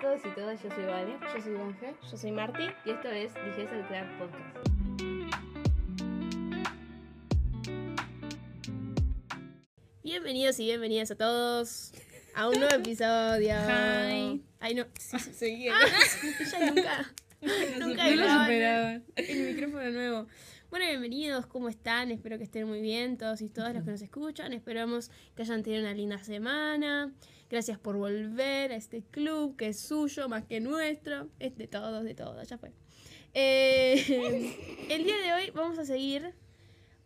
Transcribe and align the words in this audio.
todos 0.00 0.20
y 0.24 0.30
todas, 0.30 0.62
yo 0.62 0.70
soy 0.70 0.84
Vale. 0.84 1.18
Yo 1.34 1.42
soy 1.42 1.56
Ángel. 1.56 1.94
Yo 2.10 2.16
soy 2.16 2.32
Marti. 2.32 2.62
Y 2.86 2.90
esto 2.90 3.08
es 3.10 3.34
Dijese 3.34 3.76
el 3.76 3.86
Crack 3.86 4.18
Podcast. 4.18 4.68
Bienvenidos 10.02 10.58
y 10.58 10.64
bienvenidas 10.64 11.10
a 11.10 11.16
todos 11.16 11.92
a 12.34 12.48
un 12.48 12.58
nuevo 12.58 12.74
episodio. 12.74 13.52
Hi. 13.52 14.42
Ay, 14.58 14.74
no. 14.74 14.86
Sí, 14.98 15.18
sí, 15.18 15.32
Seguí. 15.34 15.68
Ella 15.68 16.72
nunca. 16.72 17.14
nunca 17.78 18.04
no 18.04 18.10
lo 18.10 18.22
grababa 18.22 18.44
superaban. 18.44 19.04
El 19.16 19.54
micrófono 19.54 19.90
nuevo. 19.90 20.26
Bueno, 20.70 20.86
bienvenidos, 20.86 21.46
¿cómo 21.46 21.68
están? 21.68 22.10
Espero 22.10 22.38
que 22.38 22.44
estén 22.44 22.66
muy 22.66 22.80
bien 22.80 23.18
todos 23.18 23.42
y 23.42 23.50
todas 23.50 23.74
los 23.74 23.84
que 23.84 23.90
nos 23.90 24.00
escuchan. 24.00 24.54
Esperamos 24.54 25.10
que 25.34 25.42
hayan 25.42 25.62
tenido 25.62 25.82
una 25.82 25.92
linda 25.92 26.22
semana. 26.24 27.12
Gracias 27.50 27.78
por 27.78 27.96
volver 27.96 28.70
a 28.72 28.76
este 28.76 29.02
club 29.02 29.56
que 29.56 29.68
es 29.68 29.80
suyo 29.80 30.28
más 30.28 30.44
que 30.44 30.60
nuestro. 30.60 31.28
Es 31.40 31.56
de 31.58 31.66
todos, 31.66 32.04
de 32.04 32.14
todos, 32.14 32.48
ya 32.48 32.56
fue. 32.58 32.70
Eh, 33.34 34.86
el 34.88 35.04
día 35.04 35.18
de 35.18 35.32
hoy 35.32 35.50
vamos 35.50 35.78
a 35.78 35.84
seguir 35.84 36.32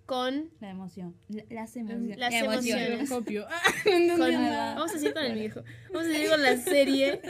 con 0.06 0.50
La 0.60 0.70
emoción. 0.70 1.16
La- 1.30 1.44
las 1.48 1.74
emociones. 1.76 2.18
Las 2.18 2.32
La 2.32 2.38
emoción. 2.40 2.78
emociones. 2.78 2.90
Microscopio. 3.00 3.46
con- 3.84 4.32
nada. 4.32 4.74
vamos 4.74 4.90
a 4.94 4.98
seguir 4.98 5.14
con 5.14 5.24
el 5.24 5.34
viejo. 5.38 5.62
Vamos 5.92 6.08
a 6.08 6.12
seguir 6.12 6.28
con 6.28 6.42
la 6.42 6.56
serie 6.58 7.20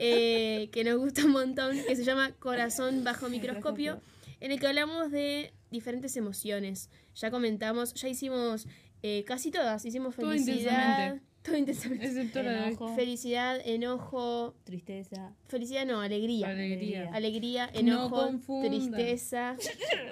eh, 0.00 0.68
que 0.72 0.84
nos 0.84 0.98
gusta 0.98 1.24
un 1.24 1.32
montón, 1.32 1.76
que 1.88 1.96
se 1.96 2.04
llama 2.04 2.32
Corazón 2.38 3.02
bajo 3.02 3.28
microscopio, 3.28 4.00
en 4.38 4.52
el 4.52 4.60
que 4.60 4.66
hablamos 4.68 5.10
de 5.10 5.52
diferentes 5.72 6.16
emociones. 6.16 6.88
Ya 7.16 7.32
comentamos, 7.32 7.94
ya 7.94 8.08
hicimos 8.08 8.68
eh, 9.02 9.24
casi 9.26 9.50
todas. 9.50 9.84
Hicimos 9.84 10.14
felicidad. 10.14 11.20
Todo 11.42 11.56
intensamente. 11.56 12.06
Excepto 12.06 12.42
la 12.42 12.66
de. 12.70 12.76
Felicidad, 12.96 13.60
enojo, 13.64 14.54
Tristeza. 14.64 15.32
felicidad 15.48 15.86
no, 15.86 16.00
alegría. 16.00 16.48
alegría. 16.48 17.10
Alegría, 17.12 17.70
No 17.74 17.80
enojo, 17.80 18.16
confundan. 18.26 18.70
tristeza, 18.70 19.56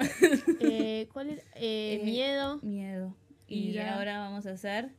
eh, 0.60 1.08
¿cuál 1.12 1.30
era? 1.30 1.42
Eh, 1.56 1.98
Eh, 2.00 2.04
miedo. 2.04 2.58
Miedo. 2.62 3.16
Y 3.46 3.76
ahora 3.78 4.18
vamos 4.20 4.46
a 4.46 4.52
hacer. 4.52 4.90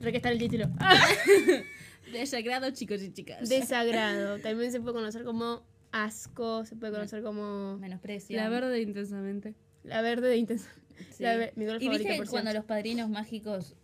Re 0.00 0.10
que 0.12 0.16
está 0.18 0.30
el 0.30 0.38
título. 0.38 0.66
Desagrado, 2.12 2.70
chicos 2.70 3.02
y 3.02 3.12
chicas. 3.12 3.48
Desagrado. 3.48 4.38
También 4.42 4.72
se 4.72 4.80
puede 4.80 4.94
conocer 4.94 5.24
como 5.24 5.62
asco, 5.92 6.64
se 6.64 6.76
puede 6.76 6.92
conocer 6.92 7.22
como 7.22 7.76
Menosprecio. 7.78 8.36
La 8.36 8.48
verde 8.48 8.80
intensamente. 8.80 9.54
la 9.84 10.02
verde 10.02 10.28
de 10.28 10.36
intensa. 10.38 10.70
Sí. 11.10 11.22
La 11.22 11.36
ve- 11.36 11.52
mi 11.56 11.64
color 11.66 11.82
Y 11.82 11.86
favorito, 11.86 12.08
viste 12.08 12.22
por 12.22 12.30
cuando 12.30 12.52
los 12.52 12.64
padrinos 12.64 13.08
mágicos 13.08 13.76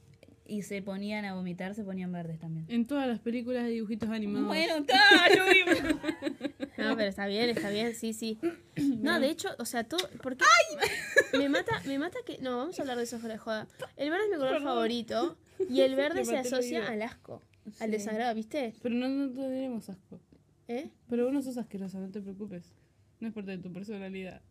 y 0.47 0.63
se 0.63 0.83
ponían 0.83 1.25
a 1.25 1.35
vomitar, 1.35 1.75
se 1.75 1.85
ponían 1.85 2.13
verdes 2.13 2.39
también. 2.39 2.67
En 2.69 2.87
todas 2.87 3.09
las 3.09 3.21
películas 3.21 3.65
de 3.65 3.71
dibujitos 3.71 4.09
animados. 4.11 4.49
Bueno, 4.49 4.77
está, 4.79 5.01
lo 5.37 5.45
vimos. 5.53 6.01
No, 6.77 6.97
pero 6.97 7.09
está 7.09 7.27
bien, 7.27 7.49
está 7.51 7.71
bien, 7.71 7.95
sí, 7.95 8.13
sí. 8.13 8.39
No, 8.77 9.21
de 9.21 9.31
hecho, 9.31 9.49
o 9.59 9.65
sea, 9.65 9.85
todo. 9.85 10.07
¿Por 10.23 10.37
qué? 10.37 10.45
Me 11.39 11.49
mata, 11.49 11.81
me 11.87 11.99
mata 11.99 12.19
que. 12.27 12.39
No, 12.39 12.57
vamos 12.59 12.79
a 12.79 12.83
hablar 12.83 12.97
de 12.97 13.05
eso 13.05 13.19
fuera 13.19 13.35
de 13.35 13.39
joda. 13.39 13.67
El 13.97 14.11
verde 14.11 14.25
es 14.25 14.31
mi 14.31 14.37
color 14.37 14.63
favorito 14.63 15.37
y 15.69 15.81
el 15.81 15.97
verde 15.97 16.25
se 16.25 16.37
asocia 16.37 16.87
al 16.87 17.03
asco, 17.03 17.43
al 17.81 17.91
desagrado, 17.91 18.35
¿viste? 18.35 18.75
Pero 18.83 18.95
no, 18.95 19.09
no 19.09 19.33
tenemos 19.33 19.89
asco. 19.89 20.21
¿Eh? 20.69 20.91
Pero 21.09 21.25
vos 21.25 21.33
no 21.33 21.43
sos 21.43 21.57
asquerosa, 21.57 21.99
no 21.99 22.11
te 22.11 22.21
preocupes. 22.21 22.73
No 23.21 23.29
es 23.29 23.35
parte 23.35 23.53
de 23.53 23.59
tu 23.59 23.73
personalidad. 23.73 24.43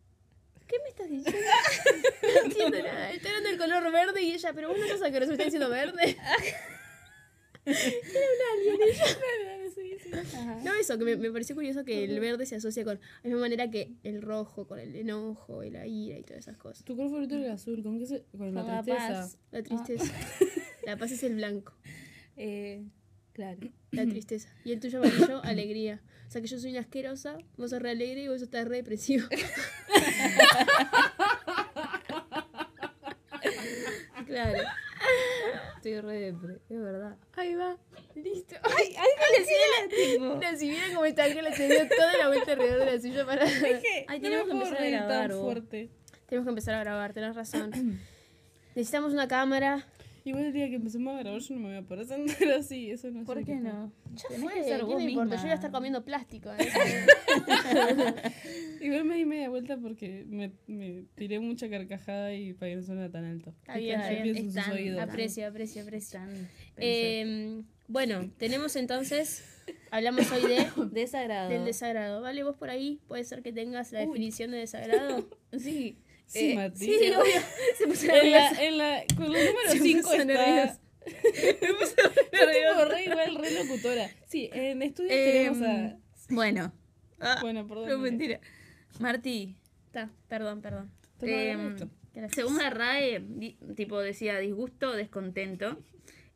¿Qué 0.66 0.76
me 0.82 0.88
estás 0.88 1.08
diciendo? 1.10 1.40
No 2.22 2.44
entiendo 2.46 2.78
nada. 2.82 3.10
Estoy 3.12 3.28
hablando 3.28 3.48
del 3.50 3.58
color 3.58 3.92
verde 3.92 4.22
y 4.22 4.32
ella, 4.32 4.52
pero 4.54 4.68
vos 4.68 4.78
no 4.78 4.86
sos 4.88 5.02
asqueroso, 5.02 5.28
me 5.30 5.34
está 5.34 5.44
diciendo 5.44 5.68
verde. 5.68 6.16
No, 10.62 10.74
eso, 10.74 10.98
que 10.98 11.04
me, 11.04 11.16
me 11.16 11.30
pareció 11.30 11.54
curioso 11.54 11.84
que 11.84 12.04
el 12.04 12.20
verde 12.20 12.46
se 12.46 12.56
asocia 12.56 12.84
con 12.84 13.00
la 13.22 13.28
misma 13.28 13.40
manera 13.40 13.70
que 13.70 13.92
el 14.02 14.22
rojo, 14.22 14.66
con 14.66 14.78
el 14.78 14.94
enojo 14.94 15.64
y 15.64 15.70
la 15.70 15.86
ira 15.86 16.18
y 16.18 16.22
todas 16.22 16.40
esas 16.40 16.56
cosas. 16.56 16.84
Tu 16.84 16.94
color 16.94 17.10
favorito 17.10 17.34
era 17.36 17.46
el 17.46 17.50
azul. 17.52 17.82
¿Con 17.82 17.98
qué 17.98 18.06
se.? 18.06 18.22
Con 18.32 18.52
Con 18.52 18.54
la 18.54 18.62
la 18.62 18.82
tristeza. 18.82 19.08
paz. 19.08 19.38
La 19.50 19.62
tristeza. 19.62 20.12
La 20.86 20.96
paz 20.96 21.12
es 21.12 21.22
el 21.22 21.34
blanco, 21.36 21.72
Eh, 22.36 22.82
claro. 23.34 23.58
la 23.90 24.06
tristeza. 24.06 24.48
Y 24.64 24.72
el 24.72 24.80
tuyo 24.80 24.98
amarillo, 24.98 25.42
alegría. 25.44 26.00
O 26.26 26.30
sea 26.30 26.40
que 26.40 26.48
yo 26.48 26.58
soy 26.58 26.70
una 26.70 26.80
asquerosa, 26.80 27.36
vos 27.56 27.68
sos 27.70 27.82
re 27.82 27.90
alegre 27.90 28.22
y 28.22 28.28
vos 28.28 28.40
estás 28.40 28.66
re 28.66 28.78
depresivo. 28.78 29.28
claro. 34.26 34.62
Estoy 35.76 36.00
re 36.00 36.18
depre, 36.18 36.60
es 36.70 36.80
verdad. 36.80 37.18
Ahí 37.34 37.54
va. 37.54 37.76
Listo. 38.14 38.56
Ay, 38.62 38.96
Ángel. 38.96 40.20
No, 40.20 40.40
si 40.56 40.70
vieron 40.70 40.94
cómo 40.94 41.04
está 41.04 41.24
Ángela, 41.24 41.54
se 41.54 41.68
dio 41.68 41.86
toda 41.88 42.16
la 42.16 42.28
vuelta 42.28 42.52
alrededor 42.52 42.86
de 42.86 42.88
la 42.92 42.98
suya 43.00 43.26
para... 43.26 43.44
Ay, 44.08 44.20
No 44.20 44.22
tenemos 44.22 44.46
que 44.46 44.52
empezar 44.52 44.82
a 44.82 44.88
grabar. 44.88 45.30
Tenemos 45.30 45.68
que 46.28 46.36
empezar 46.48 46.74
a 46.74 46.80
grabar, 46.80 47.12
tenés 47.12 47.36
razón. 47.36 47.70
Necesitamos 48.74 49.12
una 49.12 49.28
cámara. 49.28 49.86
Igual 50.26 50.46
el 50.46 50.52
día 50.54 50.68
que 50.70 50.76
empecemos 50.76 51.14
a 51.14 51.18
grabar 51.20 51.38
yo 51.40 51.54
no 51.54 51.60
me 51.60 51.68
voy 51.68 51.76
a 51.76 51.82
poder 51.82 52.06
sentar 52.06 52.48
así. 52.58 52.90
Eso 52.90 53.10
no 53.10 53.20
es 53.20 53.26
¿Por 53.26 53.44
qué 53.44 53.56
no? 53.56 53.92
Ya 54.14 54.28
Tenés 54.28 54.42
fue, 54.42 54.54
que 54.54 54.64
ser 54.64 54.76
¿qué 54.78 54.84
vos 54.84 55.02
me 55.02 55.10
importa? 55.10 55.36
Yo 55.36 55.42
voy 55.42 55.50
a 55.50 55.54
estar 55.54 55.70
comiendo 55.70 56.04
plástico. 56.04 56.50
¿eh? 56.58 56.68
Igual 58.80 59.04
me 59.04 59.16
di 59.16 59.24
media 59.24 59.48
vuelta 59.48 59.76
porque 59.78 60.24
me, 60.28 60.52
me 60.66 61.04
tiré 61.14 61.40
mucha 61.40 61.68
carcajada 61.68 62.34
y 62.34 62.52
para 62.54 62.70
que 62.70 62.76
no 62.76 62.82
suene 62.82 63.08
tan 63.08 63.24
alto. 63.24 63.54
Está 63.60 63.76
bien, 63.76 64.00
está 64.00 64.12
Yo 64.12 64.22
bien. 64.22 64.34
pienso 64.34 64.40
en 64.42 64.50
sus 64.50 64.56
Están- 64.60 64.74
oídos. 64.74 65.02
Aprecio, 65.02 65.46
aprecio, 65.46 65.82
aprecio. 65.82 66.20
Eh, 66.76 67.62
bueno, 67.88 68.30
tenemos 68.38 68.76
entonces, 68.76 69.44
hablamos 69.90 70.30
hoy 70.32 70.42
de 70.48 70.66
Desagrado. 70.92 71.50
del 71.50 71.64
desagrado. 71.64 72.20
¿Vale? 72.22 72.42
Vos 72.44 72.56
por 72.56 72.70
ahí 72.70 73.00
puede 73.08 73.24
ser 73.24 73.42
que 73.42 73.52
tengas 73.52 73.92
la 73.92 74.00
definición 74.00 74.50
de 74.50 74.58
desagrado. 74.58 75.28
Sí. 75.56 75.96
Sí, 76.26 76.50
Eh, 76.50 76.54
Mati. 76.56 76.78
Sí, 76.84 76.94
obvio. 77.12 77.40
Se 77.78 77.86
puso 77.86 78.06
En 78.12 78.30
la, 78.32 78.50
en 78.50 78.78
la, 78.78 79.04
con 79.16 79.32
los 79.32 79.44
números 79.44 79.72
Se 79.72 79.78
5 79.78 80.00
puso 80.02 80.14
está... 80.14 80.24
nerviosa. 80.24 80.80
Yo 81.64 82.48
tipo 82.50 82.84
re 82.86 83.04
igual, 83.04 83.34
re 83.36 83.50
locutora. 83.52 84.10
Sí, 84.26 84.48
en 84.52 84.82
estudios 84.82 85.12
Eh, 85.12 85.32
tenemos 85.32 85.62
a... 85.62 85.98
Bueno. 86.30 86.72
Bueno, 87.42 87.66
perdón. 87.66 87.88
No, 87.88 87.98
mentira. 87.98 88.40
Martí, 89.00 89.56
Está, 89.86 90.10
perdón, 90.28 90.60
perdón. 90.62 90.90
Eh, 91.22 91.56
según 92.34 92.58
la 92.58 92.70
RAE, 92.70 93.20
di- 93.26 93.56
tipo 93.76 94.00
decía 94.00 94.38
disgusto 94.38 94.90
o 94.90 94.92
descontento, 94.92 95.78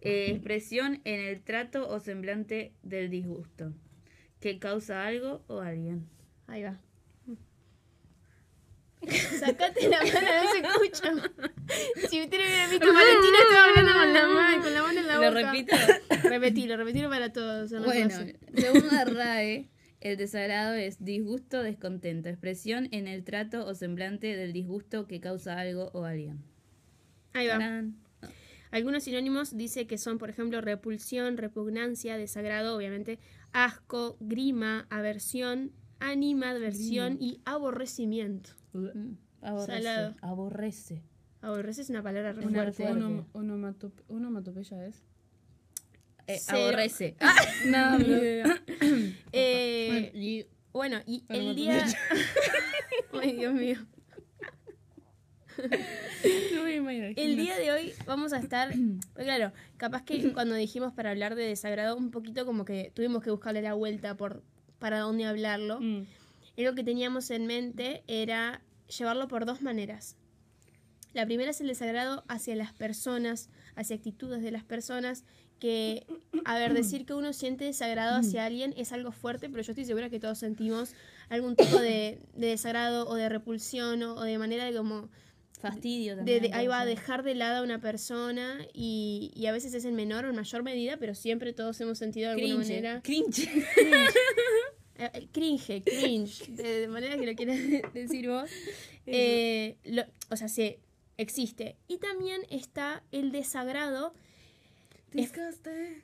eh, 0.00 0.26
expresión 0.30 1.00
en 1.04 1.20
el 1.20 1.42
trato 1.42 1.88
o 1.88 1.98
semblante 2.00 2.72
del 2.82 3.10
disgusto, 3.10 3.72
que 4.40 4.58
causa 4.58 5.06
algo 5.06 5.42
o 5.48 5.60
alguien. 5.60 6.08
Ahí 6.46 6.62
va. 6.62 6.80
Sacate 9.38 9.88
la 9.88 9.98
mano, 9.98 10.12
no 10.12 10.52
se 10.52 10.58
escucha. 10.58 11.12
Si 12.08 12.20
ustedes 12.20 12.46
hubieran 12.46 12.70
visto, 12.70 12.92
Valentina 12.92 13.38
estaba 13.42 13.64
hablando 13.68 13.92
con 13.92 14.12
la 14.12 14.26
mano, 14.26 14.62
con 14.62 14.74
la 14.74 14.82
mano 14.82 15.00
en 15.00 15.06
la 15.06 15.16
boca. 15.16 15.30
¿Lo 15.30 15.46
repito? 15.46 15.76
Repetilo, 16.24 16.76
repetilo 16.76 17.08
para 17.08 17.32
todos. 17.32 17.70
Bueno, 17.84 18.14
según 18.54 18.88
la 18.90 19.04
RAE, 19.04 19.70
el 20.00 20.16
desagrado 20.16 20.74
es 20.74 21.04
disgusto, 21.04 21.62
descontento, 21.62 22.28
expresión 22.28 22.88
en 22.92 23.08
el 23.08 23.24
trato 23.24 23.66
o 23.66 23.74
semblante 23.74 24.36
del 24.36 24.52
disgusto 24.52 25.06
que 25.06 25.20
causa 25.20 25.58
algo 25.58 25.90
o 25.92 26.04
alguien. 26.04 26.42
Ahí 27.32 27.46
va. 27.46 27.54
Tarán. 27.58 27.96
Algunos 28.70 29.04
sinónimos 29.04 29.56
dice 29.56 29.86
que 29.86 29.96
son, 29.96 30.18
por 30.18 30.28
ejemplo, 30.28 30.60
repulsión, 30.60 31.38
repugnancia, 31.38 32.18
desagrado, 32.18 32.76
obviamente, 32.76 33.18
asco, 33.52 34.18
grima, 34.20 34.86
aversión, 34.90 35.72
animadversión 36.00 37.16
y 37.18 37.40
aborrecimiento. 37.46 38.57
Mm, 38.72 39.14
Aborrece. 39.42 39.82
Salado. 39.82 40.14
Aborrece. 40.20 41.02
Aborrece 41.40 41.82
es 41.82 41.90
una 41.90 42.02
palabra 42.02 42.32
re 42.32 42.44
Una 42.46 42.62
fuerte. 42.64 42.82
fuerte. 42.84 43.00
Onom- 43.04 43.24
onomatop- 43.32 44.02
Onomatopeya 44.08 44.86
es. 44.86 45.02
Eh, 46.26 46.38
Cero. 46.40 46.58
aborrece. 46.68 47.16
No, 47.66 47.98
Ni 47.98 48.04
idea. 48.04 48.62
Eh, 49.32 50.10
Y 50.14 50.46
bueno, 50.72 50.98
y 51.06 51.24
el 51.28 51.54
día... 51.56 51.84
Ay, 53.22 53.32
Dios 53.36 53.54
mío. 53.54 53.78
no 56.54 56.60
voy 56.62 56.72
a 56.72 56.76
imaginar. 56.76 57.12
El 57.16 57.36
día 57.36 57.56
de 57.58 57.72
hoy 57.72 57.92
vamos 58.06 58.32
a 58.32 58.38
estar, 58.38 58.72
pues 59.14 59.24
claro, 59.24 59.52
capaz 59.76 60.04
que 60.04 60.32
cuando 60.34 60.54
dijimos 60.54 60.92
para 60.92 61.10
hablar 61.10 61.34
de 61.34 61.44
desagrado, 61.44 61.96
un 61.96 62.10
poquito 62.10 62.44
como 62.46 62.64
que 62.64 62.92
tuvimos 62.94 63.22
que 63.22 63.30
buscarle 63.30 63.62
la 63.62 63.74
vuelta 63.74 64.16
por 64.16 64.42
para 64.78 65.00
dónde 65.00 65.24
hablarlo. 65.24 65.80
Mm. 65.80 66.06
Y 66.58 66.64
lo 66.64 66.74
que 66.74 66.82
teníamos 66.82 67.30
en 67.30 67.46
mente 67.46 68.02
era 68.08 68.62
llevarlo 68.98 69.28
por 69.28 69.46
dos 69.46 69.62
maneras. 69.62 70.16
La 71.14 71.24
primera 71.24 71.52
es 71.52 71.60
el 71.60 71.68
desagrado 71.68 72.24
hacia 72.26 72.56
las 72.56 72.72
personas, 72.72 73.48
hacia 73.76 73.94
actitudes 73.94 74.42
de 74.42 74.50
las 74.50 74.64
personas, 74.64 75.24
que, 75.60 76.04
a 76.44 76.58
ver, 76.58 76.74
decir 76.74 77.06
que 77.06 77.14
uno 77.14 77.32
siente 77.32 77.64
desagrado 77.64 78.16
hacia 78.16 78.44
alguien 78.44 78.74
es 78.76 78.90
algo 78.92 79.12
fuerte, 79.12 79.48
pero 79.48 79.62
yo 79.62 79.70
estoy 79.70 79.84
segura 79.84 80.10
que 80.10 80.18
todos 80.18 80.38
sentimos 80.38 80.94
algún 81.28 81.54
tipo 81.54 81.78
de, 81.80 82.18
de 82.34 82.46
desagrado 82.48 83.08
o 83.08 83.14
de 83.14 83.28
repulsión 83.28 84.02
o, 84.02 84.14
o 84.16 84.22
de 84.22 84.36
manera 84.38 84.64
de 84.64 84.76
como 84.76 85.08
Fastidio 85.60 86.12
de, 86.12 86.16
también. 86.18 86.42
de- 86.42 86.48
ahí 86.48 86.66
puede 86.66 86.68
va 86.68 86.80
a 86.80 86.86
dejar 86.86 87.22
de 87.22 87.34
lado 87.36 87.58
a 87.58 87.62
una 87.62 87.80
persona 87.80 88.58
y, 88.74 89.30
y 89.34 89.46
a 89.46 89.52
veces 89.52 89.74
es 89.74 89.84
en 89.84 89.94
menor 89.94 90.24
o 90.24 90.30
en 90.30 90.36
mayor 90.36 90.62
medida, 90.64 90.96
pero 90.96 91.14
siempre 91.14 91.52
todos 91.52 91.80
hemos 91.80 91.98
sentido 91.98 92.28
de 92.30 92.34
alguna 92.34 92.54
Cringe. 92.64 92.68
manera 92.68 93.02
Cringe. 93.02 93.48
Eh, 93.48 94.06
cringe, 95.32 95.82
cringe, 95.84 96.46
de, 96.48 96.80
de 96.80 96.88
manera 96.88 97.16
que 97.16 97.26
lo 97.26 97.34
quieras 97.34 97.58
decir 97.94 98.28
vos. 98.28 98.50
Eh, 99.06 99.76
lo- 99.84 100.04
o 100.30 100.36
sea, 100.36 100.48
se 100.48 100.78
existe. 101.16 101.76
Y 101.88 101.98
también 101.98 102.42
está 102.50 103.02
el 103.12 103.32
desagrado. 103.32 104.12
Disguste. 105.12 106.02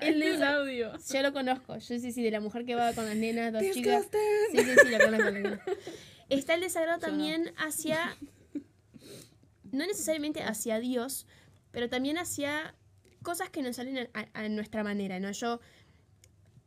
El 0.00 0.22
El 0.22 0.22
desa- 0.22 0.56
audio. 0.60 0.92
Yo 1.12 1.22
lo 1.22 1.32
conozco. 1.32 1.76
Yo 1.78 1.98
sí, 1.98 2.12
sí, 2.12 2.22
de 2.22 2.30
la 2.30 2.40
mujer 2.40 2.64
que 2.64 2.74
va 2.74 2.92
con 2.92 3.04
las 3.06 3.16
nenas, 3.16 3.52
dos 3.52 3.62
chicas. 3.72 4.06
Sí, 4.52 4.58
sí, 4.58 4.64
sí, 4.84 4.90
lo 4.90 4.98
conozco. 4.98 5.62
Está 6.28 6.54
el 6.54 6.60
desagrado 6.60 6.98
Yo 7.00 7.06
no. 7.06 7.12
también 7.12 7.52
hacia. 7.58 8.16
No 9.72 9.84
necesariamente 9.86 10.42
hacia 10.42 10.78
Dios, 10.78 11.26
pero 11.72 11.88
también 11.88 12.16
hacia 12.18 12.74
cosas 13.22 13.50
que 13.50 13.62
nos 13.62 13.76
salen 13.76 13.98
a, 14.14 14.20
a- 14.34 14.44
a 14.44 14.48
nuestra 14.48 14.84
manera, 14.84 15.18
¿no? 15.20 15.30
Yo. 15.32 15.60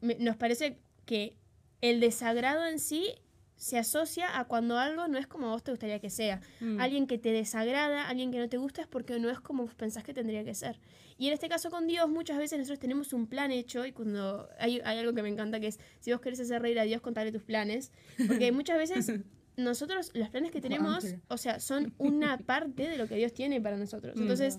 Nos 0.02 0.38
parece 0.38 0.80
que 1.06 1.36
el 1.82 2.00
desagrado 2.00 2.66
en 2.66 2.80
sí 2.80 3.16
se 3.60 3.78
asocia 3.78 4.40
a 4.40 4.46
cuando 4.46 4.78
algo 4.78 5.10
no 5.10 5.18
es 5.18 5.28
como 5.28 5.48
a 5.48 5.52
vos 5.52 5.64
te 5.64 5.72
gustaría 5.72 6.00
que 6.00 6.10
sea. 6.10 6.40
Mm. 6.62 6.80
Alguien 6.80 7.08
que 7.08 7.18
te 7.18 7.34
desagrada, 7.34 8.08
alguien 8.08 8.32
que 8.32 8.40
no 8.40 8.48
te 8.48 8.58
gusta 8.58 8.82
es 8.82 8.88
porque 8.88 9.20
no 9.20 9.30
es 9.30 9.42
como 9.42 9.66
pensás 9.68 10.04
que 10.04 10.14
tendría 10.14 10.46
que 10.46 10.56
ser. 10.56 10.80
Y 11.18 11.28
en 11.28 11.34
este 11.34 11.50
caso 11.50 11.70
con 11.70 11.86
Dios, 11.86 12.08
muchas 12.10 12.38
veces 12.38 12.58
nosotros 12.58 12.80
tenemos 12.80 13.12
un 13.12 13.28
plan 13.28 13.52
hecho 13.52 13.86
y 13.86 13.92
cuando 13.92 14.48
hay, 14.60 14.80
hay 14.86 15.00
algo 15.00 15.14
que 15.14 15.22
me 15.22 15.28
encanta 15.28 15.60
que 15.60 15.68
es, 15.68 15.80
si 16.00 16.14
vos 16.14 16.22
querés 16.22 16.40
hacer 16.40 16.62
reír 16.62 16.80
a 16.80 16.84
Dios, 16.84 17.02
contale 17.02 17.34
tus 17.34 17.44
planes. 17.44 17.92
Porque 18.28 18.52
muchas 18.54 18.78
veces 18.78 19.12
nosotros, 19.58 20.12
los 20.14 20.30
planes 20.30 20.52
que 20.54 20.62
tenemos, 20.62 21.06
o 21.28 21.38
sea, 21.38 21.60
son 21.60 21.94
una 21.98 22.38
parte 22.38 22.88
de 22.88 22.98
lo 22.98 23.10
que 23.10 23.16
Dios 23.16 23.34
tiene 23.34 23.60
para 23.60 23.76
nosotros. 23.76 24.16
Mm. 24.16 24.22
Entonces, 24.22 24.58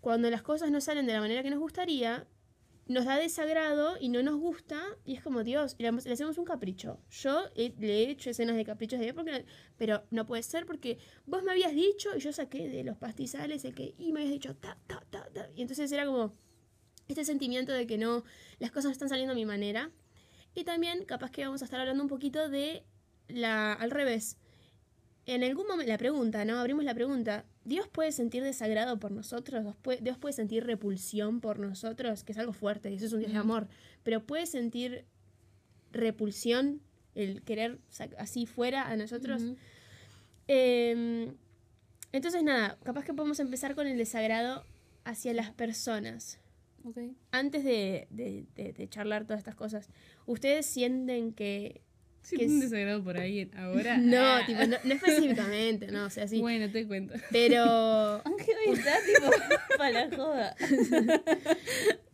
cuando 0.00 0.30
las 0.30 0.42
cosas 0.42 0.70
no 0.70 0.80
salen 0.80 1.06
de 1.06 1.12
la 1.12 1.20
manera 1.20 1.42
que 1.42 1.50
nos 1.50 1.58
gustaría, 1.58 2.24
nos 2.88 3.04
da 3.04 3.16
desagrado 3.16 3.96
y 4.00 4.08
no 4.08 4.22
nos 4.22 4.36
gusta 4.38 4.82
y 5.04 5.14
es 5.14 5.22
como 5.22 5.44
Dios, 5.44 5.76
le, 5.78 5.90
le 5.92 6.12
hacemos 6.12 6.36
un 6.38 6.44
capricho. 6.44 7.00
Yo 7.10 7.44
he- 7.54 7.74
le 7.78 8.04
he 8.04 8.10
hecho 8.10 8.30
escenas 8.30 8.56
de 8.56 8.64
caprichos 8.64 9.00
de 9.00 9.14
porque, 9.14 9.44
pero 9.76 10.04
no 10.10 10.26
puede 10.26 10.42
ser 10.42 10.66
porque 10.66 10.98
vos 11.26 11.42
me 11.42 11.52
habías 11.52 11.72
dicho 11.74 12.10
y 12.16 12.20
yo 12.20 12.32
saqué 12.32 12.68
de 12.68 12.84
los 12.84 12.96
pastizales 12.96 13.64
el 13.64 13.74
que 13.74 13.94
y 13.98 14.12
me 14.12 14.20
habías 14.20 14.32
dicho 14.34 14.56
ta, 14.56 14.78
ta, 14.86 15.04
ta, 15.10 15.28
ta. 15.32 15.48
Y 15.54 15.62
entonces 15.62 15.90
era 15.92 16.06
como 16.06 16.34
este 17.08 17.24
sentimiento 17.24 17.72
de 17.72 17.86
que 17.86 17.98
no, 17.98 18.24
las 18.58 18.70
cosas 18.70 18.86
no 18.86 18.92
están 18.92 19.08
saliendo 19.08 19.32
a 19.32 19.36
mi 19.36 19.46
manera. 19.46 19.90
Y 20.54 20.64
también 20.64 21.04
capaz 21.04 21.30
que 21.30 21.44
vamos 21.44 21.62
a 21.62 21.64
estar 21.64 21.80
hablando 21.80 22.02
un 22.02 22.08
poquito 22.08 22.48
de 22.48 22.84
la 23.28 23.72
al 23.72 23.90
revés. 23.90 24.36
En 25.26 25.44
algún 25.44 25.66
momento, 25.68 25.88
la 25.90 25.98
pregunta, 25.98 26.44
¿no? 26.44 26.58
Abrimos 26.58 26.84
la 26.84 26.94
pregunta. 26.94 27.44
¿Dios 27.64 27.86
puede 27.88 28.10
sentir 28.10 28.42
desagrado 28.42 28.98
por 28.98 29.12
nosotros? 29.12 29.64
¿Dios 30.00 30.18
puede, 30.18 30.32
sentir 30.34 30.64
repulsión 30.64 31.40
por 31.40 31.60
nosotros? 31.60 32.24
Que 32.24 32.32
es 32.32 32.38
algo 32.38 32.52
fuerte, 32.52 32.90
y 32.90 32.96
eso 32.96 33.06
es 33.06 33.12
un 33.12 33.20
Dios 33.20 33.32
de 33.32 33.38
amor. 33.38 33.68
Pero 34.02 34.24
¿puede 34.26 34.46
sentir 34.46 35.04
repulsión, 35.92 36.80
el 37.14 37.42
querer 37.42 37.78
así 38.18 38.46
fuera 38.46 38.88
a 38.90 38.96
nosotros? 38.96 39.42
Eh, 40.48 41.32
entonces, 42.10 42.42
nada, 42.42 42.78
capaz 42.82 43.04
que 43.04 43.14
podemos 43.14 43.38
empezar 43.40 43.74
con 43.74 43.86
el 43.86 43.96
desagrado 43.98 44.66
hacia 45.04 45.32
las 45.32 45.52
personas. 45.52 46.40
Antes 47.30 47.62
de, 47.64 48.08
de- 48.10 48.46
de- 48.56 48.72
de 48.72 48.88
charlar 48.88 49.24
todas 49.24 49.38
estas 49.38 49.54
cosas, 49.54 49.88
¿ustedes 50.26 50.66
sienten 50.66 51.32
que... 51.32 51.80
Sí, 52.22 52.36
que 52.36 52.46
un 52.46 52.54
es- 52.62 52.70
desagrado 52.70 53.02
por 53.02 53.16
ahí 53.18 53.50
ahora. 53.56 53.96
No, 53.98 54.16
Ah. 54.20 54.42
tipo, 54.46 54.60
no, 54.66 54.76
no 54.84 54.94
específicamente, 54.94 55.88
no, 55.90 56.04
o 56.06 56.10
sea, 56.10 56.26
sí. 56.28 56.40
Bueno, 56.40 56.70
te 56.70 56.86
cuento. 56.86 57.14
Pero 57.30 57.62
Ángel 58.24 58.54
hoy 58.66 58.74
está 58.74 58.94
tipo 59.04 59.30
para 59.78 60.06
la 60.06 60.16
joda. 60.16 60.56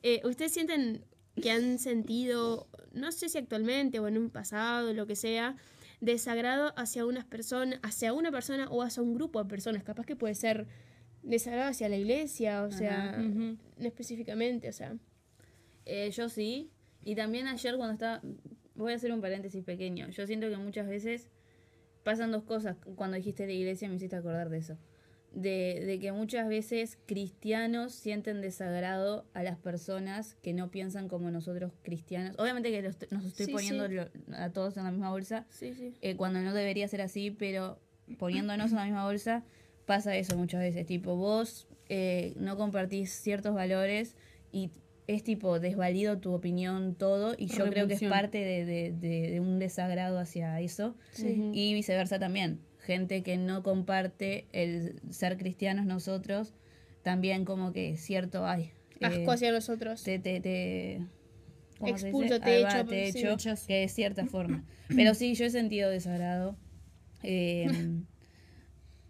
eh, 0.02 0.20
¿ustedes 0.24 0.52
sienten 0.52 1.04
que 1.40 1.50
han 1.50 1.78
sentido, 1.78 2.68
no 2.92 3.12
sé 3.12 3.28
si 3.28 3.38
actualmente 3.38 3.98
o 4.00 4.08
en 4.08 4.18
un 4.18 4.30
pasado, 4.30 4.92
lo 4.92 5.06
que 5.06 5.14
sea, 5.16 5.56
desagrado 6.00 6.72
hacia 6.76 7.04
unas 7.06 7.24
personas, 7.24 7.78
hacia 7.82 8.12
una 8.12 8.30
persona 8.30 8.68
o 8.70 8.82
hacia 8.82 9.02
un 9.02 9.14
grupo 9.14 9.42
de 9.42 9.48
personas? 9.48 9.82
Capaz 9.84 10.06
que 10.06 10.16
puede 10.16 10.34
ser 10.34 10.66
desagrado 11.22 11.70
hacia 11.70 11.88
la 11.88 11.96
iglesia, 11.96 12.62
o 12.62 12.70
sea, 12.72 13.10
Ajá, 13.10 13.18
no 13.22 13.58
específicamente, 13.86 14.68
o 14.68 14.72
sea. 14.72 14.96
Eh, 15.84 16.10
yo 16.10 16.28
sí. 16.28 16.70
Y 17.04 17.14
también 17.14 17.46
ayer 17.46 17.76
cuando 17.76 17.94
estaba... 17.94 18.20
Voy 18.78 18.92
a 18.92 18.96
hacer 18.96 19.12
un 19.12 19.20
paréntesis 19.20 19.62
pequeño. 19.64 20.08
Yo 20.10 20.26
siento 20.26 20.48
que 20.48 20.56
muchas 20.56 20.86
veces 20.88 21.28
pasan 22.04 22.30
dos 22.32 22.44
cosas. 22.44 22.76
Cuando 22.94 23.16
dijiste 23.16 23.44
la 23.46 23.52
iglesia 23.52 23.88
me 23.88 23.96
hiciste 23.96 24.16
acordar 24.16 24.48
de 24.48 24.58
eso. 24.58 24.78
De, 25.32 25.82
de 25.84 25.98
que 26.00 26.10
muchas 26.10 26.48
veces 26.48 26.96
cristianos 27.04 27.92
sienten 27.92 28.40
desagrado 28.40 29.26
a 29.34 29.42
las 29.42 29.58
personas 29.58 30.36
que 30.42 30.54
no 30.54 30.70
piensan 30.70 31.08
como 31.08 31.30
nosotros 31.30 31.72
cristianos. 31.82 32.34
Obviamente 32.38 32.70
que 32.70 32.80
los- 32.80 32.96
nos 33.10 33.26
estoy 33.26 33.46
Sí, 33.46 33.52
poniendo 33.52 33.88
sí. 33.88 33.94
lo- 33.94 34.36
a 34.36 34.50
todos 34.50 34.76
en 34.78 34.84
la 34.84 34.90
misma 34.90 35.10
bolsa, 35.10 35.44
Sí, 35.50 35.74
sí. 35.74 35.92
eh, 36.00 36.16
cuando 36.16 36.40
no 36.40 36.54
debería 36.54 36.88
ser 36.88 37.02
así, 37.02 37.30
pero 37.30 37.78
poniéndonos 38.16 38.70
en 38.70 38.76
la 38.76 38.84
misma 38.84 39.04
bolsa 39.04 39.44
pasa 39.84 40.16
eso 40.16 40.34
muchas 40.36 40.60
veces. 40.60 40.86
Tipo, 40.86 41.16
vos 41.16 41.66
eh, 41.90 42.32
no 42.36 42.56
compartís 42.56 43.10
ciertos 43.12 43.54
valores 43.54 44.14
y 44.52 44.70
es 45.08 45.24
tipo 45.24 45.58
desvalido 45.58 46.18
tu 46.18 46.32
opinión 46.32 46.94
todo 46.94 47.34
y 47.36 47.46
yo 47.48 47.68
creo 47.70 47.88
que 47.88 47.94
es 47.94 48.02
parte 48.04 48.38
de, 48.38 48.64
de- 48.64 48.92
de- 48.92 49.30
de 49.32 49.40
un 49.40 49.58
desagrado 49.58 50.18
hacia 50.20 50.60
eso 50.60 50.94
Sí. 51.12 51.50
y 51.52 51.74
viceversa 51.74 52.18
también. 52.20 52.60
Gente 52.78 53.22
que 53.24 53.36
no 53.38 53.62
comparte 53.64 54.46
el 54.52 55.00
ser 55.10 55.36
cristianos 55.36 55.84
nosotros, 55.86 56.54
también 57.02 57.44
como 57.44 57.72
que 57.72 57.96
cierto 57.96 58.46
hay. 58.46 58.70
eh, 59.00 59.06
Asco 59.06 59.32
hacia 59.32 59.50
nosotros. 59.50 60.02
te, 60.04 60.18
te, 60.18 60.40
te- 60.40 61.00
¿cómo 61.78 61.96
se 61.98 62.08
Expulso, 62.08 62.38
te 62.40 62.50
Ahí 62.50 62.62
echo, 62.62 62.66
va, 62.76 62.84
por 62.84 62.88
te 62.90 62.96
decir. 62.96 63.20
echo, 63.24 63.30
Rechazo. 63.30 63.66
que 63.66 63.74
de 63.80 63.88
cierta 63.88 64.26
forma. 64.26 64.64
Pero 64.94 65.14
sí, 65.14 65.34
yo 65.34 65.44
he 65.46 65.50
sentido 65.50 65.90
desagrado 65.90 66.56
eh, 67.22 67.66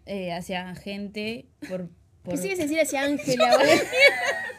eh, 0.05 0.31
hacia 0.31 0.73
gente 0.75 1.45
por... 1.67 1.89
por 2.23 2.35
¿Qué 2.35 2.37
sigues 2.41 2.57
decir 2.59 2.79
hacia 2.79 3.03
Ángela? 3.03 3.49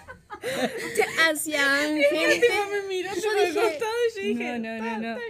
hacia 1.31 1.61
Ángel. 1.85 2.41
me 2.71 2.89
miró 2.89 3.11
Yo 3.15 3.47
dije- 3.47 3.55
costado 3.55 3.93
y 4.09 4.17
yo 4.21 4.29
dije, 4.29 4.59
no, 4.59 4.79
no, 4.79 4.99
no, 4.99 5.15
no. 5.15 5.21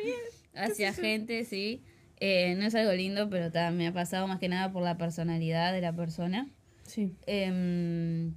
Hacia 0.54 0.92
gente, 0.92 1.44
sí. 1.44 1.82
Eh, 2.18 2.54
no 2.56 2.66
es 2.66 2.74
algo 2.74 2.92
lindo, 2.92 3.30
pero 3.30 3.50
ta, 3.50 3.70
me 3.70 3.86
ha 3.86 3.92
pasado 3.92 4.26
más 4.26 4.38
que 4.38 4.48
nada 4.48 4.70
por 4.72 4.82
la 4.82 4.98
personalidad 4.98 5.72
de 5.72 5.80
la 5.80 5.94
persona. 5.94 6.48
Sí. 6.86 7.14
Em, 7.26 8.34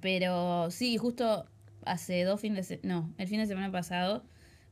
pero 0.00 0.70
sí, 0.70 0.98
justo 0.98 1.46
hace 1.84 2.22
dos 2.24 2.40
fines 2.40 2.68
de 2.68 2.80
no, 2.82 3.12
el 3.18 3.26
fin 3.26 3.40
de 3.40 3.46
semana 3.46 3.72
pasado, 3.72 4.24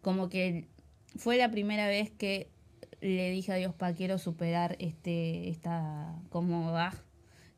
como 0.03 0.29
que 0.29 0.69
fue 1.17 1.39
la 1.39 1.51
primera 1.51 1.89
vez 1.89 2.11
que 2.11 2.51
le 3.01 3.31
dije 3.31 3.53
a 3.53 3.57
Dios, 3.57 3.75
pa, 3.75 3.95
quiero 3.95 4.19
superar 4.19 4.77
este, 4.79 5.49
esta 5.49 6.15
como 6.29 6.73
baj 6.73 6.95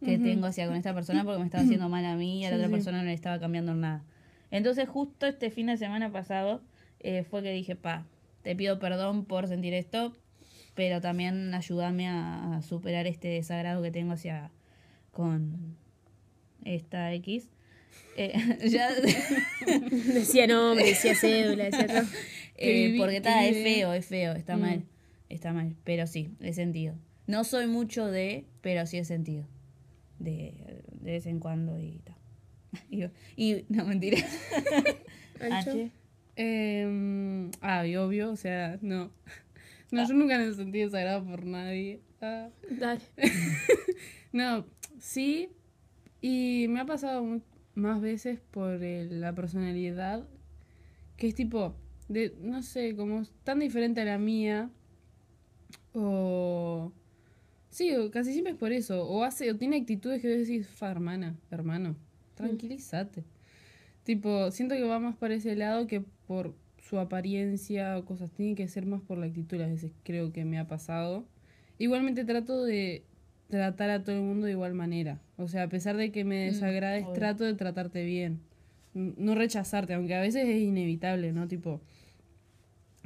que 0.04 0.14
Ujú. 0.14 0.22
tengo 0.24 0.46
hacia 0.46 0.66
con 0.66 0.76
esta 0.76 0.94
persona 0.94 1.24
porque 1.24 1.38
me 1.40 1.44
estaba 1.46 1.64
haciendo 1.64 1.88
mal 1.88 2.04
a 2.04 2.14
mí 2.16 2.40
y 2.40 2.44
a 2.44 2.50
la 2.50 2.56
Sí, 2.56 2.60
otra 2.60 2.68
sí. 2.68 2.72
persona 2.74 2.98
no 2.98 3.04
le 3.04 3.12
estaba 3.14 3.38
cambiando 3.40 3.74
nada. 3.74 4.04
Entonces 4.50 4.88
justo 4.88 5.26
este 5.26 5.50
fin 5.50 5.66
de 5.66 5.76
semana 5.76 6.10
pasado 6.12 6.62
eh, 7.00 7.24
fue 7.24 7.42
que 7.42 7.52
dije, 7.52 7.76
pa, 7.76 8.06
te 8.42 8.54
pido 8.56 8.78
perdón 8.78 9.24
por 9.24 9.46
sentir 9.48 9.74
esto, 9.74 10.12
pero 10.74 11.00
también 11.00 11.52
ayúdame 11.54 12.08
a, 12.08 12.56
a 12.56 12.62
superar 12.62 13.06
este 13.06 13.28
desagrado 13.28 13.82
que 13.82 13.90
tengo 13.90 14.12
hacia 14.12 14.50
con 15.10 15.76
esta 16.64 17.12
X. 17.14 17.48
Eh, 18.16 18.32
ya, 18.68 18.88
Decía 19.90 20.46
nombre, 20.46 20.84
decía 20.86 21.14
cédula, 21.14 21.64
decía 21.64 21.86
todo. 21.88 22.02
eh, 22.56 22.94
porque 22.98 23.16
está, 23.18 23.44
es 23.44 23.56
feo, 23.62 23.92
es 23.92 24.06
feo, 24.06 24.32
está 24.32 24.56
Mm. 24.56 24.60
mal, 24.60 24.82
está 25.28 25.52
mal, 25.52 25.74
pero 25.84 26.06
sí, 26.06 26.30
he 26.40 26.52
sentido. 26.52 26.94
No 27.26 27.44
soy 27.44 27.66
mucho 27.66 28.06
de, 28.06 28.46
pero 28.62 28.86
sí 28.86 28.98
he 28.98 29.04
sentido. 29.04 29.44
De, 30.18 30.82
de 31.00 31.12
vez 31.12 31.26
en 31.26 31.40
cuando 31.40 31.78
y 31.80 31.98
tal. 32.04 32.16
Y, 32.90 33.04
y- 33.36 33.64
no, 33.68 33.84
mentira. 33.86 34.18
H. 35.40 35.90
Eh, 36.36 37.50
ah, 37.62 37.86
y 37.86 37.96
obvio, 37.96 38.30
o 38.32 38.36
sea, 38.36 38.78
no. 38.82 39.10
No, 39.90 40.06
yo 40.06 40.12
nunca 40.12 40.36
me 40.36 40.52
sentido 40.52 40.84
desagrado 40.86 41.24
por 41.24 41.46
nadie. 41.46 42.02
Ah. 42.20 42.50
Dale. 42.70 43.00
No, 44.32 44.66
sí. 44.98 45.48
Y 46.20 46.66
me 46.68 46.80
ha 46.80 46.84
pasado 46.84 47.24
más 47.74 48.00
veces 48.02 48.40
por 48.50 48.82
el- 48.84 49.20
la 49.22 49.32
personalidad, 49.34 50.28
que 51.16 51.28
es 51.28 51.34
tipo, 51.34 51.74
de, 52.08 52.34
no 52.42 52.62
sé, 52.62 52.94
como 52.96 53.20
es 53.20 53.30
tan 53.44 53.60
diferente 53.60 54.02
a 54.02 54.04
la 54.04 54.18
mía. 54.18 54.70
O... 55.94 56.92
Sí, 57.70 57.92
casi 58.12 58.32
siempre 58.32 58.52
es 58.52 58.58
por 58.58 58.72
eso. 58.72 59.06
O 59.06 59.24
hace, 59.24 59.50
o 59.50 59.56
tiene 59.56 59.76
actitudes 59.76 60.20
que 60.22 60.28
vos 60.28 60.46
decís, 60.46 60.66
fa, 60.68 60.90
hermana, 60.90 61.36
hermano, 61.50 61.96
tranquilízate. 62.34 63.24
Tipo, 64.04 64.50
siento 64.50 64.74
que 64.74 64.82
va 64.84 64.98
más 64.98 65.16
para 65.16 65.34
ese 65.34 65.54
lado 65.54 65.86
que 65.86 66.02
por 66.26 66.54
su 66.88 66.98
apariencia 66.98 67.98
o 67.98 68.04
cosas. 68.04 68.30
Tiene 68.30 68.54
que 68.54 68.68
ser 68.68 68.86
más 68.86 69.02
por 69.02 69.18
la 69.18 69.26
actitud, 69.26 69.60
a 69.60 69.66
veces 69.66 69.92
creo 70.02 70.32
que 70.32 70.44
me 70.44 70.58
ha 70.58 70.66
pasado. 70.66 71.26
Igualmente 71.78 72.24
trato 72.24 72.64
de 72.64 73.04
tratar 73.48 73.90
a 73.90 74.02
todo 74.02 74.16
el 74.16 74.22
mundo 74.22 74.46
de 74.46 74.52
igual 74.52 74.74
manera. 74.74 75.20
O 75.36 75.48
sea, 75.48 75.64
a 75.64 75.68
pesar 75.68 75.96
de 75.96 76.10
que 76.10 76.24
me 76.24 76.46
desagrades, 76.46 77.04
obvio. 77.04 77.14
trato 77.14 77.44
de 77.44 77.54
tratarte 77.54 78.04
bien. 78.04 78.40
No 78.94 79.34
rechazarte, 79.34 79.94
aunque 79.94 80.14
a 80.14 80.20
veces 80.20 80.48
es 80.48 80.60
inevitable, 80.60 81.32
¿no? 81.32 81.46
Tipo, 81.46 81.80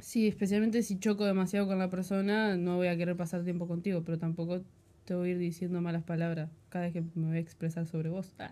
sí, 0.03 0.27
especialmente 0.27 0.83
si 0.83 0.99
choco 0.99 1.23
demasiado 1.25 1.65
con 1.65 1.79
la 1.79 1.89
persona, 1.89 2.57
no 2.57 2.75
voy 2.75 2.87
a 2.87 2.97
querer 2.97 3.15
pasar 3.15 3.43
tiempo 3.43 3.67
contigo, 3.67 4.03
pero 4.03 4.19
tampoco 4.19 4.61
te 5.05 5.15
voy 5.15 5.29
a 5.29 5.31
ir 5.31 5.37
diciendo 5.37 5.81
malas 5.81 6.03
palabras 6.03 6.49
cada 6.69 6.85
vez 6.85 6.93
que 6.93 7.01
me 7.15 7.27
voy 7.27 7.37
a 7.37 7.39
expresar 7.39 7.85
sobre 7.87 8.09
vos. 8.09 8.33
Ah. 8.37 8.51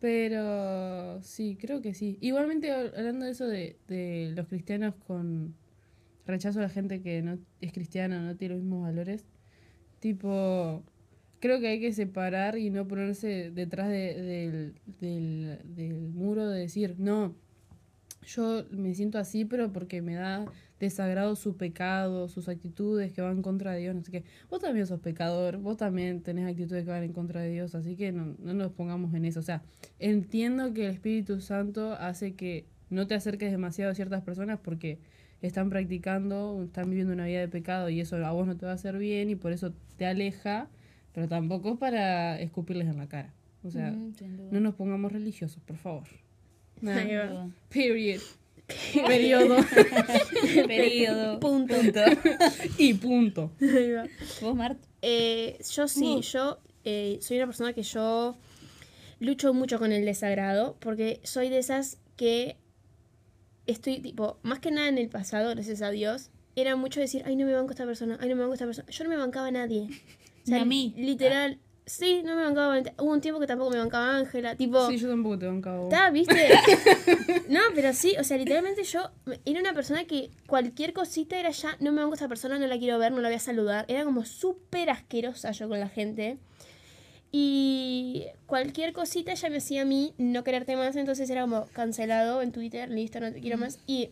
Pero 0.00 1.22
sí, 1.22 1.56
creo 1.58 1.80
que 1.80 1.94
sí. 1.94 2.18
Igualmente, 2.20 2.70
hab- 2.70 2.96
hablando 2.96 3.24
de 3.24 3.30
eso 3.30 3.46
de, 3.46 3.78
de 3.88 4.32
los 4.36 4.46
cristianos 4.48 4.94
con 5.06 5.54
rechazo 6.26 6.58
a 6.58 6.62
la 6.62 6.68
gente 6.68 7.00
que 7.00 7.22
no 7.22 7.38
es 7.60 7.72
cristiana, 7.72 8.20
no 8.20 8.36
tiene 8.36 8.54
los 8.54 8.62
mismos 8.62 8.82
valores, 8.82 9.24
tipo, 10.00 10.82
creo 11.40 11.60
que 11.60 11.68
hay 11.68 11.80
que 11.80 11.92
separar 11.92 12.58
y 12.58 12.70
no 12.70 12.86
ponerse 12.86 13.50
detrás 13.50 13.88
de- 13.88 14.14
del, 14.22 14.74
del, 15.00 15.58
del 15.74 15.94
muro 16.10 16.48
de 16.48 16.60
decir, 16.60 16.96
no, 16.98 17.34
yo 18.26 18.64
me 18.70 18.94
siento 18.94 19.18
así, 19.18 19.44
pero 19.44 19.72
porque 19.72 20.02
me 20.02 20.14
da 20.14 20.44
desagrado 20.80 21.36
su 21.36 21.56
pecado, 21.56 22.28
sus 22.28 22.48
actitudes 22.48 23.12
que 23.12 23.22
van 23.22 23.42
contra 23.42 23.72
de 23.72 23.80
Dios, 23.80 23.94
no 23.94 24.02
sé 24.02 24.10
qué. 24.10 24.24
Vos 24.50 24.60
también 24.60 24.86
sos 24.86 25.00
pecador, 25.00 25.58
vos 25.58 25.76
también 25.76 26.20
tenés 26.22 26.48
actitudes 26.48 26.84
que 26.84 26.90
van 26.90 27.02
en 27.04 27.12
contra 27.12 27.40
de 27.40 27.50
Dios, 27.50 27.74
así 27.74 27.96
que 27.96 28.12
no, 28.12 28.34
no 28.38 28.54
nos 28.54 28.72
pongamos 28.72 29.14
en 29.14 29.24
eso. 29.24 29.40
O 29.40 29.42
sea, 29.42 29.62
entiendo 29.98 30.72
que 30.74 30.86
el 30.86 30.92
Espíritu 30.92 31.40
Santo 31.40 31.92
hace 31.94 32.34
que 32.34 32.66
no 32.90 33.06
te 33.06 33.14
acerques 33.14 33.50
demasiado 33.50 33.92
a 33.92 33.94
ciertas 33.94 34.22
personas 34.22 34.58
porque 34.62 34.98
están 35.42 35.70
practicando, 35.70 36.62
están 36.64 36.88
viviendo 36.88 37.12
una 37.12 37.26
vida 37.26 37.40
de 37.40 37.48
pecado 37.48 37.88
y 37.90 38.00
eso 38.00 38.16
a 38.16 38.32
vos 38.32 38.46
no 38.46 38.56
te 38.56 38.66
va 38.66 38.72
a 38.72 38.76
hacer 38.76 38.98
bien 38.98 39.30
y 39.30 39.36
por 39.36 39.52
eso 39.52 39.72
te 39.96 40.06
aleja, 40.06 40.68
pero 41.12 41.28
tampoco 41.28 41.72
es 41.72 41.78
para 41.78 42.40
escupirles 42.40 42.88
en 42.88 42.98
la 42.98 43.08
cara. 43.08 43.32
O 43.62 43.70
sea, 43.70 43.90
Mm, 43.92 44.12
no 44.50 44.60
nos 44.60 44.74
pongamos 44.74 45.12
religiosos, 45.12 45.62
por 45.62 45.76
favor. 45.76 46.04
Period. 46.80 48.20
Periodo. 49.06 49.56
Periodo. 50.66 51.40
Punto. 51.40 51.74
y 52.78 52.94
punto. 52.94 53.52
¿Vos, 54.40 54.54
Mart? 54.54 54.78
Eh, 55.02 55.58
yo 55.70 55.86
sí, 55.86 56.20
yo 56.22 56.58
eh, 56.84 57.18
soy 57.20 57.36
una 57.36 57.46
persona 57.46 57.72
que 57.72 57.82
yo 57.82 58.36
lucho 59.20 59.52
mucho 59.52 59.78
con 59.78 59.92
el 59.92 60.04
desagrado 60.04 60.76
porque 60.80 61.20
soy 61.24 61.48
de 61.50 61.58
esas 61.58 61.98
que 62.16 62.56
estoy 63.66 64.00
tipo, 64.00 64.38
más 64.42 64.60
que 64.60 64.70
nada 64.70 64.88
en 64.88 64.98
el 64.98 65.08
pasado, 65.08 65.50
gracias 65.50 65.82
a 65.82 65.90
Dios, 65.90 66.30
era 66.56 66.76
mucho 66.76 67.00
decir, 67.00 67.22
ay, 67.26 67.36
no 67.36 67.46
me 67.46 67.52
banco 67.52 67.70
a 67.70 67.72
esta 67.72 67.86
persona, 67.86 68.18
ay, 68.20 68.28
no 68.28 68.36
me 68.36 68.42
banco 68.42 68.52
a 68.52 68.54
esta 68.54 68.66
persona. 68.66 68.88
Yo 68.90 69.04
no 69.04 69.10
me 69.10 69.16
bancaba 69.16 69.48
a 69.48 69.50
nadie. 69.50 69.88
O 70.50 70.54
a 70.54 70.64
mí. 70.64 70.94
Literal, 70.96 71.58
sí, 71.86 72.22
no 72.24 72.36
me 72.36 72.42
bancaba. 72.42 72.80
Hubo 72.98 73.12
un 73.12 73.20
tiempo 73.20 73.40
que 73.40 73.46
tampoco 73.46 73.70
me 73.70 73.78
bancaba 73.78 74.16
Ángela, 74.16 74.56
tipo... 74.56 74.88
Sí, 74.88 74.98
yo 74.98 75.08
tampoco 75.08 75.38
te 75.38 75.46
banco. 75.46 75.84
Está, 75.84 76.10
¿viste? 76.10 76.50
no, 77.48 77.60
pero 77.74 77.92
sí, 77.92 78.14
o 78.18 78.24
sea, 78.24 78.36
literalmente 78.36 78.82
yo 78.84 79.10
era 79.44 79.60
una 79.60 79.74
persona 79.74 80.04
que 80.04 80.30
cualquier 80.46 80.92
cosita 80.92 81.38
era 81.38 81.50
ya, 81.50 81.76
no 81.80 81.92
me 81.92 82.00
banco 82.00 82.14
a 82.14 82.16
esta 82.16 82.28
persona, 82.28 82.58
no 82.58 82.66
la 82.66 82.78
quiero 82.78 82.98
ver, 82.98 83.12
no 83.12 83.20
la 83.20 83.28
voy 83.28 83.36
a 83.36 83.40
saludar. 83.40 83.84
Era 83.88 84.04
como 84.04 84.24
súper 84.24 84.90
asquerosa 84.90 85.50
yo 85.52 85.68
con 85.68 85.80
la 85.80 85.88
gente. 85.88 86.38
Y 87.36 88.26
cualquier 88.46 88.92
cosita 88.92 89.34
ya 89.34 89.50
me 89.50 89.56
hacía 89.56 89.82
a 89.82 89.84
mí 89.84 90.14
no 90.18 90.44
quererte 90.44 90.76
más, 90.76 90.94
entonces 90.94 91.28
era 91.28 91.42
como 91.42 91.66
cancelado 91.72 92.42
en 92.42 92.52
Twitter, 92.52 92.88
listo, 92.88 93.18
no 93.18 93.32
te 93.32 93.40
quiero 93.40 93.58
más. 93.58 93.80
Y 93.88 94.10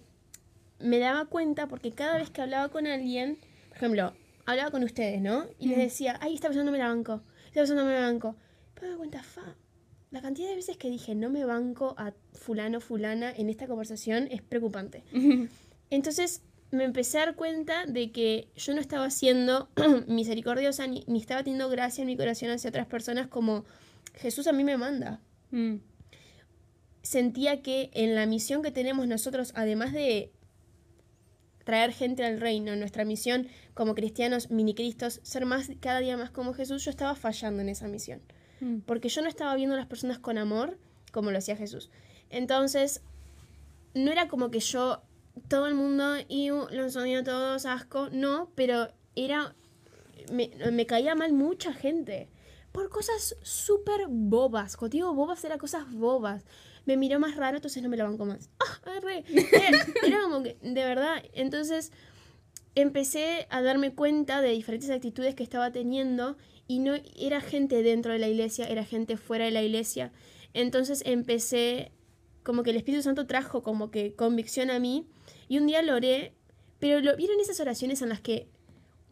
me 0.80 0.98
daba 0.98 1.26
cuenta 1.26 1.68
porque 1.68 1.92
cada 1.92 2.18
vez 2.18 2.30
que 2.30 2.42
hablaba 2.42 2.68
con 2.70 2.88
alguien, 2.88 3.38
por 3.68 3.76
ejemplo, 3.76 4.12
hablaba 4.44 4.72
con 4.72 4.82
ustedes, 4.82 5.20
¿no? 5.20 5.46
Y 5.58 5.68
les 5.68 5.78
decía, 5.78 6.18
ay, 6.20 6.34
esta 6.34 6.48
persona 6.48 6.64
no 6.64 6.72
me 6.72 6.78
la 6.78 6.88
banco, 6.88 7.22
esta 7.52 7.60
persona 7.60 7.82
no 7.82 7.88
me 7.88 8.00
banco. 8.00 8.34
Pero 8.74 8.92
me 8.92 8.96
cuenta, 8.96 9.22
fa, 9.22 9.54
la 10.10 10.22
cantidad 10.22 10.48
de 10.48 10.56
veces 10.56 10.78
que 10.78 10.88
dije 10.88 11.14
no 11.14 11.28
me 11.28 11.44
banco 11.44 11.94
a 11.98 12.14
fulano, 12.32 12.80
fulana 12.80 13.30
en 13.30 13.50
esta 13.50 13.66
conversación 13.66 14.26
es 14.30 14.40
preocupante. 14.40 15.04
Entonces 15.90 16.40
me 16.70 16.84
empecé 16.84 17.18
a 17.18 17.26
dar 17.26 17.36
cuenta 17.36 17.84
de 17.84 18.10
que 18.10 18.48
yo 18.56 18.72
no 18.72 18.80
estaba 18.80 19.10
siendo 19.10 19.68
misericordiosa 20.08 20.86
ni, 20.86 21.04
ni 21.06 21.20
estaba 21.20 21.42
teniendo 21.42 21.68
gracia 21.68 22.00
en 22.00 22.06
mi 22.06 22.16
corazón 22.16 22.48
hacia 22.48 22.70
otras 22.70 22.86
personas 22.86 23.26
como 23.26 23.66
Jesús 24.14 24.46
a 24.46 24.52
mí 24.52 24.64
me 24.64 24.78
manda. 24.78 25.20
Mm. 25.50 25.76
Sentía 27.02 27.60
que 27.60 27.90
en 27.92 28.14
la 28.14 28.24
misión 28.24 28.62
que 28.62 28.70
tenemos 28.70 29.06
nosotros, 29.06 29.52
además 29.54 29.92
de 29.92 30.32
traer 31.64 31.92
gente 31.92 32.24
al 32.24 32.40
reino, 32.40 32.74
nuestra 32.76 33.04
misión 33.04 33.48
como 33.74 33.94
cristianos, 33.94 34.50
mini 34.50 34.74
cristos, 34.74 35.20
ser 35.22 35.46
más 35.46 35.70
cada 35.80 36.00
día 36.00 36.16
más 36.16 36.30
como 36.30 36.54
Jesús, 36.54 36.84
yo 36.84 36.90
estaba 36.90 37.14
fallando 37.14 37.62
en 37.62 37.68
esa 37.68 37.88
misión 37.88 38.20
Mm. 38.62 38.80
porque 38.86 39.08
yo 39.08 39.22
no 39.22 39.28
estaba 39.28 39.54
viendo 39.56 39.74
a 39.74 39.78
las 39.78 39.88
personas 39.88 40.20
con 40.20 40.38
amor 40.38 40.78
como 41.10 41.30
lo 41.32 41.38
hacía 41.38 41.56
Jesús. 41.56 41.90
Entonces, 42.30 43.02
no 43.92 44.10
era 44.10 44.28
como 44.28 44.50
que 44.50 44.60
yo, 44.60 45.02
todo 45.48 45.66
el 45.66 45.74
mundo, 45.74 46.14
y 46.28 46.48
los 46.48 46.96
odio 46.96 47.24
todos, 47.24 47.66
asco, 47.66 48.08
no, 48.10 48.50
pero 48.54 48.88
era, 49.16 49.54
me, 50.32 50.50
me 50.70 50.86
caía 50.86 51.14
mal 51.14 51.32
mucha 51.32 51.72
gente. 51.72 52.28
Por 52.70 52.88
cosas 52.88 53.36
súper 53.42 54.06
bobas. 54.08 54.76
Cuando 54.76 54.92
digo 54.92 55.12
bobas, 55.12 55.44
era 55.44 55.58
cosas 55.58 55.92
bobas. 55.92 56.44
Me 56.84 56.96
miró 56.96 57.20
más 57.20 57.36
raro, 57.36 57.56
entonces 57.56 57.82
no 57.82 57.88
me 57.88 57.96
lo 57.96 58.04
banco 58.04 58.24
más. 58.24 58.50
¡Ah! 58.60 58.96
arre! 58.96 59.24
Era, 59.28 59.86
era 60.06 60.22
como 60.22 60.42
que, 60.42 60.56
de 60.60 60.84
verdad. 60.84 61.22
Entonces, 61.32 61.92
empecé 62.74 63.46
a 63.50 63.62
darme 63.62 63.94
cuenta 63.94 64.40
de 64.40 64.50
diferentes 64.50 64.90
actitudes 64.90 65.34
que 65.34 65.42
estaba 65.42 65.70
teniendo 65.72 66.36
y 66.66 66.78
no 66.78 66.94
era 67.16 67.40
gente 67.40 67.82
dentro 67.82 68.12
de 68.12 68.18
la 68.18 68.28
iglesia, 68.28 68.66
era 68.66 68.84
gente 68.84 69.16
fuera 69.16 69.44
de 69.44 69.50
la 69.50 69.62
iglesia. 69.62 70.12
Entonces 70.54 71.02
empecé, 71.06 71.92
como 72.42 72.62
que 72.62 72.70
el 72.70 72.76
Espíritu 72.76 73.02
Santo 73.02 73.26
trajo 73.26 73.62
como 73.62 73.90
que 73.90 74.14
convicción 74.14 74.70
a 74.70 74.78
mí 74.78 75.06
y 75.48 75.58
un 75.58 75.66
día 75.66 75.82
lo 75.82 75.94
oré, 75.94 76.34
pero 76.78 77.00
lo 77.00 77.16
vieron 77.16 77.40
esas 77.40 77.60
oraciones 77.60 78.02
en 78.02 78.08
las 78.08 78.20
que 78.20 78.48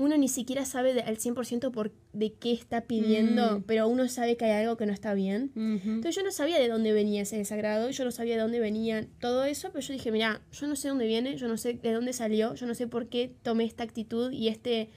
uno 0.00 0.16
ni 0.16 0.28
siquiera 0.28 0.64
sabe 0.64 0.94
de- 0.94 1.02
al 1.02 1.18
100% 1.18 1.70
por 1.70 1.92
de 2.12 2.32
qué 2.32 2.52
está 2.52 2.80
pidiendo, 2.82 3.58
Mm. 3.58 3.62
pero 3.64 3.86
uno 3.86 4.08
sabe 4.08 4.36
que 4.36 4.46
hay 4.46 4.62
algo 4.64 4.76
que 4.76 4.86
no 4.86 4.92
está 4.92 5.14
bien. 5.14 5.52
Ujú. 5.54 5.90
Entonces 5.90 6.16
yo 6.16 6.22
no 6.22 6.30
sabía 6.32 6.58
de 6.58 6.68
dónde 6.68 6.92
venía 6.92 7.22
ese 7.22 7.36
desagrado, 7.36 7.90
yo 7.90 8.04
no 8.04 8.10
sabía 8.10 8.34
de 8.36 8.40
dónde 8.42 8.60
venía 8.60 9.06
todo 9.20 9.44
eso, 9.44 9.68
pero 9.72 9.80
yo 9.86 9.92
dije, 9.92 10.10
mira, 10.10 10.40
yo 10.52 10.66
no 10.66 10.74
sé 10.74 10.88
dónde 10.88 11.06
viene, 11.06 11.36
yo 11.36 11.46
no 11.48 11.56
sé 11.56 11.74
de 11.74 11.92
dónde 11.92 12.12
salió, 12.14 12.54
yo 12.54 12.66
no 12.66 12.74
sé 12.74 12.86
por 12.86 13.08
qué 13.08 13.30
tomé 13.42 13.64
esta 13.64 13.84
actitud 13.84 14.32
y 14.32 14.48
este 14.48 14.88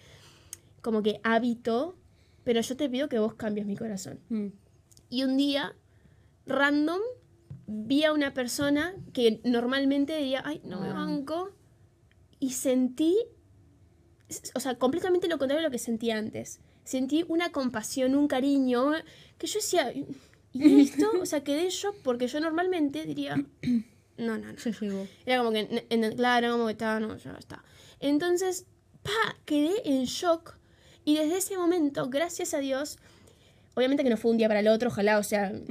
como 0.82 1.04
que 1.04 1.20
hábito, 1.24 1.96
pero 2.44 2.62
yo 2.62 2.76
te 2.76 2.90
pido 2.90 3.08
que 3.10 3.20
vos 3.20 3.34
cambies 3.36 3.66
mi 3.66 3.76
corazón. 3.76 4.20
Mm. 4.30 4.48
Y 5.10 5.24
un 5.24 5.38
día, 5.38 5.76
random, 6.46 7.00
vi 7.68 8.04
a 8.04 8.14
una 8.14 8.34
persona 8.34 8.94
que 9.14 9.40
normalmente 9.44 10.18
diría, 10.18 10.42
ay, 10.46 10.62
no 10.66 10.80
me 10.82 10.88
Ah. 10.90 10.94
banco, 10.94 11.52
y 12.40 12.50
sentí, 12.52 13.16
o 14.56 14.60
sea, 14.60 14.76
completamente 14.76 15.28
lo 15.28 15.38
contrario 15.38 15.62
de 15.62 15.68
lo 15.68 15.72
que 15.72 15.80
sentí 15.80 16.12
antes. 16.12 16.60
Sentí 16.84 17.24
una 17.28 17.52
compasión, 17.52 18.16
un 18.16 18.28
cariño, 18.28 18.92
que 19.38 19.48
yo 19.48 19.60
decía, 19.60 19.94
¿y 19.94 20.06
esto? 20.82 21.12
O 21.22 21.26
sea, 21.26 21.44
quedé 21.44 21.64
en 21.64 21.70
shock 21.70 21.96
porque 22.04 22.28
yo 22.28 22.40
normalmente 22.40 23.04
diría, 23.06 23.36
no, 24.18 24.38
no, 24.38 24.52
no. 24.52 24.54
Ya 24.56 24.72
llegó. 24.80 25.08
Era 25.26 25.38
como 25.40 25.52
que, 25.52 25.60
en- 25.60 26.04
en- 26.04 26.16
claro, 26.16 26.52
como 26.54 26.66
que 26.68 26.74
estaba, 26.74 27.00
no, 27.00 27.18
ya 27.18 27.32
está. 27.40 27.64
Entonces, 28.00 28.66
pa, 29.02 29.38
quedé 29.46 29.72
en 29.86 30.06
shock. 30.06 30.56
Y 31.06 31.16
desde 31.18 31.38
ese 31.38 31.58
momento, 31.58 32.10
gracias 32.10 32.54
a 32.54 32.60
Dios, 32.60 32.98
obviamente 33.76 34.04
que 34.04 34.10
no 34.10 34.18
fue 34.18 34.32
un 34.32 34.38
día 34.38 34.48
para 34.48 34.60
el 34.62 34.68
otro, 34.68 34.90
ojalá, 34.90 35.18
o 35.20 35.24
sea, 35.24 35.50
todo 35.52 35.66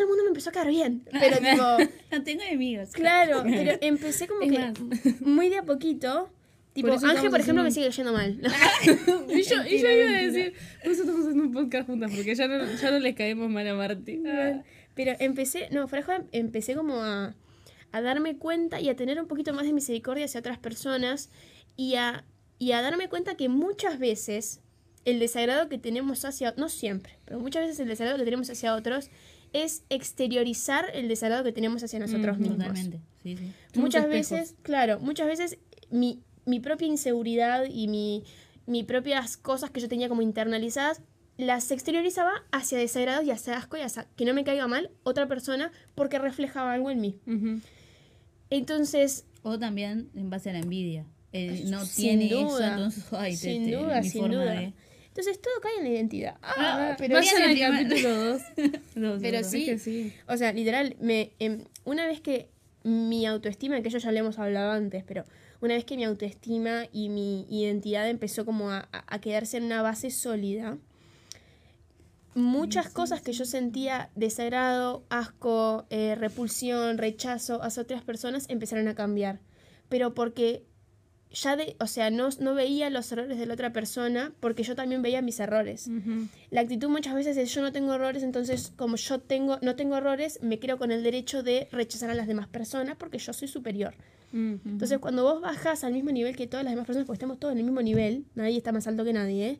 el 0.00 0.06
mundo 0.06 0.22
me 0.22 0.28
empezó 0.28 0.50
a 0.50 0.52
caer 0.52 0.68
bien. 0.68 1.04
Pero 1.10 1.36
tipo, 1.38 1.92
No 2.12 2.22
tengo 2.22 2.42
enemigos. 2.42 2.90
claro, 2.90 3.42
pero 3.44 3.72
empecé 3.80 4.26
como 4.28 4.42
Es 4.42 4.52
que 4.52 4.58
más. 4.58 5.20
muy 5.20 5.48
de 5.48 5.58
a 5.58 5.62
poquito. 5.64 6.30
Tipo, 6.78 6.94
Por 6.94 7.10
Ángel, 7.10 7.28
por 7.28 7.40
ejemplo, 7.40 7.64
me 7.64 7.72
sigue 7.72 7.90
yendo 7.90 8.12
mal. 8.12 8.38
y, 9.28 9.42
yo, 9.42 9.64
y 9.64 9.80
yo 9.80 9.90
iba 9.90 10.10
a 10.10 10.22
decir, 10.22 10.54
por 10.80 10.92
eso 10.92 11.02
estamos 11.02 11.22
haciendo 11.22 11.42
un 11.42 11.52
podcast 11.52 11.88
juntas, 11.88 12.12
porque 12.14 12.36
ya 12.36 12.46
no, 12.46 12.72
ya 12.72 12.92
no 12.92 13.00
les 13.00 13.16
caemos 13.16 13.50
mal 13.50 13.66
a 13.66 13.74
Marti. 13.74 14.22
Ah. 14.24 14.62
Pero 14.94 15.16
empecé, 15.18 15.68
no, 15.72 15.88
fuera 15.88 16.24
empecé 16.30 16.76
como 16.76 17.02
a, 17.02 17.34
a 17.90 18.00
darme 18.00 18.36
cuenta 18.36 18.80
y 18.80 18.90
a 18.90 18.94
tener 18.94 19.20
un 19.20 19.26
poquito 19.26 19.52
más 19.52 19.66
de 19.66 19.72
misericordia 19.72 20.26
hacia 20.26 20.38
otras 20.38 20.56
personas 20.58 21.30
y 21.76 21.96
a, 21.96 22.24
y 22.60 22.70
a 22.70 22.80
darme 22.80 23.08
cuenta 23.08 23.34
que 23.34 23.48
muchas 23.48 23.98
veces 23.98 24.60
el 25.04 25.18
desagrado 25.18 25.68
que 25.68 25.78
tenemos 25.78 26.24
hacia, 26.24 26.54
no 26.56 26.68
siempre, 26.68 27.18
pero 27.24 27.40
muchas 27.40 27.62
veces 27.62 27.80
el 27.80 27.88
desagrado 27.88 28.18
que 28.18 28.24
tenemos 28.24 28.48
hacia 28.50 28.76
otros 28.76 29.10
es 29.52 29.82
exteriorizar 29.88 30.86
el 30.94 31.08
desagrado 31.08 31.42
que 31.42 31.52
tenemos 31.52 31.82
hacia 31.82 31.98
nosotros 31.98 32.38
mismos. 32.38 32.58
Totalmente. 32.58 33.00
Sí, 33.24 33.36
Muchas 33.74 34.04
espejos. 34.04 34.30
veces, 34.30 34.54
claro, 34.62 35.00
muchas 35.00 35.26
veces 35.26 35.58
mi, 35.90 36.22
mi 36.48 36.60
propia 36.60 36.88
inseguridad 36.88 37.64
y 37.70 37.88
mi, 37.88 38.24
mi 38.66 38.82
propias 38.84 39.36
cosas 39.36 39.70
que 39.70 39.80
yo 39.80 39.88
tenía 39.88 40.08
como 40.08 40.22
internalizadas 40.22 41.00
las 41.36 41.70
exteriorizaba 41.70 42.32
hacia 42.50 42.78
desagrados 42.78 43.24
y 43.24 43.30
hacia 43.30 43.56
asco 43.56 43.76
y 43.76 43.80
hacia 43.82 44.06
que 44.16 44.24
no 44.24 44.34
me 44.34 44.42
caiga 44.42 44.66
mal 44.66 44.90
otra 45.04 45.28
persona 45.28 45.70
porque 45.94 46.18
reflejaba 46.18 46.72
algo 46.72 46.90
en 46.90 47.00
mí. 47.00 47.20
Entonces, 48.50 49.24
O 49.42 49.58
también 49.58 50.10
en 50.14 50.30
base 50.30 50.50
a 50.50 50.52
la 50.54 50.58
envidia. 50.60 51.04
No 51.66 51.84
Sin 51.84 52.18
tiene 52.18 52.26
eso, 52.26 52.48
duda. 52.56 52.70
entonces, 52.72 53.04
ay, 53.12 53.32
te- 53.32 53.36
Sin 53.38 53.64
te- 53.66 53.76
duda, 53.76 54.00
mi 54.00 54.08
sin 54.08 54.22
forma 54.22 54.34
duda. 54.36 54.52
de... 54.52 54.72
Entonces 55.08 55.40
todo 55.40 55.52
cae 55.62 55.76
en 55.78 55.84
la 55.84 55.90
identidad. 55.90 56.36
Ah, 56.42 56.54
Ah, 56.92 56.94
pero 56.98 57.14
vayan 57.14 57.42
al 57.42 57.54
Bien, 57.54 57.74
el 57.74 57.88
primer- 57.88 58.02
capítulo 58.16 58.24
2. 59.14 59.20
Pero 59.20 59.44
sí. 59.44 59.64
que 59.66 59.78
sí. 59.78 60.12
O 60.28 60.36
sea, 60.36 60.52
literal, 60.52 60.96
me, 61.00 61.32
em, 61.38 61.64
una 61.84 62.06
vez 62.06 62.20
que 62.20 62.48
mi 62.84 63.26
autoestima, 63.26 63.80
que 63.82 63.88
eso 63.88 63.98
ya 63.98 64.12
le 64.12 64.20
hemos 64.20 64.38
hablado 64.38 64.72
antes, 64.72 65.04
pero 65.04 65.24
una 65.60 65.74
vez 65.74 65.84
que 65.84 65.96
mi 65.96 66.04
autoestima 66.04 66.84
y 66.92 67.08
mi 67.08 67.46
identidad 67.50 68.08
empezó 68.08 68.44
como 68.44 68.70
a, 68.70 68.88
quedarse 69.20 69.56
en 69.56 69.64
una 69.64 69.82
base 69.82 70.10
sólida, 70.10 70.78
muchas 72.34 72.88
cosas 72.90 73.20
que 73.20 73.32
yo 73.32 73.44
sentía 73.44 74.10
desagrado, 74.14 75.04
asco, 75.08 75.86
eh, 75.90 76.14
repulsión, 76.14 76.98
rechazo 76.98 77.62
hacia 77.62 77.82
otras 77.82 78.02
personas 78.02 78.46
empezaron 78.48 78.86
a 78.88 78.94
cambiar. 78.94 79.40
Pero 79.88 80.14
porque 80.14 80.64
ya 81.30 81.56
de, 81.56 81.76
o 81.78 81.86
sea, 81.86 82.10
no, 82.10 82.28
no 82.40 82.54
veía 82.54 82.90
los 82.90 83.10
errores 83.12 83.38
de 83.38 83.46
la 83.46 83.54
otra 83.54 83.72
persona 83.72 84.32
porque 84.40 84.62
yo 84.62 84.74
también 84.74 85.02
veía 85.02 85.22
mis 85.22 85.40
errores. 85.40 85.90
La 86.50 86.62
actitud 86.62 86.88
muchas 86.88 87.14
veces 87.14 87.36
es 87.36 87.54
yo 87.54 87.62
no 87.62 87.72
tengo 87.72 87.94
errores, 87.94 88.22
entonces 88.22 88.72
como 88.76 88.96
yo 88.96 89.20
tengo, 89.20 89.58
no 89.60 89.76
tengo 89.76 89.96
errores, 89.96 90.38
me 90.42 90.58
creo 90.58 90.78
con 90.78 90.90
el 90.90 91.02
derecho 91.02 91.42
de 91.42 91.68
rechazar 91.70 92.10
a 92.10 92.14
las 92.14 92.26
demás 92.26 92.48
personas 92.48 92.96
porque 92.96 93.18
yo 93.18 93.32
soy 93.32 93.48
superior. 93.48 93.94
Entonces 94.30 94.98
cuando 94.98 95.22
vos 95.22 95.40
bajas 95.40 95.84
al 95.84 95.94
mismo 95.94 96.10
nivel 96.10 96.36
que 96.36 96.46
todas 96.46 96.64
las 96.64 96.72
demás 96.72 96.86
personas, 96.86 97.06
porque 97.06 97.16
estamos 97.16 97.38
todos 97.38 97.52
en 97.52 97.58
el 97.58 97.64
mismo 97.64 97.80
nivel, 97.80 98.26
nadie 98.34 98.58
está 98.58 98.72
más 98.72 98.86
alto 98.86 99.04
que 99.04 99.14
nadie, 99.14 99.48
¿eh? 99.48 99.58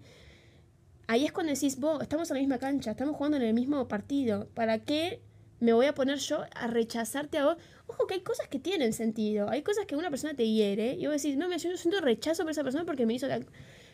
ahí 1.08 1.24
es 1.24 1.32
cuando 1.32 1.52
decís, 1.52 1.80
vos, 1.80 2.00
estamos 2.02 2.30
en 2.30 2.34
la 2.34 2.40
misma 2.40 2.58
cancha, 2.58 2.92
estamos 2.92 3.16
jugando 3.16 3.38
en 3.38 3.42
el 3.42 3.54
mismo 3.54 3.88
partido, 3.88 4.48
¿para 4.54 4.78
qué 4.78 5.20
me 5.58 5.72
voy 5.72 5.86
a 5.86 5.94
poner 5.94 6.18
yo 6.18 6.44
a 6.54 6.66
rechazarte 6.68 7.38
a 7.38 7.46
vos? 7.46 7.56
Ojo 7.88 8.06
que 8.06 8.14
hay 8.14 8.20
cosas 8.20 8.46
que 8.48 8.58
tienen 8.60 8.92
sentido, 8.92 9.48
hay 9.50 9.62
cosas 9.62 9.84
que 9.86 9.96
una 9.96 10.10
persona 10.10 10.34
te 10.34 10.46
hiere 10.48 10.94
y 10.94 11.06
vos 11.06 11.20
decís, 11.20 11.36
no, 11.36 11.48
me 11.48 11.58
yo 11.58 11.76
siento 11.76 12.00
rechazo 12.00 12.42
por 12.44 12.52
esa 12.52 12.62
persona 12.62 12.84
porque 12.84 13.04
me 13.06 13.14
hizo 13.14 13.26
la... 13.26 13.40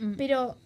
Mm. 0.00 0.14
Pero 0.16 0.56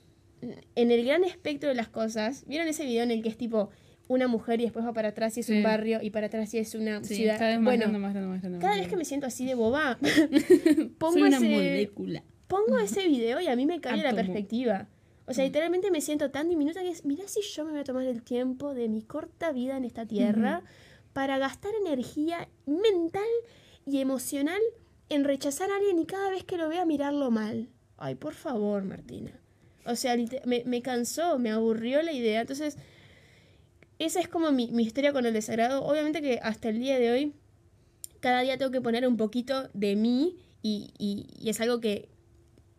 en 0.74 0.90
el 0.90 1.04
gran 1.04 1.24
espectro 1.24 1.68
de 1.68 1.74
las 1.74 1.88
cosas, 1.88 2.44
¿vieron 2.46 2.68
ese 2.68 2.84
video 2.84 3.02
en 3.02 3.10
el 3.10 3.22
que 3.22 3.28
es 3.28 3.36
tipo 3.36 3.70
una 4.08 4.26
mujer 4.28 4.60
y 4.60 4.64
después 4.64 4.84
va 4.86 4.92
para 4.94 5.08
atrás 5.08 5.36
y 5.36 5.40
es 5.40 5.46
Sí. 5.46 5.58
un 5.58 5.62
barrio 5.62 6.00
y 6.02 6.10
para 6.10 6.28
atrás 6.28 6.52
y 6.54 6.58
es 6.58 6.74
una 6.74 7.04
Sí, 7.04 7.16
ciudad? 7.16 7.38
Cada 7.38 7.50
vez 7.50 7.58
más 7.60 7.64
bueno, 7.64 7.80
grande, 7.82 7.98
más 7.98 8.12
grande, 8.14 8.30
más 8.30 8.40
grande. 8.40 8.58
cada 8.60 8.76
vez 8.76 8.88
que 8.88 8.96
me 8.96 9.04
siento 9.04 9.26
así 9.26 9.44
de 9.46 9.54
boba, 9.54 9.98
pongo, 10.98 11.12
Soy 11.12 11.22
una 11.22 11.36
ese, 11.36 11.48
molécula. 11.48 12.22
pongo 12.46 12.78
ese 12.78 13.06
video 13.08 13.40
y 13.40 13.48
a 13.48 13.56
mí 13.56 13.66
me 13.66 13.80
cambia 13.80 14.04
la 14.04 14.14
perspectiva. 14.14 14.88
O 15.26 15.32
Mm. 15.32 15.34
sea, 15.34 15.44
literalmente 15.44 15.90
me 15.90 16.00
siento 16.00 16.30
tan 16.30 16.48
diminuta 16.48 16.80
que 16.82 16.88
es, 16.88 17.04
mirá 17.04 17.28
si 17.28 17.42
yo 17.42 17.64
me 17.66 17.72
voy 17.72 17.80
a 17.80 17.84
tomar 17.84 18.04
el 18.06 18.22
tiempo 18.22 18.72
de 18.72 18.88
mi 18.88 19.02
corta 19.02 19.52
vida 19.52 19.76
en 19.76 19.84
esta 19.84 20.06
tierra 20.06 20.62
para 21.18 21.36
gastar 21.36 21.72
energía 21.84 22.48
mental 22.64 23.26
y 23.84 23.98
emocional 23.98 24.60
en 25.08 25.24
rechazar 25.24 25.68
a 25.68 25.74
alguien 25.74 25.98
y 25.98 26.06
cada 26.06 26.30
vez 26.30 26.44
que 26.44 26.56
lo 26.56 26.68
vea 26.68 26.84
mirarlo 26.84 27.32
mal. 27.32 27.70
Ay, 27.96 28.14
por 28.14 28.34
favor, 28.34 28.84
Martina. 28.84 29.32
O 29.84 29.96
sea, 29.96 30.16
me, 30.44 30.62
me 30.64 30.80
cansó, 30.80 31.40
me 31.40 31.50
aburrió 31.50 32.02
la 32.02 32.12
idea. 32.12 32.42
Entonces, 32.42 32.76
esa 33.98 34.20
es 34.20 34.28
como 34.28 34.52
mi, 34.52 34.68
mi 34.70 34.84
historia 34.84 35.12
con 35.12 35.26
el 35.26 35.32
desagrado. 35.32 35.84
Obviamente 35.84 36.22
que 36.22 36.38
hasta 36.40 36.68
el 36.68 36.78
día 36.78 37.00
de 37.00 37.10
hoy, 37.10 37.32
cada 38.20 38.42
día 38.42 38.56
tengo 38.56 38.70
que 38.70 38.80
poner 38.80 39.04
un 39.08 39.16
poquito 39.16 39.70
de 39.74 39.96
mí 39.96 40.36
y, 40.62 40.92
y- 40.98 41.26
y 41.36 41.48
es 41.50 41.60
algo 41.60 41.80
que 41.80 42.08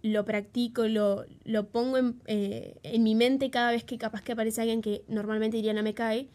lo 0.01 0.24
practico, 0.24 0.88
lo, 0.88 1.25
lo 1.43 1.67
pongo 1.67 1.98
en, 1.98 2.22
eh, 2.27 2.77
en 2.84 3.03
mi 3.03 3.15
mente 3.15 3.50
cada 3.51 3.72
vez 3.72 3.84
que 3.84 3.98
capaz 3.98 4.22
que 4.22 4.31
aparece 4.31 4.62
alguien 4.62 4.81
que 4.81 5.03
normalmente 5.10 5.58
diría 5.58 5.74
no 5.74 5.84
me 5.84 5.93
cae. 5.93 6.29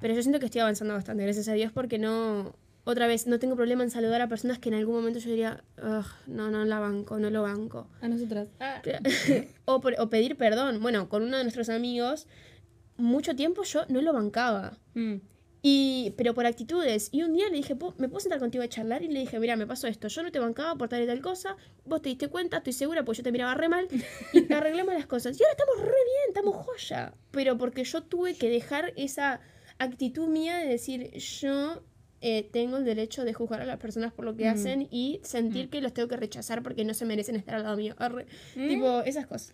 Pero 0.00 0.14
yo 0.14 0.22
siento 0.22 0.38
que 0.40 0.46
estoy 0.46 0.60
avanzando 0.60 0.94
bastante, 0.94 1.22
gracias 1.22 1.48
a 1.48 1.52
Dios, 1.54 1.72
porque 1.72 1.98
no, 1.98 2.54
otra 2.84 3.06
vez, 3.06 3.26
no 3.26 3.38
tengo 3.38 3.56
problema 3.56 3.82
en 3.82 3.90
saludar 3.90 4.20
a 4.20 4.28
personas 4.28 4.58
que 4.58 4.68
en 4.68 4.74
algún 4.76 4.94
momento 4.96 5.18
yo 5.18 5.30
diría, 5.30 5.64
"Ugh, 5.82 6.04
no, 6.26 6.50
no 6.50 6.64
la 6.64 6.78
banco, 6.80 7.18
no 7.18 7.30
lo 7.30 7.42
banco. 7.42 7.88
A 8.00 8.08
nosotras. 8.08 8.48
o, 9.64 9.80
por- 9.80 9.96
o 9.98 10.08
pedir 10.10 10.36
perdón. 10.36 10.80
Bueno, 10.82 11.08
con 11.08 11.22
uno 11.22 11.36
de 11.38 11.44
nuestros 11.44 11.68
amigos, 11.68 12.26
mucho 12.96 13.34
tiempo 13.36 13.62
yo 13.64 13.84
no 13.88 14.00
lo 14.02 14.12
bancaba. 14.12 14.78
Mm. 14.94 15.16
Y, 15.62 16.14
pero 16.16 16.32
por 16.32 16.46
actitudes. 16.46 17.08
Y 17.10 17.22
un 17.24 17.32
día 17.32 17.48
le 17.48 17.56
dije, 17.56 17.74
"¿Puedo- 17.74 17.94
¿me 17.98 18.08
puedo 18.08 18.20
sentar 18.20 18.38
contigo 18.38 18.62
a 18.62 18.68
charlar? 18.68 19.02
Y 19.02 19.08
le 19.08 19.18
dije, 19.20 19.40
mira, 19.40 19.56
me 19.56 19.66
pasó 19.66 19.88
esto. 19.88 20.06
Yo 20.06 20.22
no 20.22 20.30
te 20.30 20.38
bancaba 20.38 20.76
por 20.76 20.88
tal 20.88 21.02
y 21.02 21.06
tal 21.06 21.20
cosa. 21.20 21.56
Vos 21.84 22.02
te 22.02 22.08
diste 22.10 22.28
cuenta, 22.28 22.58
estoy 22.58 22.72
segura, 22.72 23.04
porque 23.04 23.16
yo 23.18 23.22
te 23.24 23.32
miraba 23.32 23.54
re 23.54 23.68
mal. 23.68 23.88
Y 24.32 24.52
arreglamos 24.52 24.94
las 24.94 25.06
cosas. 25.06 25.36
Y 25.40 25.42
ahora 25.42 25.56
estamos 25.58 25.78
re 25.80 25.86
bien, 26.04 26.28
estamos 26.28 26.54
joya. 26.64 27.14
Pero 27.32 27.58
porque 27.58 27.82
yo 27.82 28.02
tuve 28.04 28.36
que 28.36 28.48
dejar 28.48 28.92
esa 28.96 29.40
actitud 29.78 30.28
mía 30.28 30.56
de 30.58 30.66
decir, 30.66 31.10
yo 31.12 31.82
eh, 32.22 32.48
tengo 32.50 32.78
el 32.78 32.84
derecho 32.84 33.24
de 33.24 33.34
juzgar 33.34 33.60
a 33.60 33.66
las 33.66 33.78
personas 33.78 34.12
por 34.12 34.24
lo 34.24 34.34
que 34.36 34.44
Mm. 34.46 34.54
hacen 34.54 34.88
y 34.90 35.20
sentir 35.22 35.68
que 35.68 35.80
los 35.82 35.92
tengo 35.92 36.08
que 36.08 36.16
rechazar 36.16 36.62
porque 36.62 36.84
no 36.84 36.94
se 36.94 37.04
merecen 37.04 37.36
estar 37.36 37.54
al 37.56 37.62
lado 37.64 37.76
mío. 37.76 37.94
Arre. 37.98 38.26
¿Mm? 38.56 38.68
Tipo, 38.68 39.00
esas 39.02 39.26
cosas. 39.26 39.52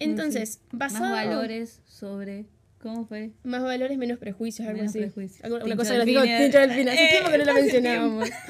Entonces, 0.00 0.60
Más 0.72 0.92
basado... 0.92 1.12
valores 1.14 1.80
sobre. 1.86 2.46
¿Cómo 2.82 3.04
fue? 3.06 3.30
Más 3.44 3.62
valores, 3.62 3.98
menos 3.98 4.18
prejuicios, 4.18 4.66
algo 4.66 4.78
Menos 4.78 4.90
así. 4.92 5.00
prejuicios. 5.00 5.44
Algo- 5.44 5.58
una 5.62 5.76
cosa 5.76 6.02
que 6.02 6.12
nos. 6.12 6.24
Tincho 6.24 6.58
del 6.60 6.70
Finer. 6.72 6.88
Hace 6.88 7.04
Eh, 7.04 7.08
tiempo 7.10 7.30
que 7.30 7.38
no 7.38 7.44
hace 7.52 7.60
mencionábamos. 7.62 8.30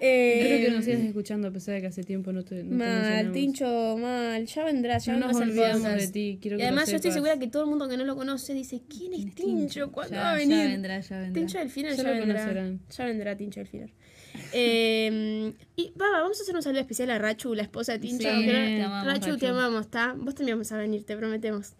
Eh, 0.00 0.62
que 0.66 0.70
nos 0.70 0.84
sigas 0.84 1.00
escuchando 1.00 1.48
a 1.48 1.50
pesar 1.50 1.74
de 1.74 1.80
que 1.80 1.86
hace 1.88 2.04
tiempo 2.04 2.32
no 2.32 2.44
te, 2.44 2.62
no 2.62 2.76
Mal. 2.76 3.32
Tincho, 3.32 3.96
mal. 3.98 4.46
Ya 4.46 4.64
vendrá, 4.64 4.98
ya 4.98 5.16
No 5.16 5.26
nos 5.28 5.36
olvidamos 5.36 5.78
cosas. 5.80 5.96
de 6.00 6.08
ti. 6.08 6.38
Quiero 6.40 6.56
Y 6.56 6.60
que 6.60 6.66
además 6.66 6.88
yo 6.90 6.96
estoy 6.96 7.10
segura 7.10 7.36
que 7.40 7.48
todo 7.48 7.64
el 7.64 7.70
mundo 7.70 7.88
que 7.88 7.96
no 7.96 8.04
lo 8.04 8.14
conoce 8.14 8.54
dice, 8.54 8.82
¿quién 8.88 9.14
es 9.14 9.34
Tincho? 9.34 9.90
¿Cuándo 9.90 10.14
Ya- 10.14 10.20
va 10.22 10.30
a 10.30 10.38
Ya 10.38 10.38
venir? 10.46 10.68
vendrá, 10.68 11.00
ya 11.00 11.18
vendrá. 11.18 11.32
Tincho 11.40 11.58
del 11.58 11.70
Finer 11.70 11.96
Ya 11.96 12.02
ya, 12.04 12.10
vendrá. 12.10 12.34
conocerán. 12.40 12.80
Ya 12.96 13.04
vendrá 13.06 13.36
Tincho 13.36 13.60
del 13.60 13.66
Finer. 13.68 13.90
Eh, 14.52 15.52
y 15.76 15.92
Baba, 15.96 16.20
vamos 16.22 16.38
a 16.38 16.42
hacer 16.42 16.54
un 16.56 16.62
saludo 16.62 16.80
especial 16.80 17.10
a 17.10 17.18
Rachu, 17.18 17.54
la 17.54 17.62
esposa 17.62 17.92
de 17.92 17.98
Tincho. 18.00 18.28
Sí, 18.28 18.44
te 18.46 18.82
amamos, 18.82 19.06
Rachu, 19.06 19.36
te 19.38 19.46
amamos, 19.48 19.80
¿está? 19.86 20.14
Vos 20.16 20.34
también 20.34 20.56
vamos 20.56 20.70
a 20.72 20.76
venir, 20.76 21.04
te 21.04 21.16
prometemos. 21.16 21.74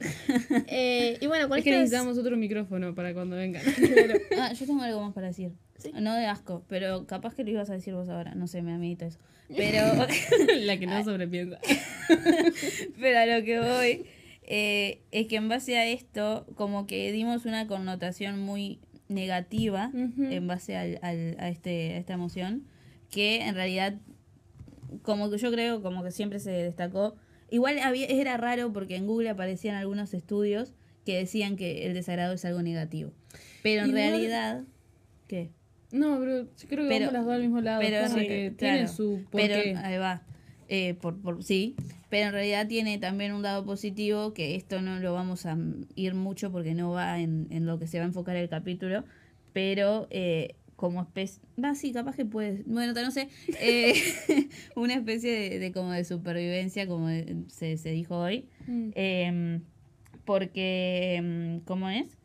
Eh, 0.68 1.18
y 1.20 1.26
bueno, 1.26 1.48
con 1.48 1.58
Es 1.58 1.64
necesitamos 1.80 2.18
otro 2.18 2.36
micrófono 2.36 2.94
para 2.94 3.12
cuando 3.14 3.36
vengan. 3.36 3.62
Claro. 3.94 4.14
Ah, 4.38 4.52
yo 4.52 4.66
tengo 4.66 4.82
algo 4.82 5.02
más 5.02 5.12
para 5.14 5.28
decir. 5.28 5.52
¿Sí? 5.78 5.90
No 6.00 6.14
de 6.14 6.26
asco, 6.26 6.64
pero 6.68 7.06
capaz 7.06 7.34
que 7.34 7.44
lo 7.44 7.50
ibas 7.50 7.68
a 7.70 7.74
decir 7.74 7.94
vos 7.94 8.08
ahora. 8.08 8.34
No 8.34 8.46
sé, 8.46 8.62
mi 8.62 8.72
amiguito 8.72 9.04
eso. 9.06 9.18
Pero, 9.56 9.80
La 10.60 10.78
que 10.78 10.86
no 10.86 11.02
sobrepiensa. 11.04 11.58
pero 13.00 13.18
a 13.18 13.26
lo 13.26 13.44
que 13.44 13.58
voy 13.60 14.04
eh, 14.42 15.02
es 15.10 15.26
que 15.26 15.36
en 15.36 15.48
base 15.48 15.76
a 15.78 15.86
esto, 15.86 16.46
como 16.54 16.86
que 16.86 17.10
dimos 17.12 17.44
una 17.46 17.66
connotación 17.66 18.40
muy 18.40 18.78
negativa 19.08 19.90
en 19.94 20.46
base 20.46 20.76
al, 20.76 20.98
al- 21.02 21.36
a, 21.38 21.48
este, 21.50 21.94
a 21.94 21.98
esta 21.98 22.14
emoción, 22.14 22.64
que 23.10 23.42
en 23.46 23.54
realidad, 23.54 23.94
como 25.02 25.30
que 25.30 25.38
yo 25.38 25.50
creo, 25.52 25.82
como 25.82 26.02
que 26.02 26.10
siempre 26.10 26.38
se 26.40 26.50
destacó. 26.50 27.14
Igual 27.50 27.78
había, 27.80 28.06
era 28.06 28.36
raro 28.36 28.72
porque 28.72 28.96
en 28.96 29.06
Google 29.06 29.28
aparecían 29.30 29.76
algunos 29.76 30.14
estudios 30.14 30.74
que 31.04 31.16
decían 31.18 31.56
que 31.56 31.86
el 31.86 31.94
desagrado 31.94 32.34
es 32.34 32.44
algo 32.44 32.62
negativo. 32.62 33.12
Pero 33.62 33.84
en 33.84 33.92
realidad, 33.92 34.62
¿qué? 35.28 35.50
No, 35.92 36.18
pero 36.18 36.42
yo 36.42 36.68
creo 36.68 36.84
que 36.84 36.88
Pero- 36.88 37.06
vamos 37.06 37.12
las 37.12 37.24
dos 37.24 37.34
al 37.34 37.40
mismo 37.42 37.60
lado. 37.60 37.80
pero 37.80 38.08
sí, 38.08 38.14
que 38.26 38.52
claro. 38.56 38.74
tiene 38.76 38.88
su 38.88 39.24
Pero 39.30 39.54
ahí 39.78 39.98
va. 39.98 40.22
Eh, 40.68 40.94
por, 40.94 41.20
por, 41.20 41.44
sí, 41.44 41.76
pero 42.08 42.28
en 42.28 42.32
realidad 42.32 42.66
tiene 42.66 42.96
también 42.98 43.32
un 43.34 43.42
lado 43.42 43.64
positivo 43.66 44.32
que 44.32 44.54
esto 44.54 44.80
no 44.80 44.98
lo 44.98 45.12
vamos 45.12 45.44
a 45.44 45.58
ir 45.94 46.14
mucho 46.14 46.50
porque 46.50 46.74
no 46.74 46.90
va 46.90 47.20
en, 47.20 47.46
en 47.50 47.66
lo 47.66 47.78
que 47.78 47.86
se 47.86 47.98
va 47.98 48.04
a 48.04 48.08
enfocar 48.08 48.34
el 48.36 48.48
capítulo, 48.48 49.04
pero 49.52 50.08
eh, 50.10 50.54
como 50.74 51.02
especie, 51.02 51.42
va, 51.62 51.74
sí, 51.74 51.92
capaz 51.92 52.16
que 52.16 52.24
puede, 52.24 52.62
bueno, 52.66 52.94
no 52.94 53.10
sé, 53.10 53.28
eh, 53.60 53.94
una 54.74 54.94
especie 54.94 55.30
de, 55.32 55.58
de 55.58 55.70
como 55.70 55.92
de 55.92 56.04
supervivencia, 56.04 56.86
como 56.88 57.08
de- 57.08 57.44
se, 57.48 57.76
se 57.76 57.90
dijo 57.90 58.16
hoy, 58.18 58.46
Mm. 58.66 58.90
Porque, 60.24 61.16
em, 61.16 61.60
¿cómo 61.60 61.88
es? 61.90 62.16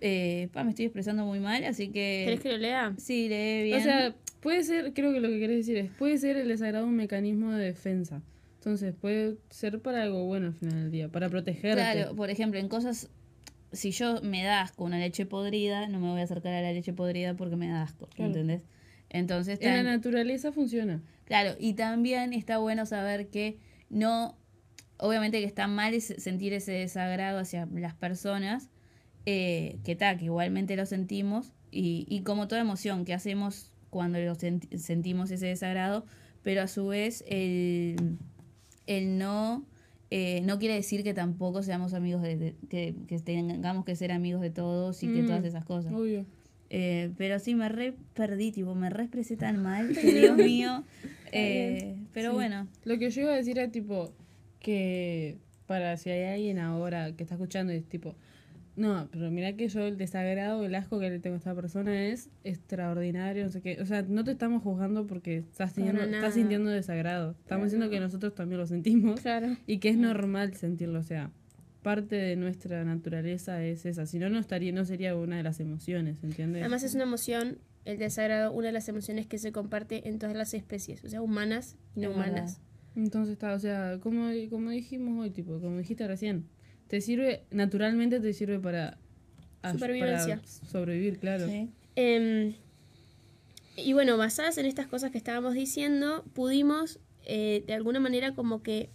Eh, 0.00 0.48
pa, 0.52 0.64
me 0.64 0.70
estoy 0.70 0.86
expresando 0.86 1.24
muy 1.26 1.40
mal, 1.40 1.64
así 1.64 1.88
que... 1.88 2.22
¿Querés 2.24 2.40
que 2.40 2.50
lo 2.52 2.58
lea? 2.58 2.94
Sí, 2.98 3.28
lee 3.28 3.64
bien. 3.64 3.78
O 3.78 3.82
sea, 3.82 4.14
puede 4.40 4.64
ser, 4.64 4.92
creo 4.94 5.12
que 5.12 5.20
lo 5.20 5.28
que 5.28 5.38
querés 5.38 5.58
decir 5.58 5.76
es, 5.76 5.90
puede 5.92 6.16
ser 6.18 6.36
el 6.38 6.48
desagrado 6.48 6.86
un 6.86 6.96
mecanismo 6.96 7.52
de 7.52 7.64
defensa. 7.66 8.22
Entonces, 8.56 8.94
puede 8.94 9.36
ser 9.50 9.80
para 9.80 10.02
algo 10.02 10.24
bueno 10.24 10.48
al 10.48 10.54
final 10.54 10.74
del 10.74 10.90
día, 10.90 11.08
para 11.08 11.28
protegerte. 11.28 11.74
Claro, 11.74 12.14
por 12.16 12.30
ejemplo, 12.30 12.58
en 12.58 12.68
cosas, 12.68 13.10
si 13.72 13.90
yo 13.90 14.20
me 14.22 14.42
da 14.42 14.62
asco 14.62 14.84
una 14.84 14.98
leche 14.98 15.26
podrida, 15.26 15.86
no 15.88 16.00
me 16.00 16.08
voy 16.10 16.20
a 16.20 16.24
acercar 16.24 16.52
a 16.54 16.62
la 16.62 16.72
leche 16.72 16.92
podrida 16.92 17.34
porque 17.34 17.56
me 17.56 17.68
da 17.68 17.82
asco, 17.82 18.06
Claro. 18.08 18.30
¿entendés? 18.30 18.62
Entonces, 19.10 19.58
En 19.60 19.74
la 19.74 19.82
naturaleza 19.82 20.50
funciona. 20.52 21.02
claro, 21.24 21.56
y 21.58 21.74
también 21.74 22.32
está 22.32 22.58
bueno 22.58 22.86
saber 22.86 23.28
que 23.28 23.58
no, 23.90 24.36
obviamente 25.00 25.38
que 25.40 25.46
está 25.46 25.66
mal 25.66 25.94
es- 25.94 26.14
sentir 26.18 26.52
ese 26.52 26.72
desagrado 26.72 27.38
hacia 27.38 27.66
las 27.66 27.94
personas, 27.94 28.70
eh, 29.26 29.78
que 29.84 29.96
tal, 29.96 30.18
que 30.18 30.26
igualmente 30.26 30.76
lo 30.76 30.86
sentimos, 30.86 31.52
y, 31.70 32.06
y 32.08 32.22
como 32.22 32.48
toda 32.48 32.60
emoción 32.60 33.04
que 33.04 33.14
hacemos 33.14 33.70
cuando 33.90 34.18
lo 34.18 34.34
senti- 34.34 34.76
sentimos 34.78 35.30
ese 35.30 35.46
desagrado, 35.46 36.04
pero 36.42 36.62
a 36.62 36.68
su 36.68 36.86
vez 36.88 37.24
el, 37.28 38.16
el 38.86 39.18
no 39.18 39.64
eh, 40.12 40.40
no 40.44 40.58
quiere 40.58 40.74
decir 40.74 41.04
que 41.04 41.14
tampoco 41.14 41.62
seamos 41.62 41.94
amigos 41.94 42.22
de, 42.22 42.36
de- 42.36 42.54
que, 42.68 42.94
que 43.06 43.18
tengamos 43.20 43.84
que 43.84 43.94
ser 43.94 44.10
amigos 44.10 44.40
de 44.40 44.50
todos 44.50 45.02
y 45.04 45.12
que 45.12 45.22
Mm, 45.22 45.26
todas 45.26 45.44
esas 45.44 45.64
cosas. 45.64 45.92
Obvio. 45.92 46.24
Eh, 46.70 47.10
pero 47.16 47.38
sí 47.38 47.54
me 47.54 47.68
re 47.68 47.94
perdí, 48.14 48.50
tipo, 48.52 48.74
me 48.74 48.90
re 48.90 49.04
expresé 49.04 49.36
tan 49.36 49.62
mal, 49.62 49.88
que 50.00 50.12
Dios 50.12 50.36
mío. 50.36 50.82
Eh, 51.30 51.96
pero 52.12 52.30
Sí. 52.30 52.34
bueno, 52.34 52.66
Lo 52.84 52.98
que 52.98 53.10
yo 53.10 53.22
iba 53.22 53.32
a 53.32 53.36
decir 53.36 53.56
era 53.58 53.70
tipo 53.70 54.12
que 54.60 55.38
para 55.66 55.96
si 55.96 56.10
hay 56.10 56.24
alguien 56.34 56.58
ahora 56.58 57.12
que 57.16 57.22
está 57.22 57.34
escuchando 57.34 57.72
y 57.72 57.76
es 57.76 57.84
tipo, 57.88 58.14
no, 58.76 59.08
pero 59.10 59.30
mira 59.30 59.52
que 59.54 59.68
yo 59.68 59.86
el 59.86 59.96
desagrado, 59.96 60.64
el 60.64 60.74
asco 60.74 60.98
que 61.00 61.10
le 61.10 61.18
tengo 61.18 61.34
a 61.34 61.38
esta 61.38 61.54
persona 61.54 62.06
es 62.06 62.30
extraordinario, 62.44 63.44
no 63.44 63.50
sé 63.50 63.60
qué. 63.60 63.78
O 63.80 63.86
sea, 63.86 64.02
no 64.02 64.24
te 64.24 64.30
estamos 64.30 64.62
juzgando 64.62 65.06
porque 65.06 65.38
estás, 65.38 65.72
Para 65.74 66.04
estás 66.04 66.34
sintiendo 66.34 66.70
desagrado. 66.70 67.32
Estamos 67.40 67.66
diciendo 67.66 67.90
que 67.90 68.00
nosotros 68.00 68.34
también 68.34 68.58
lo 68.60 68.66
sentimos 68.66 69.20
Claro. 69.20 69.56
y 69.66 69.78
que 69.78 69.90
es 69.90 69.98
normal 69.98 70.54
sentirlo. 70.54 71.00
O 71.00 71.02
sea, 71.02 71.30
parte 71.82 72.16
de 72.16 72.36
nuestra 72.36 72.84
naturaleza 72.84 73.62
es 73.64 73.86
esa. 73.86 74.06
Si 74.06 74.18
no, 74.18 74.30
no, 74.30 74.38
estaría, 74.38 74.72
no 74.72 74.84
sería 74.84 75.16
una 75.16 75.36
de 75.36 75.42
las 75.42 75.60
emociones, 75.60 76.22
¿entiendes? 76.22 76.62
Además 76.62 76.82
es 76.82 76.94
una 76.94 77.04
emoción, 77.04 77.58
el 77.84 77.98
desagrado, 77.98 78.52
una 78.52 78.68
de 78.68 78.72
las 78.72 78.88
emociones 78.88 79.26
que 79.26 79.38
se 79.38 79.52
comparte 79.52 80.08
en 80.08 80.18
todas 80.18 80.36
las 80.36 80.54
especies, 80.54 81.04
o 81.04 81.08
sea, 81.08 81.22
humanas 81.22 81.76
y 81.96 82.00
no 82.00 82.12
humanas. 82.12 82.60
Entonces 82.96 83.32
está, 83.34 83.54
o 83.54 83.58
sea, 83.58 83.98
como, 84.02 84.28
como 84.50 84.70
dijimos 84.70 85.22
hoy, 85.22 85.30
tipo, 85.30 85.58
como 85.60 85.78
dijiste 85.78 86.06
recién, 86.08 86.48
te 86.88 87.00
sirve, 87.00 87.44
naturalmente 87.50 88.18
te 88.20 88.32
sirve 88.32 88.58
para, 88.58 88.98
ay- 89.62 89.74
Supervivencia. 89.74 90.36
para 90.36 90.46
sobrevivir, 90.70 91.18
claro. 91.18 91.46
Sí. 91.46 91.70
Em, 91.96 92.54
y 93.76 93.92
bueno, 93.92 94.16
basadas 94.16 94.58
en 94.58 94.66
estas 94.66 94.86
cosas 94.88 95.10
que 95.12 95.18
estábamos 95.18 95.54
diciendo, 95.54 96.24
pudimos 96.34 96.98
eh, 97.24 97.62
de 97.66 97.74
alguna 97.74 98.00
manera 98.00 98.34
como 98.34 98.62
que 98.62 98.90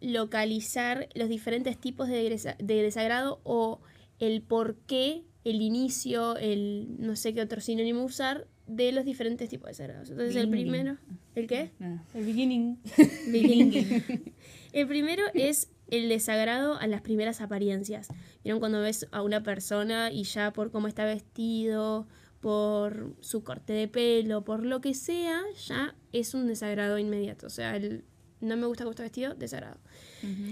localizar 0.00 1.08
los 1.14 1.28
diferentes 1.28 1.78
tipos 1.78 2.08
de, 2.08 2.54
de 2.58 2.82
desagrado 2.82 3.40
o 3.44 3.80
el 4.20 4.42
por 4.42 4.76
qué, 4.86 5.24
el 5.44 5.60
inicio, 5.60 6.36
el 6.36 6.86
no 6.98 7.16
sé 7.16 7.34
qué 7.34 7.40
otro 7.42 7.60
sinónimo 7.60 8.04
usar 8.04 8.46
de 8.66 8.92
los 8.92 9.04
diferentes 9.04 9.48
tipos 9.48 9.66
de 9.66 9.70
desagrados. 9.72 10.10
Entonces 10.10 10.36
el 10.36 10.46
Beginning. 10.48 10.72
primero, 10.72 10.98
¿el 11.34 11.46
qué? 11.46 11.70
Ah. 11.80 12.02
El 12.14 12.24
beginning. 12.24 12.78
El 14.72 14.88
primero 14.88 15.22
es 15.34 15.70
el 15.88 16.08
desagrado 16.08 16.76
a 16.80 16.86
las 16.88 17.00
primeras 17.02 17.40
apariencias. 17.40 18.08
¿Vieron 18.42 18.58
cuando 18.58 18.80
ves 18.80 19.06
a 19.12 19.22
una 19.22 19.42
persona 19.42 20.10
y 20.10 20.24
ya 20.24 20.52
por 20.52 20.72
cómo 20.72 20.88
está 20.88 21.04
vestido, 21.04 22.08
por 22.40 23.14
su 23.20 23.44
corte 23.44 23.72
de 23.72 23.86
pelo, 23.86 24.44
por 24.44 24.64
lo 24.64 24.80
que 24.80 24.94
sea, 24.94 25.42
ya 25.66 25.94
es 26.12 26.34
un 26.34 26.48
desagrado 26.48 26.98
inmediato? 26.98 27.46
O 27.46 27.50
sea, 27.50 27.76
el 27.76 28.02
no 28.40 28.56
me 28.56 28.66
gusta 28.66 28.82
cómo 28.84 28.90
está 28.90 29.04
vestido, 29.04 29.34
desagrado. 29.34 29.78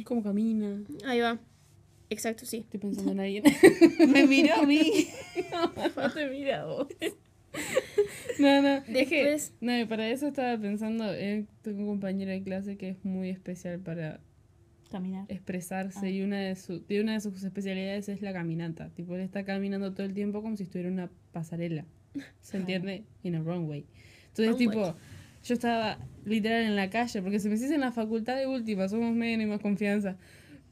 ¿Cómo 0.04 0.22
camina? 0.22 0.82
Ahí 1.04 1.20
va. 1.20 1.40
Exacto, 2.08 2.46
sí. 2.46 2.58
Estoy 2.58 2.78
pensando 2.78 3.12
en 3.12 3.20
alguien. 3.26 3.44
Me 4.08 4.26
miró 4.26 4.54
a 4.54 4.62
mí. 4.66 5.08
no 5.50 6.10
te 6.12 6.28
mira 6.28 6.64
vos. 6.66 6.86
No, 8.38 8.62
no. 8.62 8.76
Es 8.88 9.08
que, 9.08 9.24
Después- 9.24 9.52
no, 9.60 9.88
para 9.88 10.08
eso 10.08 10.26
estaba 10.28 10.56
pensando, 10.58 11.12
eh, 11.14 11.46
tengo 11.62 11.80
un 11.82 11.86
compañero 11.86 12.30
de 12.30 12.42
clase 12.42 12.76
que 12.76 12.90
es 12.90 13.04
muy 13.04 13.28
especial 13.28 13.78
para 13.80 14.20
Caminar. 14.90 15.26
expresarse 15.28 16.06
Ah. 16.06 16.08
y 16.10 16.22
una 16.22 16.40
de, 16.40 16.56
su, 16.56 16.84
de 16.86 17.00
una 17.00 17.12
de 17.14 17.20
sus 17.20 17.42
especialidades 17.44 18.08
es 18.08 18.22
la 18.22 18.32
caminata. 18.32 18.88
Tipo, 18.90 19.14
él 19.14 19.20
está 19.20 19.44
caminando 19.44 19.92
todo 19.92 20.06
el 20.06 20.14
tiempo 20.14 20.42
como 20.42 20.56
si 20.56 20.64
estuviera 20.64 20.88
en 20.88 20.94
una 20.94 21.10
pasarela. 21.32 21.84
¿Se 22.40 22.56
entiende? 22.56 23.04
In 23.22 23.34
a 23.36 23.42
wrong 23.42 23.68
way. 23.68 23.86
Entonces, 24.28 24.56
tipo, 24.56 24.94
yo 25.44 25.54
estaba 25.54 25.98
literal 26.24 26.62
en 26.62 26.74
la 26.76 26.88
calle, 26.90 27.20
porque 27.22 27.38
si 27.38 27.48
me 27.48 27.54
hiciese 27.56 27.74
en 27.74 27.80
la 27.82 27.92
facultad 27.92 28.36
de 28.36 28.46
última, 28.46 28.88
somos 28.88 29.14
menos 29.14 29.44
y 29.44 29.48
más 29.48 29.60
confianza. 29.60 30.16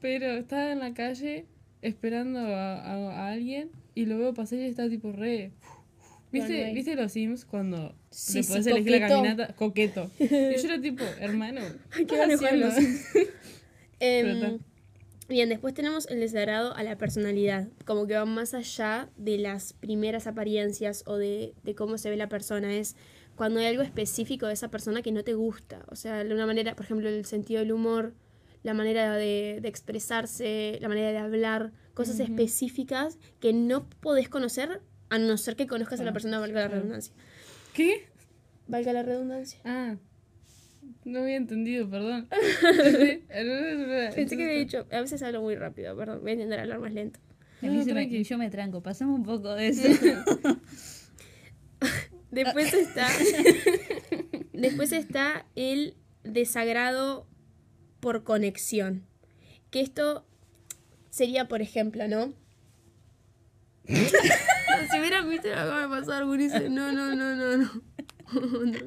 Pero 0.01 0.27
estaba 0.33 0.73
en 0.73 0.79
la 0.79 0.95
calle 0.95 1.47
esperando 1.83 2.39
a, 2.41 2.75
a- 2.81 3.27
a 3.27 3.31
alguien 3.33 3.71
y 3.95 4.07
lo 4.07 4.19
veo 4.19 4.33
pasar 4.35 4.59
y 4.59 4.63
está 4.65 4.89
tipo 4.89 5.13
re... 5.13 5.53
¿Viste. 6.33 6.73
¿Viste 6.73 6.95
los 6.95 7.13
Sims 7.13 7.45
cuando 7.45 7.95
Sí, 8.11 8.39
le 8.39 8.43
sí, 8.43 8.49
podés 8.53 8.67
elegir 8.67 8.93
la 8.93 9.09
caminata? 9.09 9.55
Coqueto. 9.55 10.11
Y 10.19 10.29
yo 10.29 10.37
era 10.65 10.81
tipo, 10.83 11.05
hermano, 11.21 11.61
qué 11.97 12.07
¿qué 12.07 12.17
ganas 12.17 12.35
estás 12.35 12.41
de 12.41 12.47
jugar 12.49 12.55
a 12.55 12.57
los 12.57 12.75
haciendo? 12.75 13.31
Em, 14.03 14.59
bien, 15.29 15.51
después 15.51 15.75
tenemos 15.75 16.07
el 16.07 16.21
desagrado 16.21 16.75
a 16.75 16.83
la 16.83 16.97
personalidad, 16.97 17.69
como 17.85 18.07
que 18.07 18.15
va 18.15 18.25
más 18.25 18.55
allá 18.55 19.11
de 19.19 19.37
las 19.37 19.75
primeras 19.75 20.27
apariencias 20.27 21.03
o 21.07 21.19
de, 21.19 21.53
de 21.65 21.75
cómo 21.75 21.99
se 21.99 22.09
ve 22.09 22.17
la 22.17 22.29
persona. 22.29 22.75
Es 22.75 22.97
cuando 23.37 23.61
hay 23.61 23.67
algo 23.67 23.83
específico 23.83 24.47
de 24.47 24.55
esa 24.55 24.71
persona 24.71 25.03
que 25.03 25.13
no 25.13 25.23
te 25.23 25.35
gusta. 25.35 25.85
O 25.89 25.97
sea, 25.97 26.25
de 26.25 26.33
una 26.33 26.47
manera, 26.47 26.75
por 26.75 26.87
ejemplo, 26.87 27.09
el 27.11 27.27
sentido 27.27 27.61
del 27.61 27.73
humor, 27.73 28.15
la 28.63 28.73
manera 28.73 29.15
de, 29.17 29.59
de 29.61 29.69
expresarse, 29.69 30.79
la 30.81 30.89
manera 30.89 31.13
de 31.13 31.19
hablar, 31.19 31.73
cosas 31.95 32.21
específicas 32.21 33.19
que 33.41 33.53
no 33.53 33.87
podés 34.01 34.29
conocer 34.31 34.81
a 35.11 35.19
no 35.19 35.37
ser 35.37 35.57
que 35.57 35.67
conozcas 35.67 36.01
a 36.01 36.05
la 36.05 36.13
persona, 36.13 36.39
valga 36.39 36.61
la 36.61 36.67
claro. 36.67 36.81
redundancia. 36.83 37.13
¿Qué? 37.75 38.07
Valga 38.69 38.93
la 38.93 39.03
redundancia. 39.03 39.61
Ah, 39.65 39.97
no 41.05 41.21
había 41.21 41.37
entendido, 41.37 41.89
perdón. 41.91 42.29
Pensé 44.15 44.37
que 44.37 44.45
había 44.45 44.59
dicho, 44.59 44.87
a 44.91 45.01
veces 45.01 45.23
hablo 45.23 45.43
muy 45.43 45.57
rápido, 45.57 45.97
perdón, 45.97 46.21
voy 46.23 46.31
a 46.31 46.35
intentar 46.35 46.61
hablar 46.61 46.79
más 46.81 46.93
lento. 46.93 47.21
A 47.63 47.67
mí 47.67 47.77
No, 47.77 47.83
se 47.85 47.89
me- 47.93 48.01
tranqui. 48.07 48.23
yo 48.25 48.39
me 48.39 48.49
tranco. 48.51 48.83
Pasamos 48.83 49.19
un 49.19 49.25
poco 49.25 49.53
de 49.55 49.69
eso. 49.69 49.83
Después 52.31 52.73
está. 52.75 53.09
después 54.53 54.93
está 54.93 55.47
el 55.57 55.95
desagrado 56.23 57.27
por 58.01 58.23
conexión. 58.25 59.05
Que 59.71 59.81
esto 59.81 60.25
sería, 61.11 61.49
por 61.49 61.61
ejemplo, 61.61 62.07
¿no? 62.09 62.33
Si 64.91 64.99
hubieran 64.99 65.29
visto 65.29 65.49
lo 65.49 65.55
que 65.55 65.61
acaba 65.61 65.83
de 65.83 65.89
pasar, 65.89 66.25
Gurice, 66.25 66.69
no, 66.71 66.91
no, 66.93 67.15
no, 67.15 67.37
no, 67.37 67.57
no. 67.57 67.71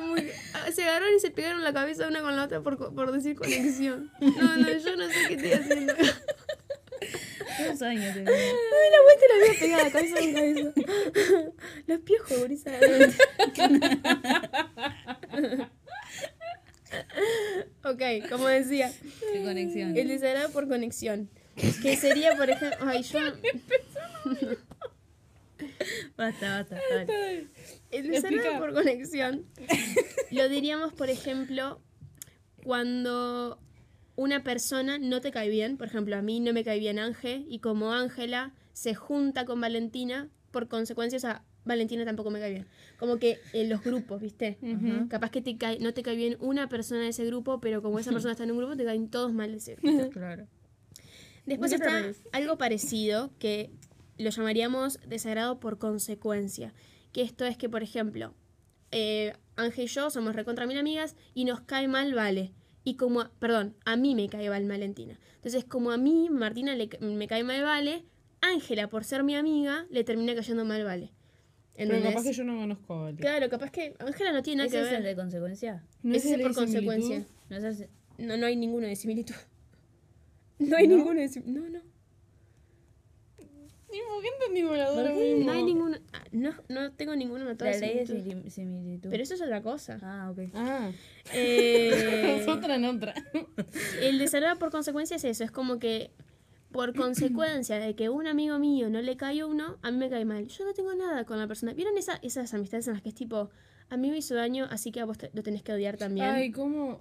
Muy... 0.00 0.30
ah, 0.54 0.70
Se 0.72 0.82
agarraron 0.84 1.14
y 1.16 1.20
se 1.20 1.30
pegaron 1.30 1.62
la 1.64 1.72
cabeza 1.72 2.06
una 2.06 2.20
con 2.22 2.36
la 2.36 2.44
otra 2.44 2.60
por, 2.62 2.94
por 2.94 3.10
decir 3.12 3.34
conexión. 3.36 4.10
No, 4.20 4.56
no, 4.56 4.68
yo 4.78 4.96
no 4.96 5.06
sé 5.08 5.14
qué 5.28 5.34
estoy 5.34 5.52
haciendo. 5.52 5.92
Dos 7.68 7.82
años 7.82 8.04
tenía. 8.14 8.32
Ay, 8.32 8.90
la 8.90 9.02
vuelta 9.02 9.26
la 9.28 9.34
había 9.44 9.60
pegado 9.60 9.90
cabeza 9.92 10.16
con 10.20 10.32
cabeza. 10.32 10.72
Los 11.86 12.00
piojos, 12.00 12.38
Gurisa. 12.38 12.70
ok, 17.84 18.02
como 18.30 18.46
decía, 18.48 18.90
Qué 19.32 19.42
conexión. 19.42 19.96
el 19.96 20.08
desagrado 20.08 20.50
por 20.50 20.68
conexión. 20.68 21.28
Que 21.56 21.96
sería, 21.96 22.36
por 22.36 22.50
ejemplo. 22.50 22.78
Ay, 22.86 23.02
yo. 23.02 23.18
Basta, 26.16 26.64
basta. 26.70 26.78
El 27.90 28.58
por 28.58 28.74
conexión 28.74 29.46
lo 30.30 30.48
diríamos, 30.48 30.92
por 30.92 31.10
ejemplo, 31.10 31.80
cuando 32.64 33.58
una 34.16 34.42
persona 34.42 34.98
no 34.98 35.20
te 35.20 35.30
cae 35.30 35.48
bien. 35.48 35.76
Por 35.76 35.86
ejemplo, 35.86 36.16
a 36.16 36.22
mí 36.22 36.40
no 36.40 36.52
me 36.52 36.64
cae 36.64 36.78
bien 36.78 36.98
Ángel 36.98 37.46
y 37.48 37.60
como 37.60 37.92
Ángela 37.92 38.52
se 38.72 38.94
junta 38.94 39.44
con 39.44 39.60
Valentina, 39.60 40.28
por 40.50 40.68
consecuencia, 40.68 41.16
o 41.16 41.20
sea, 41.20 41.44
Valentina 41.64 42.04
tampoco 42.04 42.30
me 42.30 42.40
cae 42.40 42.50
bien. 42.50 42.66
Como 42.98 43.18
que 43.18 43.38
en 43.52 43.68
los 43.68 43.82
grupos, 43.82 44.20
¿viste? 44.20 44.58
Capaz 45.08 45.30
que 45.30 45.40
te 45.40 45.56
cae, 45.56 45.78
no 45.78 45.94
te 45.94 46.02
cae 46.02 46.16
bien 46.16 46.36
una 46.40 46.68
persona 46.68 47.02
de 47.02 47.08
ese 47.08 47.24
grupo, 47.24 47.60
pero 47.60 47.82
como 47.82 47.98
esa 47.98 48.10
persona 48.12 48.32
está 48.32 48.44
en 48.44 48.52
un 48.52 48.58
grupo, 48.58 48.76
te 48.76 48.84
caen 48.84 49.08
todos 49.08 49.32
mal 49.32 49.50
de 49.50 49.58
ese 49.58 49.74
grupo. 49.82 50.10
Claro. 50.10 50.46
Después 51.46 51.72
está 51.72 52.12
algo 52.32 52.56
parecido 52.58 53.30
que 53.38 53.70
lo 54.18 54.30
llamaríamos 54.30 54.98
desagrado 55.06 55.60
por 55.60 55.78
consecuencia. 55.78 56.72
Que 57.12 57.22
esto 57.22 57.44
es 57.44 57.56
que, 57.56 57.68
por 57.68 57.82
ejemplo, 57.82 58.34
eh, 58.90 59.34
Ángel 59.56 59.84
y 59.84 59.88
yo 59.88 60.10
somos 60.10 60.34
recontra 60.34 60.66
mil 60.66 60.78
amigas 60.78 61.16
y 61.34 61.44
nos 61.44 61.60
cae 61.60 61.88
mal 61.88 62.14
Vale. 62.14 62.52
Y 62.82 62.96
como, 62.96 63.20
a- 63.22 63.30
perdón, 63.38 63.74
a 63.84 63.96
mí 63.96 64.14
me 64.14 64.28
cae 64.28 64.48
mal 64.50 64.66
Valentina. 64.68 65.18
Entonces, 65.36 65.64
como 65.64 65.90
a 65.90 65.96
mí, 65.96 66.28
Martina, 66.30 66.74
le, 66.74 66.88
me 67.00 67.26
cae 67.28 67.42
mal 67.44 67.62
Vale, 67.62 68.04
Ángela, 68.40 68.88
por 68.88 69.04
ser 69.04 69.22
mi 69.24 69.34
amiga, 69.36 69.86
le 69.90 70.04
termina 70.04 70.34
cayendo 70.34 70.64
mal 70.64 70.84
Vale. 70.84 71.12
Pero 71.76 72.00
capaz 72.02 72.22
que 72.22 72.32
yo 72.32 72.44
no 72.44 72.56
conozco 72.56 72.94
a 72.94 73.02
Vale. 73.04 73.16
Claro, 73.18 73.48
capaz 73.48 73.70
que 73.70 73.94
Ángela 73.98 74.32
no 74.32 74.42
tiene 74.42 74.58
nada 74.64 74.68
¿Ese 74.68 74.76
que 74.76 74.82
es 74.82 74.92
el 74.92 75.02
ver. 75.02 75.16
de 75.16 75.22
consecuencia? 75.22 75.84
¿No 76.02 76.14
Ese 76.14 76.28
es 76.28 76.34
el 76.34 76.42
por 76.42 76.54
consecuencia. 76.54 77.26
No 77.50 77.56
es 77.56 77.64
ese- 77.64 77.88
No, 78.18 78.36
no 78.36 78.46
hay 78.46 78.54
ninguno 78.56 78.86
de 78.86 78.96
similitud. 78.96 79.34
No 80.58 80.76
hay 80.76 80.86
¿No? 80.88 80.96
ninguno. 80.96 81.20
No, 81.46 81.68
no. 81.68 81.80
¿Y 83.92 83.98
por 84.08 84.22
qué 84.22 84.28
entendimos 84.28 84.76
las 84.76 84.88
dos 84.88 84.96
¿Por 85.02 85.10
lo 85.12 85.16
qué? 85.18 85.34
mismo? 85.34 85.46
No 85.46 85.52
hay 85.52 85.62
ninguno. 85.62 85.96
ah, 86.12 86.24
No, 86.32 86.50
no 86.68 86.92
tengo 86.92 87.14
ninguno 87.14 87.44
anotado. 87.44 87.70
La 87.70 87.76
de 87.76 87.86
ley 87.86 87.94
de 87.98 88.06
similitud. 88.06 88.40
simili- 88.42 88.50
similitud. 88.50 89.10
Pero 89.10 89.22
eso 89.22 89.34
es 89.34 89.42
otra 89.42 89.62
cosa. 89.62 89.98
Ah, 90.02 90.30
ok. 90.32 90.38
Ah, 90.54 90.90
Eh, 91.32 92.42
nosotras 92.44 92.76
en 92.78 92.84
otra. 92.86 93.14
el 94.00 94.18
desagrado 94.18 94.58
por 94.58 94.70
consecuencia 94.72 95.16
es 95.16 95.24
eso. 95.24 95.44
Es 95.44 95.52
como 95.52 95.78
que 95.78 96.10
por 96.72 96.92
consecuencia 96.96 97.78
de 97.78 97.94
que 97.94 98.08
un 98.08 98.26
amigo 98.26 98.58
mío 98.58 98.90
no 98.90 99.00
le 99.00 99.16
cae 99.16 99.44
uno, 99.44 99.78
a 99.82 99.90
mí 99.92 99.98
me 99.98 100.10
cae 100.10 100.24
mal. 100.24 100.48
Yo 100.48 100.64
no 100.64 100.72
tengo 100.74 100.92
nada 100.96 101.24
con 101.24 101.38
la 101.38 101.46
persona. 101.46 101.72
¿Vieron 101.72 101.96
esa- 101.96 102.18
esas 102.22 102.52
amistades 102.52 102.88
en 102.88 102.94
las 102.94 103.02
que 103.02 103.10
es 103.10 103.14
tipo, 103.14 103.50
a 103.90 103.96
mí 103.96 104.10
me 104.10 104.18
hizo 104.18 104.34
daño, 104.34 104.66
así 104.70 104.90
que 104.92 105.00
a 105.00 105.04
vos 105.04 105.18
te- 105.18 105.30
lo 105.34 105.42
tenés 105.42 105.62
que 105.62 105.72
odiar 105.72 105.96
también? 105.96 106.26
Ay, 106.26 106.50
¿cómo? 106.50 106.98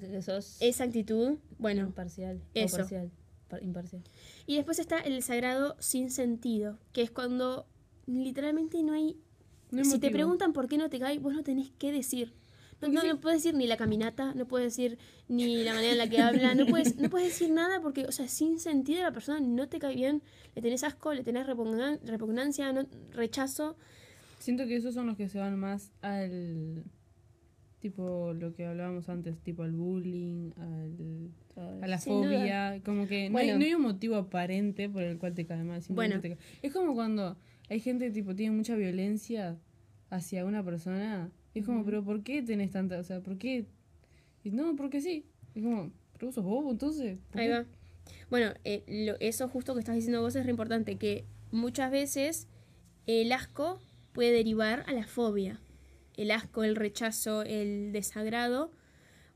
Que 0.00 0.22
sos 0.22 0.56
Esa 0.60 0.84
actitud, 0.84 1.38
bueno. 1.58 1.82
imparcial. 1.82 2.40
eso. 2.54 2.76
O 2.76 2.78
parcial. 2.78 3.10
Par- 3.48 3.62
imparcial. 3.62 4.02
Y 4.46 4.56
después 4.56 4.78
está 4.78 4.98
el 5.00 5.14
desagrado 5.14 5.76
sin 5.78 6.10
sentido, 6.10 6.78
que 6.92 7.02
es 7.02 7.10
cuando 7.10 7.66
literalmente 8.06 8.82
no 8.82 8.92
hay 8.92 9.16
No 9.70 9.78
hay 9.80 9.84
si 9.84 9.98
te 9.98 10.10
preguntan 10.10 10.52
por 10.52 10.68
qué 10.68 10.78
no 10.78 10.88
te 10.88 10.98
cae, 10.98 11.18
vos 11.18 11.32
no 11.34 11.42
tenés 11.42 11.70
que 11.78 11.92
decir. 11.92 12.32
No, 12.80 12.86
no, 12.88 13.02
no 13.02 13.20
puedes 13.20 13.42
decir 13.42 13.58
ni 13.58 13.66
la 13.66 13.76
caminata, 13.76 14.34
no 14.34 14.46
puedes 14.46 14.68
decir 14.76 14.98
ni 15.26 15.64
la 15.64 15.74
manera 15.74 15.92
en 15.92 15.98
la 15.98 16.08
que 16.08 16.20
habla, 16.20 16.54
no 16.54 16.64
puedes, 16.66 16.96
no 16.96 17.10
puedes 17.10 17.28
decir 17.28 17.50
nada 17.50 17.80
porque, 17.80 18.04
o 18.06 18.12
sea, 18.12 18.28
sin 18.28 18.60
sentido 18.60 19.02
la 19.02 19.10
persona 19.12 19.40
no 19.40 19.68
te 19.68 19.80
cae 19.80 19.96
bien, 19.96 20.22
le 20.54 20.62
tenés 20.62 20.84
asco, 20.84 21.12
le 21.12 21.24
tenés 21.24 21.44
repugnan- 21.46 21.98
repugnancia, 22.04 22.72
no, 22.72 22.86
rechazo. 23.10 23.76
Siento 24.38 24.66
que 24.66 24.76
esos 24.76 24.94
son 24.94 25.06
los 25.06 25.16
que 25.16 25.28
se 25.28 25.38
van 25.38 25.58
más 25.58 25.92
al. 26.00 26.84
Tipo 27.80 28.32
lo 28.34 28.54
que 28.54 28.66
hablábamos 28.66 29.08
antes, 29.08 29.38
tipo 29.38 29.62
al 29.62 29.70
bullying, 29.72 30.50
al, 30.56 31.30
a 31.80 31.86
la 31.86 31.98
Sin 31.98 32.14
duda. 32.22 32.38
fobia. 32.40 32.80
Como 32.84 33.06
que 33.06 33.30
no, 33.30 33.38
hay, 33.38 33.56
no 33.56 33.64
hay 33.64 33.74
un 33.74 33.82
motivo 33.82 34.16
aparente 34.16 34.88
por 34.88 35.04
el 35.04 35.16
cual 35.18 35.34
te 35.34 35.46
cae 35.46 35.62
mal. 35.62 35.80
Bueno. 35.90 36.20
te 36.20 36.30
cae- 36.30 36.38
Es 36.62 36.72
como 36.72 36.94
cuando 36.94 37.36
hay 37.68 37.78
gente 37.78 38.06
que 38.06 38.10
tipo, 38.12 38.34
tiene 38.34 38.56
mucha 38.56 38.74
violencia 38.74 39.56
hacia 40.10 40.44
una 40.44 40.64
persona. 40.64 41.30
Es 41.54 41.64
como, 41.66 41.84
pero 41.84 42.02
¿por 42.02 42.24
qué 42.24 42.42
tenés 42.42 42.72
tanta.? 42.72 42.98
O 42.98 43.04
sea, 43.04 43.20
¿por 43.20 43.38
qué? 43.38 43.66
Y 44.42 44.50
no, 44.50 44.74
porque 44.74 45.00
sí. 45.00 45.24
Es 45.54 45.62
como, 45.62 45.92
pero 46.14 46.26
vos 46.26 46.34
sos 46.34 46.44
bobo, 46.44 46.72
entonces. 46.72 47.18
¿por 47.30 47.40
Ahí 47.40 47.48
va. 47.48 47.64
Bueno, 48.28 48.52
eh, 48.64 48.82
lo- 48.88 49.16
eso 49.20 49.46
justo 49.48 49.74
que 49.74 49.80
estás 49.80 49.94
diciendo 49.94 50.20
vos 50.20 50.34
es 50.34 50.44
re 50.44 50.50
importante, 50.50 50.96
que 50.96 51.24
muchas 51.52 51.92
veces 51.92 52.48
el 53.06 53.30
asco 53.30 53.80
puede 54.12 54.32
derivar 54.32 54.84
a 54.86 54.92
la 54.92 55.06
fobia. 55.06 55.60
El 56.16 56.30
asco, 56.30 56.64
el 56.64 56.76
rechazo, 56.76 57.42
el 57.42 57.92
desagrado 57.92 58.72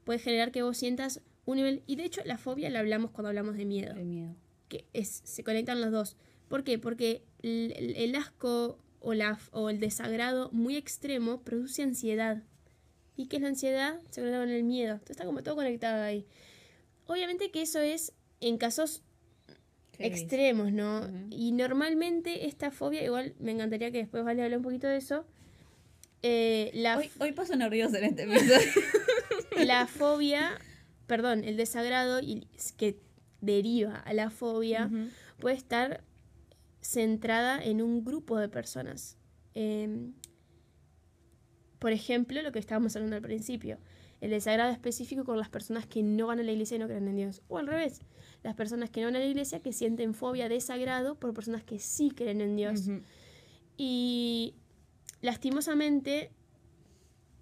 puede 0.04 0.18
generar 0.18 0.50
que 0.50 0.62
vos 0.62 0.76
sientas 0.76 1.20
un 1.44 1.56
nivel... 1.56 1.82
Y 1.87 1.96
de 1.96 2.04
hecho 2.04 2.20
la 2.24 2.38
fobia 2.38 2.70
la 2.70 2.80
hablamos 2.80 3.11
cuando 3.12 3.28
hablamos 3.28 3.56
de 3.56 3.64
miedo. 3.64 3.94
De 3.94 4.04
miedo. 4.04 4.35
que 4.68 4.87
es, 4.92 5.22
se 5.24 5.44
conectan 5.44 5.80
los 5.80 5.92
dos. 5.92 6.16
¿Por 6.48 6.64
qué? 6.64 6.78
Porque 6.78 7.22
el, 7.42 7.72
el- 7.76 7.96
el 7.96 8.14
asco 8.16 8.78
o, 9.00 9.14
la, 9.14 9.38
o 9.52 9.70
el 9.70 9.78
desagrado 9.80 10.50
muy 10.52 10.76
extremo 10.76 11.42
produce 11.42 11.82
ansiedad. 11.82 12.42
¿Y 13.16 13.26
qué 13.26 13.37
es 13.37 13.42
la 13.42 13.48
ansiedad? 13.48 14.00
Se 14.11 14.20
conecta 14.20 14.40
con 14.40 14.48
el 14.50 14.64
miedo. 14.64 14.92
Entonces 14.94 15.11
está 15.11 15.24
como 15.24 15.42
todo 15.42 15.54
conectado 15.56 16.02
ahí. 16.02 16.26
Obviamente 17.06 17.50
que 17.50 17.62
eso 17.62 17.80
es 17.80 18.12
en 18.40 18.58
casos. 18.58 19.02
Extremos, 20.03 20.73
¿no? 20.73 21.09
Y 21.31 21.53
normalmente 21.53 22.47
esta 22.47 22.71
fobia, 22.71 23.03
igual 23.05 23.35
me 23.38 23.53
encantaría 23.53 23.91
que 23.91 23.99
después 23.99 24.25
Vale 24.25 24.43
hable 24.43 24.57
un 24.57 24.62
poquito 24.62 24.87
de 24.87 24.97
eso. 24.97 25.27
eh, 26.23 26.71
la, 26.75 26.99
Hoy, 26.99 27.11
hoy 27.19 27.33
paso 27.33 27.57
nerviosa 27.57 27.99
en 27.99 28.05
este 28.05 28.23
episodio. 28.25 28.69
la 29.65 29.87
fobia, 29.87 30.59
perdón, 31.07 31.45
el 31.45 31.57
desagrado 31.57 32.21
y 32.21 32.47
que 32.77 32.99
deriva 33.41 33.97
a 33.97 34.12
la 34.15 34.31
fobia 34.31 34.91
puede 35.38 35.57
estar 35.57 36.05
centrada 36.81 37.62
en 37.62 37.83
un 37.83 38.05
grupo 38.05 38.38
de 38.38 38.49
personas. 38.49 39.17
Em, 39.55 40.15
por 41.79 41.93
ejemplo, 41.93 42.41
lo 42.43 42.53
que 42.53 42.59
estábamos 42.61 42.95
hablando 42.95 43.17
al 43.17 43.23
principio, 43.23 43.79
el 44.21 44.31
desagrado 44.31 44.71
específico 44.71 45.25
con 45.25 45.37
las 45.38 45.49
personas 45.49 45.87
que 45.87 46.03
no 46.03 46.29
van 46.29 46.38
a 46.38 46.43
la 46.45 46.53
iglesia 46.53 46.77
y 46.77 46.79
no 46.79 46.87
creen 46.87 47.09
en 47.09 47.17
Dios. 47.17 47.43
O 47.49 47.59
al 47.59 47.67
revés, 47.67 48.03
las 48.42 48.55
personas 48.55 48.90
que 48.90 49.00
no 49.00 49.07
van 49.07 49.16
a 49.16 49.18
la 49.20 49.26
iglesia 49.26 49.61
que 49.61 49.72
sienten 49.72 50.14
fobia, 50.14 50.48
desagrado 50.48 51.14
por 51.14 51.33
personas 51.35 51.62
que 51.64 51.78
sí 51.78 52.11
creen 52.11 52.40
en 52.40 52.57
Dios. 52.57 52.88
Y 53.76 54.55
lastimosamente 55.20 56.31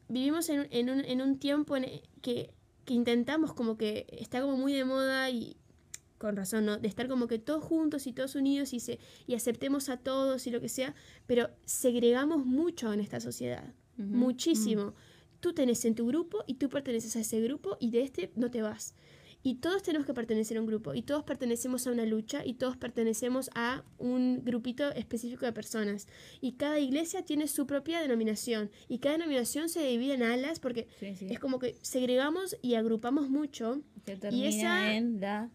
vivimos 0.08 0.48
en, 0.48 0.60
un- 0.60 0.66
en 0.70 0.90
un, 0.90 1.00
en 1.04 1.20
un 1.22 1.38
tiempo 1.38 1.76
en 1.76 1.86
que, 2.22 2.50
que 2.84 2.94
intentamos 2.94 3.54
como 3.54 3.76
que 3.76 4.06
está 4.12 4.40
como 4.40 4.56
muy 4.56 4.72
de 4.72 4.84
moda 4.84 5.30
y 5.30 5.56
con 6.18 6.36
razón, 6.36 6.66
¿no? 6.66 6.76
De 6.76 6.86
estar 6.88 7.08
como 7.08 7.26
que 7.28 7.38
todos 7.38 7.64
juntos 7.64 8.06
y 8.06 8.12
todos 8.12 8.34
unidos 8.34 8.74
y, 8.74 8.80
se, 8.80 8.98
y 9.26 9.34
aceptemos 9.34 9.88
a 9.88 9.96
todos 9.96 10.46
y 10.46 10.50
lo 10.50 10.60
que 10.60 10.68
sea, 10.68 10.94
pero 11.26 11.48
segregamos 11.64 12.44
mucho 12.44 12.92
en 12.92 13.00
esta 13.00 13.20
sociedad, 13.20 13.72
muchísimo. 13.96 14.94
Tú 15.40 15.54
tenés 15.54 15.84
en 15.86 15.94
tu 15.94 16.06
grupo 16.06 16.44
y 16.46 16.54
tú 16.54 16.68
perteneces 16.68 17.16
a 17.16 17.20
ese 17.20 17.40
grupo 17.40 17.78
y 17.80 17.90
de 17.90 18.02
este 18.02 18.30
no 18.36 18.50
te 18.50 18.60
vas. 18.60 18.94
Y 19.42 19.55
todos 19.55 19.83
tenemos 19.83 20.07
que 20.07 20.12
pertenecer 20.12 20.59
a 20.59 20.61
un 20.61 20.66
grupo 20.66 20.92
y 20.94 21.00
todos 21.03 21.24
pertenecemos 21.24 21.87
a 21.87 21.92
una 21.92 22.05
lucha 22.05 22.44
y 22.44 22.55
todos 22.55 22.76
pertenecemos 22.76 23.48
a 23.55 23.83
un 23.96 24.44
grupito 24.44 24.90
específico 24.92 25.46
de 25.46 25.53
personas. 25.55 26.09
Y 26.42 26.53
cada 26.53 26.79
iglesia 26.79 27.22
tiene 27.24 27.48
su 27.48 27.66
propia 27.66 28.00
denominación 28.03 28.70
y 28.87 28.98
cada 28.98 29.16
denominación 29.16 29.70
se 29.70 29.83
divide 29.87 30.12
en 30.14 30.22
alas 30.24 30.61
porque 30.61 30.88
Sí, 30.98 31.14
sí. 31.16 31.26
es 31.31 31.38
como 31.38 31.59
que 31.59 31.74
segregamos 31.81 32.57
y 32.61 32.74
agrupamos 32.74 33.31
mucho. 33.31 33.81
Que 34.05 34.16
termina 34.16 34.48
esa- 34.48 34.94
en 34.94 35.20
la 35.20 35.50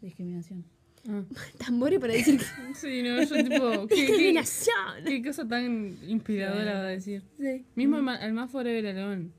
discriminación. 0.00 0.64
Ah. 1.08 1.24
Tambores 1.66 1.98
para 1.98 2.12
decir 2.12 2.38
que 2.38 2.44
Sí, 2.76 3.02
no, 3.02 3.20
yo 3.22 3.44
tipo. 3.44 3.86
¿qué, 3.88 3.94
qué, 3.94 4.00
discriminación. 4.06 5.04
qué 5.04 5.22
cosa 5.24 5.48
tan 5.48 5.96
inspiradora 6.06 6.74
va 6.74 6.80
a 6.86 6.90
decir. 6.90 7.22
Sí. 7.38 7.64
Mismo 7.74 8.00
ma- 8.02 8.24
el 8.24 8.32
más 8.34 8.50
Forever 8.50 8.86
Alone 8.86 9.30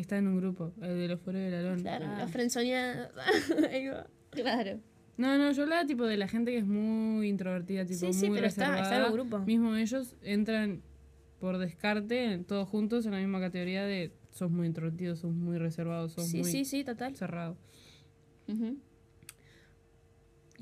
está 0.00 0.18
en 0.18 0.28
un 0.28 0.36
grupo, 0.38 0.72
el 0.80 0.96
de 0.98 1.08
los 1.08 1.20
Forever 1.20 1.54
Alone. 1.54 1.82
Claro, 1.82 2.06
Ah. 2.08 2.26
Ahí 3.72 3.86
va. 3.88 4.06
Claro. 4.30 4.80
No, 5.16 5.38
no, 5.38 5.50
yo 5.52 5.62
hablaba 5.62 5.86
tipo 5.86 6.04
de 6.04 6.16
la 6.18 6.28
gente 6.28 6.50
que 6.52 6.58
es 6.58 6.66
muy 6.66 7.28
introvertida, 7.28 7.86
tipo 7.86 8.00
Sí, 8.00 8.12
sí, 8.12 8.28
muy 8.28 8.36
pero 8.36 8.48
está- 8.48 8.78
está 8.82 8.98
en 8.98 9.04
un 9.06 9.12
grupo. 9.12 9.38
Mismo 9.40 9.74
ellos 9.74 10.14
entran 10.22 10.82
por 11.40 11.58
descarte, 11.58 12.38
todos 12.46 12.68
juntos 12.68 13.06
en 13.06 13.12
la 13.12 13.18
misma 13.18 13.40
categoría 13.40 13.84
de 13.84 14.12
sos 14.30 14.50
muy 14.50 14.66
introvertido, 14.66 15.16
sos 15.16 15.32
muy 15.32 15.56
reservado, 15.58 16.08
sos 16.10 16.26
Sí, 16.28 16.38
muy 16.42 16.50
sí, 16.50 16.64
sí, 16.66 16.84
total. 16.84 17.14
cerrado. 17.16 17.56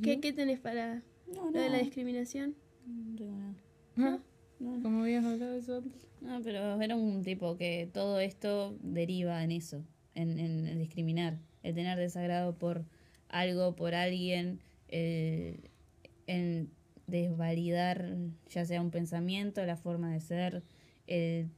¿Qué, 0.03 0.21
¿Qué 0.21 0.33
tenés 0.33 0.61
para 0.61 1.03
No, 1.35 1.51
lo 1.51 1.59
de 1.61 1.69
la 1.71 1.79
no. 1.79 1.83
discriminación? 1.85 2.55
No. 2.87 3.55
¿Ah? 3.99 4.19
No, 4.61 4.81
¿Cómo 4.83 5.03
habías 5.03 5.25
hablado 5.25 5.53
de 5.53 5.59
eso 5.59 5.77
antes? 5.79 6.07
No, 6.21 6.41
pero 6.43 6.81
era 6.81 6.97
un 6.97 7.23
tipo 7.23 7.57
que 7.57 7.89
todo 7.93 8.21
esto 8.21 8.77
deriva 8.83 9.43
en 9.45 9.51
eso, 9.53 9.85
en, 10.15 10.39
en, 10.39 10.67
en 10.67 10.79
discriminar, 10.79 11.39
el 11.63 11.75
tener 11.75 11.99
desagrado 11.99 12.55
por 12.57 12.85
algo, 13.29 13.75
por 13.77 13.95
alguien, 13.95 14.61
el- 14.89 15.69
en 16.27 16.71
desvalidar 17.07 18.17
ya 18.49 18.65
sea 18.65 18.81
un 18.81 18.91
pensamiento, 18.91 19.65
la 19.67 19.77
forma 19.77 20.13
de 20.13 20.21
ser, 20.21 20.63
el- 21.07 21.49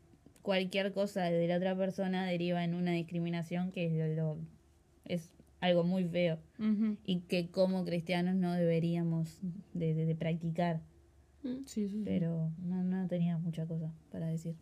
cualquier 0.42 0.92
cosa 0.92 1.24
de 1.24 1.46
la 1.48 1.56
otra 1.56 1.76
persona 1.76 2.26
deriva 2.26 2.64
en 2.64 2.74
una 2.74 2.92
discriminación 2.92 3.70
que 3.72 3.86
es, 3.86 4.16
lo- 4.16 4.38
es 5.04 5.30
algo 5.60 5.84
muy 5.84 6.04
feo 6.04 6.38
y 7.04 7.20
que 7.20 7.50
como 7.50 7.84
cristianos 7.84 8.34
no 8.36 8.52
deberíamos 8.52 9.38
de, 9.74 9.94
de- 9.94 10.06
de 10.06 10.14
practicar. 10.16 10.80
Sí, 11.46 11.62
sí, 11.66 11.88
sí. 11.88 12.02
pero 12.04 12.50
no, 12.62 12.82
no 12.84 13.06
tenía 13.08 13.38
mucha 13.38 13.66
cosa 13.66 13.92
para 14.10 14.26
decir. 14.28 14.56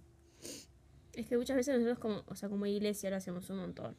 Es 1.14 1.26
que 1.26 1.36
muchas 1.36 1.56
veces 1.56 1.74
nosotros 1.74 1.98
como, 1.98 2.22
o 2.26 2.34
sea, 2.34 2.48
como 2.48 2.66
iglesia 2.66 3.10
lo 3.10 3.16
hacemos 3.16 3.48
un 3.50 3.58
montón. 3.58 3.96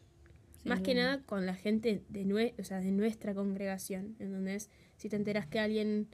Sí, 0.64 0.70
Más 0.70 0.82
que 0.82 0.94
bueno. 0.94 1.02
nada 1.10 1.24
con 1.24 1.46
la 1.46 1.56
gente 1.56 2.04
de, 2.10 2.26
nue 2.26 2.54
o 2.60 2.64
sea, 2.64 2.80
de 2.80 2.92
nuestra 2.92 3.34
congregación. 3.34 4.16
¿Entendés? 4.20 4.70
Si 4.98 5.10
te 5.10 5.16
enteras 5.16 5.48
que 5.48 5.60
alguien 5.60 6.08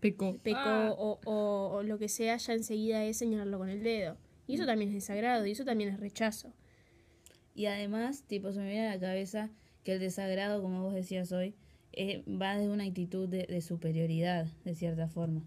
Pecó. 0.00 0.36
pecó 0.42 0.58
Ah. 0.58 0.94
o, 0.96 1.20
o- 1.24 1.68
o 1.76 1.82
lo 1.82 1.98
que 1.98 2.08
sea, 2.08 2.36
ya 2.36 2.52
enseguida 2.54 3.04
es 3.04 3.18
señalarlo 3.18 3.58
con 3.58 3.68
el 3.68 3.82
dedo. 3.82 4.16
Y 4.48 4.54
eso 4.54 4.66
también 4.66 4.90
es 4.90 4.94
desagrado 4.94 5.46
y 5.46 5.52
eso 5.52 5.64
también 5.64 5.90
es 5.90 6.00
rechazo. 6.00 6.52
Y 7.54 7.66
además, 7.66 8.22
tipo, 8.26 8.52
se 8.52 8.60
me 8.60 8.68
viene 8.70 8.88
a 8.88 8.94
la 8.94 9.00
cabeza 9.00 9.50
que 9.82 9.92
el 9.94 10.00
desagrado, 10.00 10.60
como 10.62 10.82
vos 10.82 10.94
decías 10.94 11.32
hoy, 11.32 11.54
eh, 11.92 12.22
va 12.28 12.56
de 12.58 12.68
una 12.68 12.84
actitud 12.84 13.28
de, 13.28 13.46
de 13.46 13.60
superioridad, 13.62 14.46
de 14.64 14.74
cierta 14.74 15.08
forma. 15.08 15.42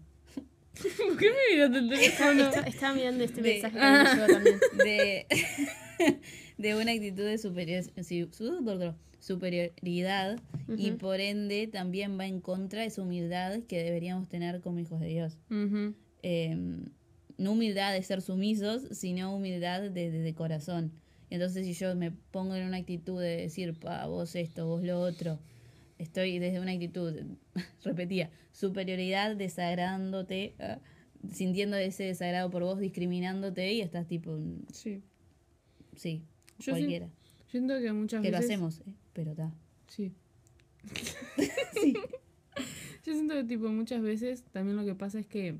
¿Por 0.96 1.16
qué 1.16 1.26
me 1.30 1.54
miraste 1.54 1.78
el 1.78 1.88
teléfono? 1.88 2.42
Estaba, 2.48 2.66
estaba 2.68 2.94
mirando 2.94 3.24
este 3.24 3.42
De- 3.42 3.52
mensaje 3.52 3.78
que 3.78 3.84
me 3.84 4.14
llegó 4.14 4.26
también. 4.32 4.60
De, 4.78 5.26
de 6.58 6.74
una 6.76 6.92
actitud 6.92 7.24
de 7.24 7.38
superior, 7.38 7.84
sí, 8.02 8.28
su- 8.30 8.94
superioridad 9.18 10.38
y 10.76 10.92
por 10.92 11.20
ende 11.20 11.66
también 11.66 12.18
va 12.18 12.26
en 12.26 12.40
contra 12.40 12.80
de 12.82 12.86
esa 12.86 13.02
humildad 13.02 13.60
que 13.68 13.82
deberíamos 13.82 14.28
tener 14.28 14.60
como 14.60 14.78
hijos 14.78 15.00
de 15.00 15.06
Dios. 15.08 15.36
Eh, 16.22 16.56
no 17.36 17.52
humildad 17.52 17.92
de 17.94 18.02
ser 18.02 18.22
sumisos, 18.22 18.82
sino 18.92 19.34
humildad 19.34 19.80
de, 19.82 19.90
de- 20.10 20.20
de 20.20 20.34
corazón. 20.34 20.92
Entonces 21.30 21.64
si 21.66 21.74
yo 21.74 21.94
me 21.94 22.10
pongo 22.10 22.54
en 22.56 22.66
una 22.66 22.78
actitud 22.78 23.20
de 23.20 23.36
decir, 23.36 23.74
pa, 23.78 24.06
vos 24.06 24.34
esto, 24.34 24.66
vos 24.66 24.82
lo 24.82 25.00
otro, 25.00 25.38
estoy 26.00 26.38
desde 26.38 26.60
una 26.60 26.72
actitud, 26.72 27.14
repetía, 27.84 28.30
superioridad, 28.52 29.36
desagradándote, 29.36 30.54
ah, 30.58 30.78
sintiendo 31.30 31.76
ese 31.76 32.04
desagrado 32.04 32.50
por 32.50 32.62
vos, 32.62 32.78
discriminándote 32.80 33.72
y 33.72 33.80
estás 33.82 34.06
tipo, 34.06 34.32
mm, 34.32 34.66
Sí. 34.72 35.02
sí, 35.96 36.22
Yo 36.58 36.64
sí- 36.64 36.70
cualquiera. 36.80 37.08
Siento 37.48 37.78
que 37.80 37.92
muchas 37.92 38.22
que 38.22 38.30
lo 38.30 38.38
veces... 38.38 38.50
hacemos, 38.50 38.80
eh, 38.86 38.94
pero 39.12 39.30
está. 39.32 39.52
Sí. 39.88 40.12
Yo 43.04 43.12
siento 43.14 43.34
que 43.34 43.44
tipo 43.44 43.68
muchas 43.68 44.02
veces 44.02 44.44
también 44.52 44.76
lo 44.76 44.84
que 44.84 44.94
pasa 44.94 45.18
es 45.18 45.26
que 45.26 45.58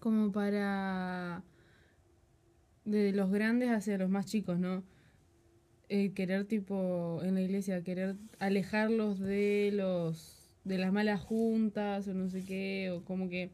como 0.00 0.32
para 0.32 1.42
de 2.84 3.12
los 3.12 3.30
grandes 3.30 3.70
hacia 3.70 3.96
los 3.98 4.10
más 4.10 4.26
chicos, 4.26 4.58
¿no? 4.58 4.82
Eh, 5.94 6.12
querer 6.14 6.46
tipo 6.46 7.20
en 7.22 7.34
la 7.34 7.42
iglesia, 7.42 7.82
querer 7.82 8.16
alejarlos 8.38 9.18
de 9.18 9.68
los 9.74 10.48
de 10.64 10.78
las 10.78 10.90
malas 10.90 11.20
juntas 11.20 12.08
o 12.08 12.14
no 12.14 12.30
sé 12.30 12.42
qué, 12.46 12.90
o 12.90 13.04
como 13.04 13.28
que 13.28 13.50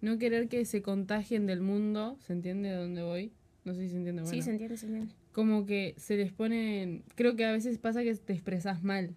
no 0.00 0.18
querer 0.18 0.48
que 0.48 0.64
se 0.64 0.82
contagien 0.82 1.46
del 1.46 1.60
mundo, 1.60 2.16
¿se 2.18 2.32
entiende 2.32 2.70
de 2.70 2.74
dónde 2.74 3.02
voy? 3.02 3.30
No 3.64 3.72
sé 3.72 3.82
si 3.82 3.90
se 3.90 3.98
entiende. 3.98 4.22
Sí, 4.24 4.30
bueno. 4.30 4.42
se 4.42 4.50
entiende, 4.50 4.76
se 4.76 4.86
entiende. 4.86 5.12
como 5.30 5.64
que 5.64 5.94
se 5.96 6.16
les 6.16 6.32
pone, 6.32 7.02
creo 7.14 7.36
que 7.36 7.44
a 7.44 7.52
veces 7.52 7.78
pasa 7.78 8.02
que 8.02 8.12
te 8.16 8.32
expresas 8.32 8.82
mal 8.82 9.14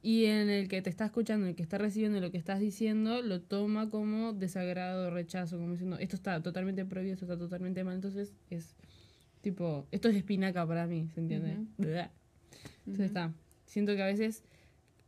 y 0.00 0.26
en 0.26 0.50
el 0.50 0.68
que 0.68 0.82
te 0.82 0.90
está 0.90 1.06
escuchando, 1.06 1.48
el 1.48 1.56
que 1.56 1.64
está 1.64 1.78
recibiendo 1.78 2.20
lo 2.20 2.30
que 2.30 2.38
estás 2.38 2.60
diciendo, 2.60 3.22
lo 3.22 3.40
toma 3.40 3.90
como 3.90 4.32
desagrado, 4.32 5.10
rechazo, 5.10 5.58
como 5.58 5.72
diciendo, 5.72 5.98
esto 5.98 6.14
está 6.14 6.40
totalmente 6.44 6.84
prohibido, 6.84 7.14
esto 7.14 7.24
está 7.24 7.36
totalmente 7.36 7.82
mal, 7.82 7.96
entonces 7.96 8.36
es 8.50 8.76
tipo, 9.44 9.86
esto 9.92 10.08
es 10.08 10.16
espinaca 10.16 10.66
para 10.66 10.86
mí, 10.88 11.08
¿se 11.14 11.20
entiende? 11.20 11.58
Blah. 11.78 12.10
Entonces 12.80 13.06
está, 13.06 13.32
siento 13.66 13.94
que 13.94 14.02
a 14.02 14.06
veces 14.06 14.42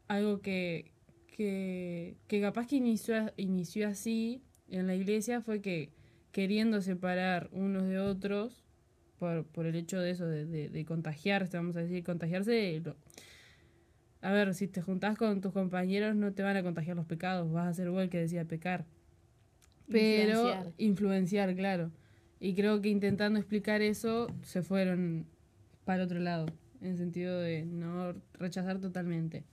algo 0.06 0.40
que, 0.40 0.92
que, 1.26 2.16
que 2.28 2.40
capaz 2.40 2.66
que 2.68 2.76
inició, 2.76 3.32
inició 3.36 3.88
así 3.88 4.42
en 4.68 4.86
la 4.86 4.94
iglesia 4.94 5.40
fue 5.40 5.60
que 5.60 5.90
queriendo 6.30 6.80
separar 6.82 7.48
unos 7.50 7.88
de 7.88 7.98
otros, 7.98 8.62
por, 9.18 9.44
por 9.46 9.66
el 9.66 9.74
hecho 9.74 9.98
de 9.98 10.10
eso, 10.10 10.26
de, 10.26 10.44
de, 10.46 10.68
de 10.68 10.84
contagiarse, 10.84 11.56
vamos 11.56 11.76
a 11.76 11.80
decir, 11.80 12.04
contagiarse. 12.04 12.80
lo- 12.84 12.96
A 14.20 14.32
ver, 14.32 14.54
si 14.54 14.68
te 14.68 14.82
juntás 14.82 15.16
con 15.16 15.40
tus 15.40 15.52
compañeros 15.52 16.14
no 16.14 16.32
te 16.32 16.42
van 16.42 16.56
a 16.56 16.62
contagiar 16.62 16.96
los 16.96 17.06
pecados, 17.06 17.50
vas 17.50 17.66
a 17.66 17.72
ser 17.74 17.88
el 17.88 18.10
que 18.10 18.18
decía 18.18 18.44
pecar. 18.44 18.84
Pero 19.88 20.42
Influenciar. 20.42 20.72
influenciar, 20.78 21.54
claro. 21.56 21.90
Y 22.38 22.54
creo 22.54 22.80
que 22.82 22.88
intentando 22.88 23.38
explicar 23.38 23.82
eso, 23.82 24.26
se 24.42 24.62
fueron 24.62 25.26
para 25.84 26.04
otro 26.04 26.20
lado, 26.20 26.46
en 26.80 26.88
el 26.88 26.96
sentido 26.96 27.40
de 27.40 27.64
no 27.64 28.14
rechazar 28.34 28.80
totalmente. 28.80 29.44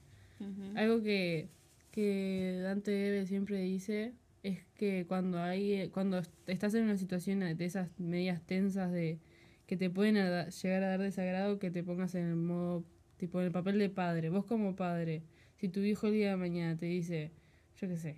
Algo 0.75 1.01
que, 1.01 1.47
que 1.91 2.59
Dante 2.63 3.07
Eve 3.07 3.25
siempre 3.25 3.61
dice 3.61 4.13
es 4.43 4.59
que 4.75 5.05
cuando 5.07 5.39
hay 5.39 5.89
cuando 5.93 6.21
estás 6.47 6.73
en 6.73 6.83
una 6.83 6.97
situación 6.97 7.39
de 7.39 7.65
esas 7.65 7.97
medias 7.97 8.41
tensas 8.41 8.91
de 8.91 9.19
que 9.65 9.77
te 9.77 9.89
pueden 9.89 10.17
a 10.17 10.49
llegar 10.49 10.83
a 10.83 10.89
dar 10.89 10.99
desagrado 10.99 11.59
que 11.59 11.71
te 11.71 11.81
pongas 11.81 12.13
en 12.15 12.27
el 12.27 12.35
modo 12.35 12.83
tipo 13.15 13.39
en 13.39 13.45
el 13.45 13.51
papel 13.53 13.79
de 13.79 13.89
padre 13.89 14.29
vos 14.29 14.43
como 14.43 14.75
padre 14.75 15.23
si 15.55 15.69
tu 15.69 15.79
hijo 15.79 16.07
el 16.07 16.13
día 16.13 16.31
de 16.31 16.35
mañana 16.35 16.75
te 16.75 16.87
dice 16.87 17.31
yo 17.79 17.87
qué 17.87 17.95
sé 17.95 18.15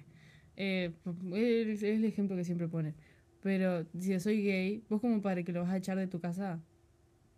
eh, 0.55 0.91
es, 1.33 1.83
es 1.83 1.83
el 1.83 2.05
ejemplo 2.05 2.35
que 2.35 2.43
siempre 2.43 2.67
pone 2.67 2.95
pero 3.45 3.85
dice 3.93 4.19
soy 4.19 4.41
gay 4.41 4.81
vos 4.89 4.99
como 5.01 5.21
padre 5.21 5.43
que 5.43 5.51
lo 5.53 5.61
vas 5.61 5.69
a 5.71 5.77
echar 5.77 5.99
de 5.99 6.07
tu 6.07 6.19
casa 6.19 6.59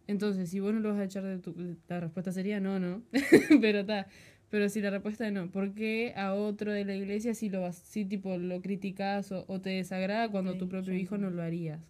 entonces 0.08 0.50
si 0.50 0.62
vos 0.62 0.74
no 0.74 0.80
lo 0.80 0.90
vas 0.92 1.00
a 1.00 1.04
echar 1.04 1.24
de 1.24 1.38
tu 1.38 1.54
la 1.90 2.00
respuesta 2.00 2.32
sería 2.32 2.62
no 2.62 2.80
no 2.80 3.02
pero 3.62 3.80
está 3.80 4.08
pero 4.50 4.70
si 4.70 4.80
la 4.80 4.90
respuesta 4.92 5.28
es 5.28 5.34
no, 5.34 5.52
¿por 5.52 5.74
qué 5.74 6.14
a 6.16 6.34
otro 6.34 6.72
de 6.72 6.86
la 6.86 6.96
iglesia 6.96 7.34
si 7.36 7.50
lo 7.50 7.60
vas, 7.64 7.76
si 7.76 8.06
tipo 8.06 8.38
lo 8.38 8.62
criticas 8.62 9.34
o, 9.34 9.44
o 9.50 9.60
te 9.60 9.72
desagrada 9.72 10.30
cuando 10.32 10.56
tu 10.56 10.70
propio 10.70 10.94
hijo 10.94 11.18
no 11.18 11.30
lo 11.30 11.44
harías? 11.44 11.82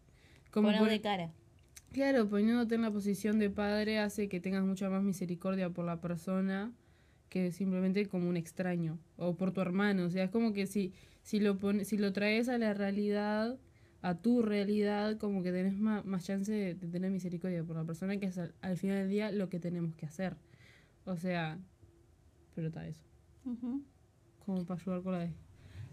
Como 0.50 0.70
por- 0.80 0.90
de 0.90 1.00
cara. 1.00 1.30
claro, 1.92 2.28
poniéndote 2.28 2.74
en 2.76 2.82
la 2.82 2.92
posición 2.92 3.38
de 3.40 3.52
padre 3.52 4.00
hace 4.00 4.28
que 4.30 4.40
tengas 4.40 4.64
mucha 4.64 4.90
más 4.90 5.04
misericordia 5.04 5.70
por 5.70 5.86
la 5.86 6.02
persona 6.02 6.72
que 7.30 7.52
simplemente 7.52 8.08
como 8.08 8.30
un 8.30 8.38
extraño 8.38 8.98
o 9.18 9.36
por 9.36 9.52
tu 9.52 9.62
hermano, 9.62 10.06
o 10.06 10.10
sea, 10.10 10.24
es 10.24 10.32
como 10.32 10.54
que 10.54 10.66
si 10.66 10.94
si 11.22 11.40
lo 11.42 11.58
pone, 11.58 11.86
si 11.86 11.98
lo 11.98 12.14
traes 12.14 12.48
a 12.50 12.58
la 12.58 12.74
realidad, 12.74 13.58
a 14.10 14.16
tu 14.22 14.42
realidad, 14.42 15.18
como 15.18 15.44
que 15.44 15.52
tenés 15.52 15.78
más, 15.78 16.06
más 16.06 16.24
chance 16.26 16.52
de, 16.52 16.76
de 16.76 16.88
tener 16.88 17.12
misericordia 17.12 17.64
por 17.64 17.76
la 17.76 17.84
persona 17.84 18.18
que 18.18 18.28
es 18.28 18.38
al, 18.38 18.54
al 18.62 18.78
final 18.78 18.98
del 19.00 19.10
día 19.10 19.32
lo 19.32 19.50
que 19.50 19.60
tenemos 19.60 19.96
que 19.96 20.06
hacer. 20.06 20.36
O 21.06 21.18
sea, 21.18 21.58
pero 22.56 22.68
está 22.68 22.88
eso 22.88 23.02
Ujú. 23.46 23.82
como 24.46 24.66
para 24.66 24.80
ayudar 24.82 25.02
con 25.04 25.14
la 25.14 25.20
de, 25.20 25.34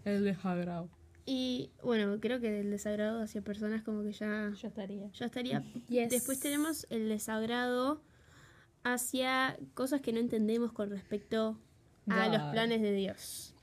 el 0.05 0.23
desagrado. 0.23 0.89
Y 1.25 1.71
bueno, 1.83 2.19
creo 2.21 2.39
que 2.39 2.51
del 2.51 2.69
desagrado 2.69 3.21
hacia 3.21 3.41
personas 3.41 3.81
como 3.81 4.03
que 4.03 4.11
ya, 4.11 4.51
Yo 4.61 4.67
estaría. 4.67 5.09
ya 5.11 5.25
estaría. 5.25 5.63
Yes. 5.89 6.09
Después 6.09 6.39
tenemos 6.39 6.85
el 6.89 7.09
desagrado 7.09 8.01
hacia 8.83 9.57
cosas 9.73 10.01
que 10.01 10.13
no 10.13 10.19
entendemos 10.19 10.71
con 10.71 10.89
respecto 10.91 11.59
a 12.07 12.27
los 12.29 12.41
planes 12.51 12.81
de 12.81 12.93
Dios. 12.93 13.55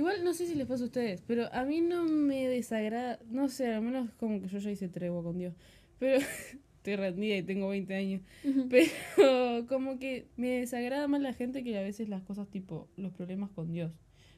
Igual 0.00 0.24
no 0.24 0.32
sé 0.32 0.46
si 0.46 0.54
les 0.54 0.66
pasa 0.66 0.84
a 0.84 0.86
ustedes, 0.86 1.22
pero 1.26 1.52
a 1.52 1.62
mí 1.66 1.82
no 1.82 2.06
me 2.06 2.48
desagrada, 2.48 3.18
no 3.28 3.50
sé, 3.50 3.70
al 3.70 3.82
menos 3.82 4.08
como 4.14 4.40
que 4.40 4.48
yo 4.48 4.56
ya 4.56 4.70
hice 4.70 4.88
tregua 4.88 5.22
con 5.22 5.36
Dios, 5.36 5.52
pero 5.98 6.16
estoy 6.76 6.96
rendida 6.96 7.36
y 7.36 7.42
tengo 7.42 7.68
20 7.68 7.94
años, 7.94 8.22
pero 8.70 9.66
como 9.68 9.98
que 9.98 10.26
me 10.38 10.60
desagrada 10.60 11.06
más 11.06 11.20
la 11.20 11.34
gente 11.34 11.62
que 11.62 11.76
a 11.76 11.82
veces 11.82 12.08
las 12.08 12.22
cosas 12.22 12.48
tipo 12.48 12.88
los 12.96 13.12
problemas 13.12 13.50
con 13.50 13.72
Dios, 13.72 13.92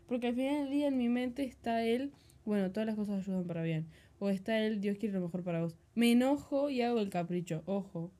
porque 0.09 0.27
al 0.27 0.35
final 0.35 0.64
del 0.64 0.72
día 0.72 0.88
en 0.88 0.98
mi 0.98 1.09
mente 1.09 1.44
está 1.44 1.85
Él, 1.85 2.11
bueno, 2.44 2.72
todas 2.72 2.88
las 2.88 2.96
cosas 2.96 3.20
ayudan 3.25 3.46
para 3.46 3.62
bien, 3.62 3.87
o 4.18 4.31
está 4.31 4.59
Él, 4.59 4.81
Dios 4.81 4.98
quiere 4.98 5.14
lo 5.14 5.20
mejor 5.20 5.44
para 5.44 5.62
vos. 5.62 5.77
Me 5.94 6.11
enojo 6.11 6.70
y 6.70 6.83
hago 6.83 6.98
el 6.98 7.09
capricho, 7.09 7.62
ojo, 7.66 8.11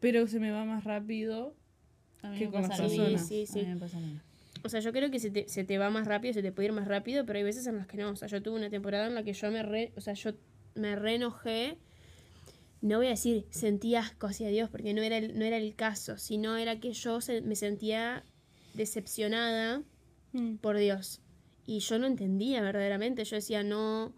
pero 0.00 0.26
se 0.26 0.40
me 0.40 0.50
va 0.50 0.64
más 0.64 0.84
rápido 0.84 1.54
A 2.22 2.30
mí 2.30 2.38
que 2.38 2.46
me 2.46 2.52
con 2.52 2.62
pasa 2.62 2.82
las 2.82 2.92
personas. 2.92 3.28
Sí, 3.28 3.44
sí. 3.44 3.60
A 3.60 3.62
mí 3.62 3.68
me 3.74 3.76
pasa. 3.76 3.98
O 4.64 4.68
sea, 4.68 4.80
yo 4.80 4.92
creo 4.92 5.10
que 5.10 5.18
se 5.18 5.30
te, 5.30 5.48
se 5.48 5.64
te 5.64 5.78
va 5.78 5.90
más 5.90 6.06
rápido, 6.06 6.34
se 6.34 6.42
te 6.42 6.52
puede 6.52 6.66
ir 6.68 6.72
más 6.72 6.86
rápido, 6.88 7.24
pero 7.26 7.38
hay 7.38 7.44
veces 7.44 7.66
en 7.66 7.76
las 7.76 7.86
que 7.86 7.96
no. 7.96 8.10
O 8.10 8.16
sea, 8.16 8.28
yo 8.28 8.42
tuve 8.42 8.56
una 8.56 8.70
temporada 8.70 9.06
en 9.06 9.14
la 9.14 9.22
que 9.24 9.32
yo 9.32 9.50
me 9.50 9.62
re, 9.62 9.92
o 9.96 10.00
sea, 10.00 10.14
yo 10.14 10.32
me 10.74 10.94
re 10.96 11.16
enojé. 11.16 11.78
No 12.80 12.98
voy 12.98 13.06
a 13.06 13.10
decir 13.10 13.46
sentí 13.50 13.94
asco 13.94 14.26
hacia 14.26 14.48
Dios, 14.48 14.68
porque 14.70 14.92
no 14.94 15.02
era 15.02 15.16
el, 15.18 15.38
no 15.38 15.44
era 15.44 15.56
el 15.56 15.74
caso, 15.76 16.16
sino 16.18 16.56
era 16.56 16.80
que 16.80 16.92
yo 16.92 17.20
se- 17.20 17.40
me 17.42 17.54
sentía 17.56 18.24
decepcionada 18.74 19.82
Mm. 20.32 20.56
por 20.56 20.76
Dios. 20.78 21.20
Y 21.66 21.78
yo 21.80 21.98
no 21.98 22.06
entendía 22.06 22.60
verdaderamente. 22.62 23.24
Yo 23.24 23.36
decía, 23.36 23.62
no, 23.62 24.14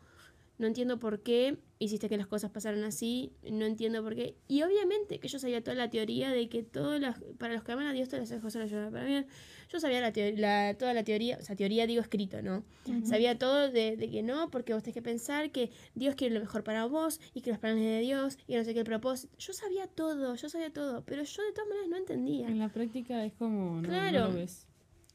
no 0.58 0.66
entiendo 0.66 0.98
por 1.00 1.22
qué 1.22 1.58
hiciste 1.80 2.08
que 2.08 2.16
las 2.16 2.26
cosas 2.26 2.50
pasaran 2.50 2.84
así, 2.84 3.32
no 3.50 3.66
entiendo 3.66 4.02
por 4.02 4.14
qué. 4.14 4.36
Y 4.48 4.62
obviamente 4.62 5.18
que 5.18 5.28
yo 5.28 5.38
sabía 5.38 5.62
toda 5.62 5.74
la 5.74 5.90
teoría 5.90 6.30
de 6.30 6.48
que 6.48 6.62
todas 6.62 7.00
las, 7.00 7.18
para 7.38 7.54
los 7.54 7.64
que 7.64 7.72
aman 7.72 7.86
a 7.86 7.92
Dios 7.92 8.08
todas 8.08 8.30
las 8.30 8.40
cosas 8.40 8.62
las 8.62 8.70
ayudan 8.72 8.92
para 8.92 9.04
bien. 9.04 9.26
Yo 9.72 9.80
sabía 9.80 10.00
la 10.00 10.12
la- 10.36 10.74
toda 10.78 10.94
la 10.94 11.02
teoría, 11.04 11.38
o 11.40 11.42
sea, 11.44 11.56
teoría 11.56 11.86
digo 11.86 12.00
escrito, 12.00 12.40
¿no? 12.42 12.64
Sabía 13.04 13.36
todo 13.38 13.70
de, 13.70 13.96
de 13.96 14.10
que 14.10 14.22
no, 14.22 14.50
porque 14.50 14.72
vos 14.72 14.82
tenés 14.82 14.94
que 14.94 15.02
pensar 15.02 15.50
que 15.50 15.70
Dios 15.94 16.14
quiere 16.14 16.34
lo 16.34 16.40
mejor 16.40 16.62
para 16.64 16.84
vos 16.86 17.20
y 17.34 17.40
que 17.40 17.50
los 17.50 17.58
planes 17.58 17.82
de 17.82 18.00
Dios 18.00 18.38
y 18.46 18.52
que 18.52 18.58
no 18.58 18.64
sé 18.64 18.72
qué 18.74 18.80
el 18.80 18.84
propósito. 18.86 19.34
Yo 19.38 19.52
sabía 19.52 19.86
todo, 19.88 20.36
yo 20.36 20.48
sabía 20.48 20.72
todo, 20.72 21.02
pero 21.04 21.22
yo 21.24 21.42
de 21.42 21.52
todas 21.52 21.68
maneras 21.68 21.88
no 21.90 21.96
entendía. 21.96 22.46
En 22.48 22.58
la 22.60 22.68
práctica 22.68 23.24
es 23.24 23.32
como, 23.34 23.80
no, 23.82 23.88
Claro. 23.88 24.20
no 24.20 24.28
lo 24.28 24.34
ves. 24.34 24.66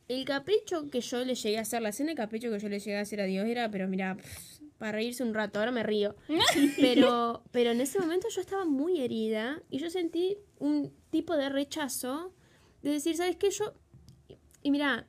El 0.09 0.25
capricho 0.25 0.89
que 0.89 1.01
yo 1.01 1.23
le 1.23 1.35
llegué 1.35 1.59
a 1.59 1.61
hacer, 1.61 1.81
la 1.83 1.91
cena 1.91 2.09
de 2.09 2.15
capricho 2.15 2.49
que 2.51 2.59
yo 2.59 2.67
le 2.67 2.79
llegué 2.79 2.97
a 2.97 3.01
hacer 3.01 3.21
a 3.21 3.25
Dios 3.25 3.45
era, 3.47 3.69
pero 3.69 3.87
mira, 3.87 4.15
pff, 4.17 4.58
para 4.79 4.93
reírse 4.93 5.23
un 5.23 5.33
rato, 5.33 5.59
ahora 5.59 5.71
me 5.71 5.83
río. 5.83 6.15
pero, 6.79 7.43
pero 7.51 7.71
en 7.71 7.81
ese 7.81 7.99
momento 7.99 8.27
yo 8.29 8.41
estaba 8.41 8.65
muy 8.65 9.01
herida 9.01 9.61
y 9.69 9.77
yo 9.77 9.89
sentí 9.91 10.37
un 10.57 10.91
tipo 11.11 11.37
de 11.37 11.49
rechazo 11.49 12.33
de 12.81 12.91
decir, 12.91 13.15
¿sabes 13.15 13.35
qué? 13.35 13.51
Yo, 13.51 13.73
y, 14.63 14.71
mira, 14.71 15.05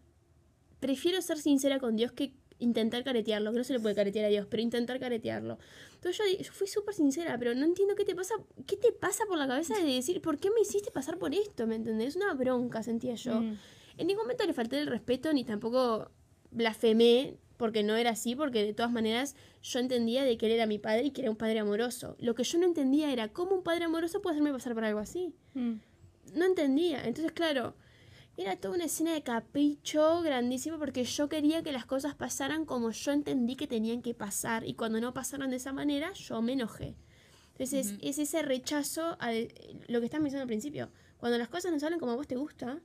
prefiero 0.80 1.22
ser 1.22 1.38
sincera 1.38 1.78
con 1.78 1.96
Dios 1.96 2.12
que 2.12 2.34
intentar 2.58 3.04
caretearlo, 3.04 3.52
que 3.52 3.58
no 3.58 3.64
se 3.64 3.72
le 3.72 3.80
puede 3.80 3.94
caretear 3.94 4.26
a 4.26 4.28
Dios, 4.28 4.46
pero 4.50 4.62
intentar 4.62 4.98
caretearlo. 4.98 5.58
Entonces 5.94 6.38
yo 6.38 6.52
fui 6.52 6.66
súper 6.66 6.94
sincera, 6.94 7.38
pero 7.38 7.54
no 7.54 7.64
entiendo 7.64 7.94
qué 7.94 8.04
te 8.04 8.14
pasa, 8.14 8.34
qué 8.66 8.76
te 8.76 8.92
pasa 8.92 9.24
por 9.26 9.38
la 9.38 9.46
cabeza 9.46 9.78
de 9.78 9.84
decir, 9.84 10.20
¿por 10.20 10.38
qué 10.38 10.50
me 10.50 10.60
hiciste 10.60 10.90
pasar 10.90 11.16
por 11.16 11.32
esto? 11.32 11.66
¿Me 11.66 11.76
entendés? 11.76 12.16
Una 12.16 12.34
bronca 12.34 12.82
sentía 12.82 13.14
yo. 13.14 13.40
Mm. 13.40 13.56
En 13.96 14.06
ningún 14.06 14.24
momento 14.24 14.44
le 14.44 14.52
falté 14.52 14.78
el 14.78 14.88
respeto 14.88 15.32
ni 15.32 15.44
tampoco 15.44 16.10
blasfemé 16.50 17.38
porque 17.60 17.82
no 17.82 17.94
era 17.94 18.12
así, 18.12 18.34
porque 18.34 18.64
de 18.64 18.72
todas 18.72 18.90
maneras 18.90 19.36
yo 19.62 19.80
entendía 19.80 20.24
de 20.24 20.38
que 20.38 20.46
él 20.46 20.52
era 20.52 20.64
mi 20.64 20.78
padre 20.78 21.04
y 21.04 21.10
que 21.10 21.20
era 21.20 21.30
un 21.30 21.36
padre 21.36 21.58
amoroso. 21.58 22.16
Lo 22.18 22.34
que 22.34 22.42
yo 22.42 22.58
no 22.58 22.64
entendía 22.64 23.12
era 23.12 23.28
cómo 23.28 23.54
un 23.54 23.62
padre 23.62 23.84
amoroso 23.84 24.22
puede 24.22 24.36
hacerme 24.36 24.50
pasar 24.50 24.72
por 24.72 24.82
algo 24.82 24.98
así. 24.98 25.34
Mm. 25.52 25.74
No 26.32 26.46
entendía. 26.46 27.04
Entonces, 27.04 27.32
claro, 27.32 27.74
era 28.38 28.56
toda 28.56 28.76
una 28.76 28.86
escena 28.86 29.12
de 29.12 29.22
capricho 29.22 30.22
grandísimo 30.22 30.78
porque 30.78 31.04
yo 31.04 31.28
quería 31.28 31.62
que 31.62 31.70
las 31.70 31.84
cosas 31.84 32.14
pasaran 32.14 32.64
como 32.64 32.92
yo 32.92 33.12
entendí 33.12 33.56
que 33.56 33.66
tenían 33.66 34.00
que 34.00 34.14
pasar 34.14 34.66
y 34.66 34.72
cuando 34.72 34.98
no 34.98 35.12
pasaron 35.12 35.50
de 35.50 35.56
esa 35.56 35.74
manera, 35.74 36.14
yo 36.14 36.40
me 36.40 36.54
enojé. 36.54 36.96
Entonces, 37.52 37.92
es 38.00 38.18
ese 38.18 38.40
rechazo 38.40 39.18
a 39.20 39.32
lo 39.32 40.00
que 40.00 40.06
estás 40.06 40.22
mencionando 40.22 40.44
al 40.44 40.46
principio. 40.46 40.88
Cuando 41.18 41.36
las 41.36 41.50
cosas 41.50 41.72
no 41.72 41.78
salen 41.78 41.98
como 41.98 42.12
a 42.12 42.16
vos 42.16 42.26
te 42.26 42.36
gusta, 42.36 42.80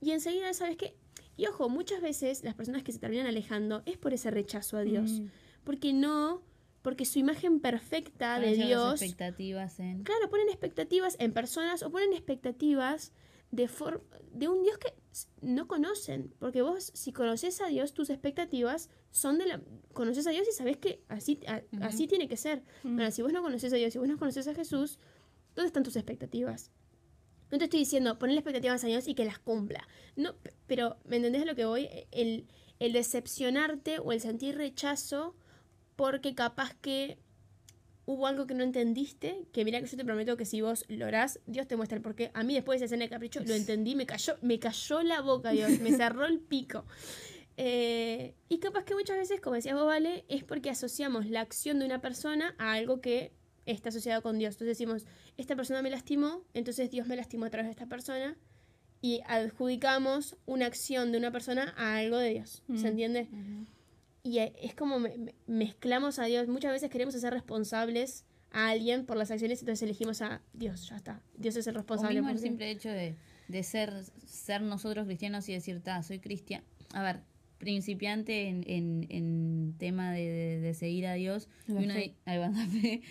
y 0.00 0.10
enseguida, 0.10 0.52
¿sabes 0.54 0.76
qué? 0.76 0.96
Y 1.36 1.46
ojo, 1.46 1.68
muchas 1.68 2.00
veces 2.00 2.42
las 2.44 2.54
personas 2.54 2.82
que 2.82 2.92
se 2.92 2.98
terminan 2.98 3.26
alejando 3.26 3.82
es 3.86 3.96
por 3.96 4.12
ese 4.12 4.30
rechazo 4.30 4.76
a 4.76 4.82
Dios. 4.82 5.10
Mm. 5.20 5.26
Porque 5.64 5.92
no, 5.92 6.42
porque 6.82 7.04
su 7.04 7.18
imagen 7.18 7.60
perfecta 7.60 8.38
de 8.40 8.54
Dios. 8.56 9.00
expectativas 9.00 9.78
en. 9.80 10.02
Claro, 10.02 10.28
ponen 10.28 10.48
expectativas 10.48 11.16
en 11.20 11.32
personas 11.32 11.82
o 11.82 11.90
ponen 11.90 12.12
expectativas 12.12 13.12
de, 13.50 13.68
for- 13.68 14.04
de 14.32 14.48
un 14.48 14.62
Dios 14.62 14.76
que 14.78 14.92
no 15.40 15.68
conocen. 15.68 16.34
Porque 16.38 16.62
vos, 16.62 16.90
si 16.94 17.12
conoces 17.12 17.60
a 17.60 17.66
Dios, 17.68 17.94
tus 17.94 18.10
expectativas 18.10 18.90
son 19.10 19.38
de 19.38 19.46
la. 19.46 19.62
Conoces 19.92 20.26
a 20.26 20.30
Dios 20.30 20.46
y 20.48 20.52
sabes 20.52 20.76
que 20.78 21.02
así, 21.08 21.38
a- 21.46 21.62
así 21.82 22.06
tiene 22.08 22.28
que 22.28 22.36
ser. 22.36 22.62
Ahora, 22.84 23.10
si 23.10 23.22
vos 23.22 23.32
no 23.32 23.42
conoces 23.42 23.72
a 23.72 23.76
Dios, 23.76 23.92
si 23.92 23.98
vos 23.98 24.08
no 24.08 24.18
conoces 24.18 24.48
a 24.48 24.54
Jesús, 24.54 24.98
¿dónde 25.54 25.66
están 25.68 25.82
tus 25.84 25.96
expectativas? 25.96 26.70
No 27.52 27.58
te 27.58 27.64
estoy 27.64 27.80
diciendo 27.80 28.18
ponerle 28.18 28.40
expectativas 28.40 28.82
a 28.82 28.86
Dios 28.86 29.06
y 29.06 29.14
que 29.14 29.26
las 29.26 29.38
cumpla. 29.38 29.86
No, 30.16 30.34
pero 30.66 30.96
¿me 31.04 31.16
entendés 31.16 31.42
a 31.42 31.44
lo 31.44 31.54
que 31.54 31.66
voy? 31.66 31.88
El, 32.10 32.46
el 32.80 32.92
decepcionarte 32.92 33.98
o 33.98 34.10
el 34.10 34.20
sentir 34.20 34.56
rechazo 34.56 35.36
porque 35.94 36.34
capaz 36.34 36.74
que 36.80 37.18
hubo 38.06 38.26
algo 38.26 38.46
que 38.46 38.54
no 38.54 38.64
entendiste, 38.64 39.46
que 39.52 39.64
mira 39.64 39.80
que 39.80 39.86
yo 39.86 39.96
te 39.96 40.04
prometo 40.04 40.36
que 40.36 40.46
si 40.46 40.62
vos 40.62 40.86
lo 40.88 41.06
harás, 41.06 41.40
Dios 41.46 41.68
te 41.68 41.76
muestra 41.76 41.96
el 41.96 42.02
porqué. 42.02 42.30
A 42.34 42.42
mí 42.42 42.54
después 42.54 42.80
de 42.80 42.86
esa 42.86 42.94
escena 42.94 43.04
de 43.04 43.10
capricho 43.10 43.40
lo 43.44 43.54
entendí, 43.54 43.94
me 43.94 44.06
cayó, 44.06 44.36
me 44.40 44.58
cayó 44.58 45.02
la 45.02 45.20
boca, 45.20 45.50
Dios, 45.50 45.78
me 45.80 45.92
cerró 45.92 46.24
el 46.24 46.40
pico. 46.40 46.86
Eh, 47.58 48.34
y 48.48 48.58
capaz 48.58 48.84
que 48.84 48.94
muchas 48.94 49.18
veces, 49.18 49.40
como 49.40 49.56
decías 49.56 49.74
vos, 49.74 49.86
Vale, 49.86 50.24
es 50.28 50.42
porque 50.42 50.70
asociamos 50.70 51.26
la 51.26 51.42
acción 51.42 51.78
de 51.78 51.84
una 51.84 52.00
persona 52.00 52.54
a 52.58 52.72
algo 52.72 53.02
que 53.02 53.32
está 53.66 53.88
asociado 53.90 54.22
con 54.22 54.38
Dios. 54.38 54.54
Entonces 54.54 54.78
decimos, 54.78 55.06
esta 55.36 55.56
persona 55.56 55.82
me 55.82 55.90
lastimó, 55.90 56.42
entonces 56.54 56.90
Dios 56.90 57.06
me 57.06 57.16
lastimó 57.16 57.44
a 57.46 57.50
través 57.50 57.66
de 57.66 57.72
esta 57.72 57.86
persona. 57.86 58.36
Y 59.04 59.20
adjudicamos 59.26 60.36
una 60.46 60.66
acción 60.66 61.10
de 61.12 61.18
una 61.18 61.32
persona 61.32 61.74
a 61.76 61.96
algo 61.96 62.18
de 62.18 62.30
Dios. 62.30 62.62
¿Se 62.76 62.86
entiende? 62.88 63.28
Y 64.22 64.38
eh, 64.38 64.52
es 64.62 64.74
como 64.76 65.00
me- 65.00 65.18
me- 65.18 65.34
mezclamos 65.48 66.20
a 66.20 66.26
Dios. 66.26 66.46
Muchas 66.46 66.70
veces 66.72 66.88
queremos 66.90 67.14
hacer 67.16 67.32
responsables 67.32 68.24
a 68.52 68.68
alguien 68.68 69.04
por 69.04 69.16
las 69.16 69.30
acciones, 69.32 69.58
entonces 69.60 69.82
elegimos 69.82 70.22
a 70.22 70.40
Dios, 70.52 70.88
ya 70.88 70.96
está. 70.96 71.20
Dios 71.36 71.56
es 71.56 71.66
el 71.66 71.74
O 71.74 71.78
responsable. 71.78 72.14
mismo 72.20 72.28
el 72.30 72.38
simple 72.38 72.70
hecho 72.70 72.90
de, 72.90 73.16
de 73.48 73.62
ser, 73.64 73.92
ser 74.24 74.62
nosotros 74.62 75.06
cristianos 75.06 75.48
y 75.48 75.52
decir, 75.54 75.80
ta, 75.80 76.02
soy 76.04 76.20
cristiano. 76.20 76.64
A 76.92 77.02
ver, 77.02 77.20
principiante 77.58 78.48
en, 78.48 78.62
en, 78.68 79.06
en 79.08 79.74
tema 79.78 80.12
de, 80.12 80.28
de- 80.30 80.60
de 80.60 80.74
seguir 80.74 81.06
a 81.06 81.14
Dios. 81.14 81.48
Y 81.66 81.72
La 81.86 81.94
fe. 81.94 82.00
di- 82.00 82.14
ahí 82.26 82.38
va, 82.38 82.48
la 82.50 82.66
fe. 82.66 83.02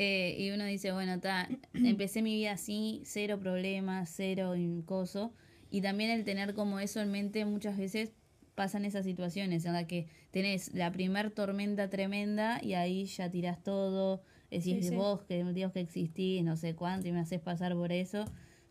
Eh, 0.00 0.36
y 0.38 0.50
uno 0.50 0.64
dice, 0.64 0.92
bueno, 0.92 1.18
ta, 1.18 1.48
empecé 1.74 2.22
mi 2.22 2.34
vida 2.36 2.52
así, 2.52 3.02
cero 3.04 3.40
problemas, 3.40 4.08
cero 4.14 4.54
in- 4.54 4.82
coso. 4.82 5.32
Y 5.72 5.80
también 5.82 6.10
el 6.10 6.22
tener 6.24 6.54
como 6.54 6.78
eso 6.78 7.00
en 7.00 7.10
mente 7.10 7.44
muchas 7.44 7.76
veces 7.76 8.12
pasan 8.54 8.84
esas 8.84 9.04
situaciones 9.04 9.64
en 9.64 9.72
las 9.72 9.86
que 9.86 10.06
tenés 10.30 10.72
la 10.72 10.92
primer 10.92 11.32
tormenta 11.32 11.90
tremenda 11.90 12.60
y 12.62 12.74
ahí 12.74 13.06
ya 13.06 13.28
tirás 13.28 13.60
todo, 13.62 14.22
decís 14.52 14.76
Sí, 14.76 14.82
sí. 14.90 14.94
vos 14.94 15.22
que 15.24 15.44
Dios 15.52 15.72
que 15.72 15.80
existís, 15.80 16.44
no 16.44 16.56
sé 16.56 16.74
cuánto, 16.76 17.08
y 17.08 17.12
me 17.12 17.18
haces 17.20 17.40
pasar 17.40 17.74
por 17.74 17.90
eso. 17.90 18.24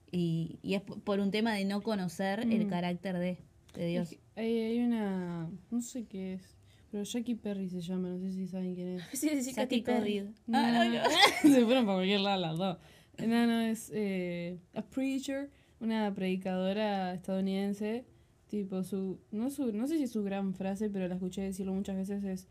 Y, 0.10 0.60
y 0.62 0.76
es 0.76 0.82
por 0.82 1.20
un 1.20 1.32
tema 1.32 1.54
de 1.56 1.66
no 1.66 1.82
conocer 1.84 2.40
el 2.40 2.66
Mm. 2.66 2.70
carácter 2.70 3.18
de, 3.18 3.38
de 3.76 3.86
Dios. 3.88 4.16
Hay, 4.38 4.58
hay 4.60 4.80
una. 4.80 5.50
No 5.72 5.82
sé 5.82 6.06
qué 6.06 6.36
es. 6.36 6.57
Pero 6.92 7.04
Jackie 7.04 7.36
Perry 7.36 7.70
se 7.70 7.82
llama, 7.82 8.10
no 8.10 8.20
sé 8.20 8.32
si 8.32 8.48
saben 8.48 8.76
quién 8.76 8.88
es. 8.96 9.04
Sí, 9.14 9.30
sí, 9.30 9.44
sí, 9.44 9.54
Katy 9.54 9.82
Perry. 9.82 10.20
Corrid. 10.20 10.24
No, 10.48 10.58
Ah, 10.58 10.86
no, 10.86 10.94
no. 10.94 11.10
se 11.54 11.66
fueron 11.66 11.86
para 11.86 11.98
cualquier 11.98 12.22
lado 12.22 12.42
las 12.42 12.58
dos. 12.58 12.78
No, 13.20 13.48
no, 13.48 13.62
es 13.62 13.92
eh, 13.94 14.60
a 14.74 14.82
preacher, 14.84 15.50
una 15.80 16.14
predicadora 16.14 17.14
estadounidense. 17.14 18.06
Tipo, 18.48 18.84
su 18.84 19.20
no, 19.32 19.50
su. 19.50 19.74
no 19.74 19.88
sé 19.88 19.98
si 19.98 20.04
es 20.04 20.12
su 20.12 20.24
gran 20.24 20.54
frase, 20.54 20.90
pero 20.90 21.08
la 21.08 21.16
escuché 21.16 21.42
decirlo 21.42 21.74
muchas 21.74 21.98
veces: 21.98 22.24
es 22.24 22.48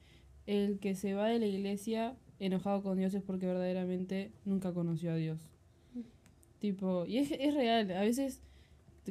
el 0.46 0.78
que 0.78 0.94
se 0.94 1.14
va 1.14 1.28
de 1.28 1.38
la 1.38 1.46
iglesia 1.46 2.16
enojado 2.38 2.82
con 2.82 2.98
Dios 2.98 3.14
es 3.14 3.22
porque 3.22 3.46
verdaderamente 3.46 4.32
nunca 4.44 4.74
conoció 4.74 5.12
a 5.12 5.16
Dios. 5.16 5.40
Tipo, 6.58 7.06
y 7.06 7.18
es, 7.18 7.30
es 7.32 7.54
real, 7.54 7.90
a 7.92 8.00
veces, 8.00 8.42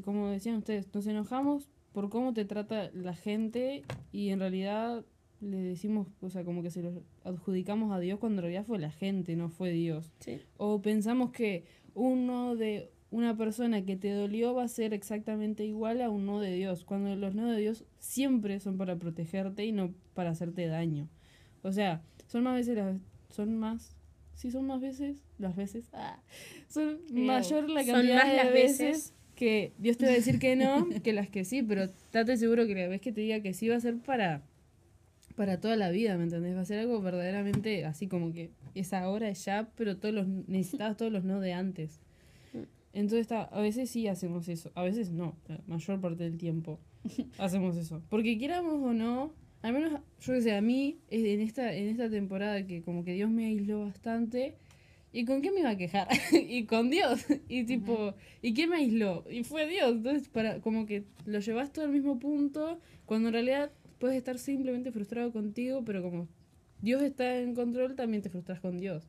como 0.03 0.27
decían 0.29 0.57
ustedes, 0.57 0.93
nos 0.93 1.07
enojamos 1.07 1.69
por 1.93 2.09
cómo 2.09 2.33
te 2.33 2.45
trata 2.45 2.91
la 2.93 3.15
gente 3.15 3.83
y 4.11 4.29
en 4.29 4.39
realidad 4.39 5.05
le 5.41 5.57
decimos, 5.57 6.07
o 6.21 6.29
sea, 6.29 6.43
como 6.43 6.63
que 6.63 6.71
se 6.71 6.81
lo 6.81 7.03
adjudicamos 7.23 7.91
a 7.91 7.99
Dios 7.99 8.19
cuando 8.19 8.39
en 8.39 8.43
realidad 8.43 8.65
fue 8.65 8.79
la 8.79 8.91
gente, 8.91 9.35
no 9.35 9.49
fue 9.49 9.71
Dios. 9.71 10.11
Sí. 10.19 10.39
O 10.57 10.81
pensamos 10.81 11.31
que 11.31 11.65
uno 11.93 12.55
de 12.55 12.91
una 13.11 13.37
persona 13.37 13.85
que 13.85 13.95
te 13.95 14.11
dolió 14.11 14.53
va 14.53 14.63
a 14.63 14.67
ser 14.67 14.93
exactamente 14.93 15.63
igual 15.63 16.01
a 16.01 16.09
un 16.09 16.25
no 16.25 16.39
de 16.39 16.53
Dios, 16.53 16.83
cuando 16.83 17.15
los 17.15 17.35
no 17.35 17.49
de 17.49 17.59
Dios 17.59 17.85
siempre 17.99 18.59
son 18.59 18.77
para 18.77 18.97
protegerte 18.97 19.65
y 19.65 19.71
no 19.71 19.93
para 20.13 20.31
hacerte 20.31 20.67
daño. 20.67 21.07
O 21.61 21.71
sea, 21.71 22.01
son 22.27 22.43
más 22.43 22.55
veces 22.55 22.75
las 22.75 22.97
son 23.29 23.57
más 23.57 23.95
sí 24.35 24.51
son 24.51 24.67
más 24.67 24.81
veces 24.81 25.23
las 25.37 25.55
veces 25.55 25.89
ah, 25.93 26.19
son 26.67 26.99
mayor 27.11 27.69
la 27.69 27.83
Son 27.83 27.93
cantidad 27.95 28.15
más 28.17 28.29
de 28.29 28.35
las 28.35 28.53
veces, 28.53 28.79
veces. 28.79 29.13
que 29.35 29.73
Dios 29.77 29.97
te 29.97 30.05
va 30.05 30.11
a 30.11 30.15
decir 30.15 30.39
que 30.39 30.55
no 30.55 30.87
que 31.03 31.13
las 31.13 31.29
que 31.29 31.45
sí, 31.45 31.63
pero 31.63 31.83
estate 31.83 32.37
seguro 32.37 32.67
que 32.67 32.75
la 32.75 32.87
vez 32.87 33.01
que 33.01 33.11
te 33.11 33.21
diga 33.21 33.41
que 33.41 33.53
sí 33.53 33.69
va 33.69 33.77
a 33.77 33.79
ser 33.79 33.97
para 33.97 34.43
para 35.35 35.59
toda 35.59 35.75
la 35.75 35.89
vida, 35.89 36.17
¿me 36.17 36.23
entendés? 36.23 36.55
Va 36.55 36.61
a 36.61 36.65
ser 36.65 36.79
algo 36.79 37.01
verdaderamente 37.01 37.85
así 37.85 38.07
como 38.07 38.31
que 38.33 38.51
es 38.73 38.93
ahora, 38.93 39.29
es 39.29 39.43
ya, 39.45 39.69
pero 39.75 39.97
todos 39.97 40.13
los 40.15 40.27
necesitabas 40.27 40.97
todos 40.97 41.11
los 41.11 41.23
no 41.23 41.39
de 41.39 41.53
antes. 41.53 41.99
Entonces 42.93 43.21
está, 43.21 43.43
a 43.43 43.59
veces 43.59 43.89
sí 43.89 44.07
hacemos 44.07 44.47
eso, 44.47 44.71
a 44.73 44.83
veces 44.83 45.11
no, 45.11 45.35
la 45.49 45.59
mayor 45.67 45.99
parte 45.99 46.23
del 46.23 46.37
tiempo 46.37 46.79
hacemos 47.37 47.75
eso. 47.75 48.01
Porque 48.09 48.37
quieramos 48.37 48.75
o 48.75 48.93
no, 48.93 49.33
al 49.61 49.73
menos 49.73 49.99
yo 50.21 50.33
que 50.33 50.41
sé, 50.41 50.55
a 50.55 50.61
mí 50.61 50.99
en 51.09 51.41
esta, 51.41 51.73
en 51.73 51.89
esta 51.89 52.09
temporada 52.09 52.65
que 52.65 52.81
como 52.81 53.03
que 53.03 53.13
Dios 53.13 53.29
me 53.29 53.45
aisló 53.47 53.85
bastante. 53.85 54.55
¿Y 55.11 55.23
con 55.23 55.41
qué 55.41 55.49
me 55.49 55.61
iba 55.61 55.69
a 55.69 55.77
quejar? 55.77 56.07
y 56.33 56.65
con 56.65 56.89
Dios. 56.89 57.25
Y 57.49 57.63
tipo, 57.63 58.15
¿y 58.41 58.53
qué 58.53 58.67
me 58.67 58.75
aisló? 58.75 59.23
Y 59.31 59.43
fue 59.43 59.65
Dios. 59.65 59.93
Entonces, 59.93 60.27
para, 60.27 60.59
como 60.59 60.85
que 60.85 61.05
lo 61.25 61.39
llevas 61.39 61.71
todo 61.71 61.85
al 61.85 61.91
mismo 61.91 62.19
punto, 62.19 62.79
cuando 63.05 63.29
en 63.29 63.33
realidad 63.33 63.71
puedes 63.99 64.17
estar 64.17 64.37
simplemente 64.37 64.91
frustrado 64.91 65.31
contigo, 65.31 65.83
pero 65.85 66.01
como 66.01 66.27
Dios 66.81 67.01
está 67.01 67.37
en 67.39 67.55
control, 67.55 67.95
también 67.95 68.21
te 68.21 68.29
frustras 68.29 68.59
con 68.59 68.77
Dios. 68.77 69.07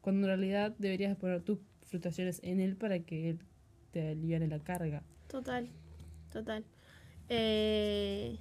Cuando 0.00 0.22
en 0.22 0.26
realidad 0.28 0.74
deberías 0.78 1.16
poner 1.16 1.42
tus 1.42 1.58
frustraciones 1.86 2.40
en 2.42 2.60
Él 2.60 2.76
para 2.76 3.00
que 3.00 3.30
Él 3.30 3.38
te 3.92 4.08
aliviane 4.08 4.48
la 4.48 4.58
carga. 4.58 5.02
Total, 5.28 5.68
total. 6.32 6.64
Eh... 7.28 8.38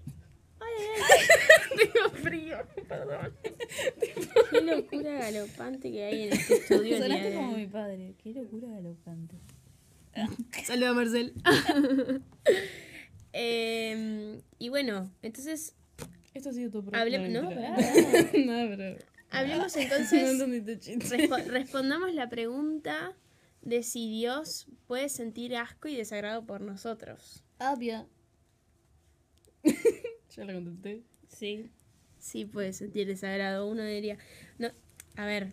Ay, 0.60 0.74
ay, 0.80 1.02
ay. 1.10 1.90
Tengo 1.94 2.10
frío, 2.10 2.58
perdón. 2.88 3.34
Qué 4.52 4.62
locura 4.62 5.14
galopante 5.14 5.92
que 5.92 6.04
hay 6.04 6.24
en 6.24 6.34
este 6.34 6.56
estudio. 6.56 6.98
Sonaste 6.98 7.30
de 7.30 7.36
como 7.36 7.58
mi 7.58 7.68
padre. 7.68 8.16
Qué 8.22 8.34
locura 8.34 8.68
galopante. 8.70 9.36
Saluda 10.66 10.94
Marcel. 10.94 11.34
Em, 13.34 14.42
y 14.60 14.68
bueno, 14.68 15.10
entonces 15.22 15.74
Esto 16.34 16.50
ha 16.50 16.54
sido 16.54 16.72
tu 16.72 16.82
Hable- 16.92 17.30
no, 17.30 17.50
pará, 17.50 17.70
no, 17.72 17.78
pero... 18.78 18.98
hablemos 19.30 19.76
entonces, 19.78 20.40
respo- 21.10 21.44
respondamos 21.46 22.14
la 22.14 22.30
pregunta 22.30 23.14
de 23.62 23.84
si 23.84 24.10
Dios 24.10 24.68
puede 24.88 25.10
sentir 25.10 25.56
asco 25.56 25.88
y 25.88 25.96
desagrado 25.96 26.46
por 26.46 26.62
nosotros. 26.62 27.44
Obvio. 27.60 28.08
Ya 30.36 30.46
lo 30.46 30.54
contesté. 30.54 31.04
Sí. 31.28 31.70
Sí 32.18 32.46
puede 32.46 32.72
sentir 32.72 33.06
desagrado, 33.08 33.68
uno 33.68 33.84
diría. 33.84 34.18
No, 34.58 34.70
a 35.18 35.26
ver, 35.26 35.52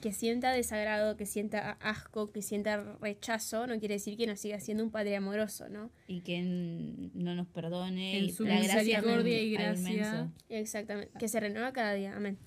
que 0.00 0.12
sienta 0.12 0.52
desagrado, 0.52 1.16
que 1.16 1.26
sienta 1.26 1.72
asco, 1.80 2.32
que 2.32 2.42
sienta 2.42 2.96
rechazo, 3.00 3.66
no 3.66 3.78
quiere 3.78 3.94
decir 3.94 4.16
que 4.16 4.26
no 4.26 4.36
siga 4.36 4.58
siendo 4.60 4.82
un 4.82 4.90
padre 4.90 5.16
amoroso, 5.16 5.68
¿no? 5.68 5.90
Y 6.08 6.20
que 6.20 6.42
no 6.42 7.34
nos 7.34 7.46
perdone. 7.48 8.18
En 8.18 8.24
y 8.24 8.32
su 8.32 8.44
la 8.44 8.62
gracia 8.62 8.82
misericordia 8.82 9.42
y 9.42 9.52
gracia. 9.52 10.32
Exactamente. 10.48 11.18
Que 11.18 11.28
se 11.28 11.38
renueva 11.38 11.72
cada 11.72 11.94
día. 11.94 12.16
Amén. 12.16 12.38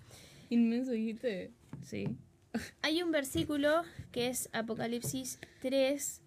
Inmenso 0.49 0.91
dijiste. 0.91 1.51
Sí. 1.83 2.07
Hay 2.81 3.01
un 3.01 3.11
versículo 3.11 3.83
que 4.11 4.27
es 4.27 4.49
Apocalipsis 4.51 5.39
3, 5.61 6.21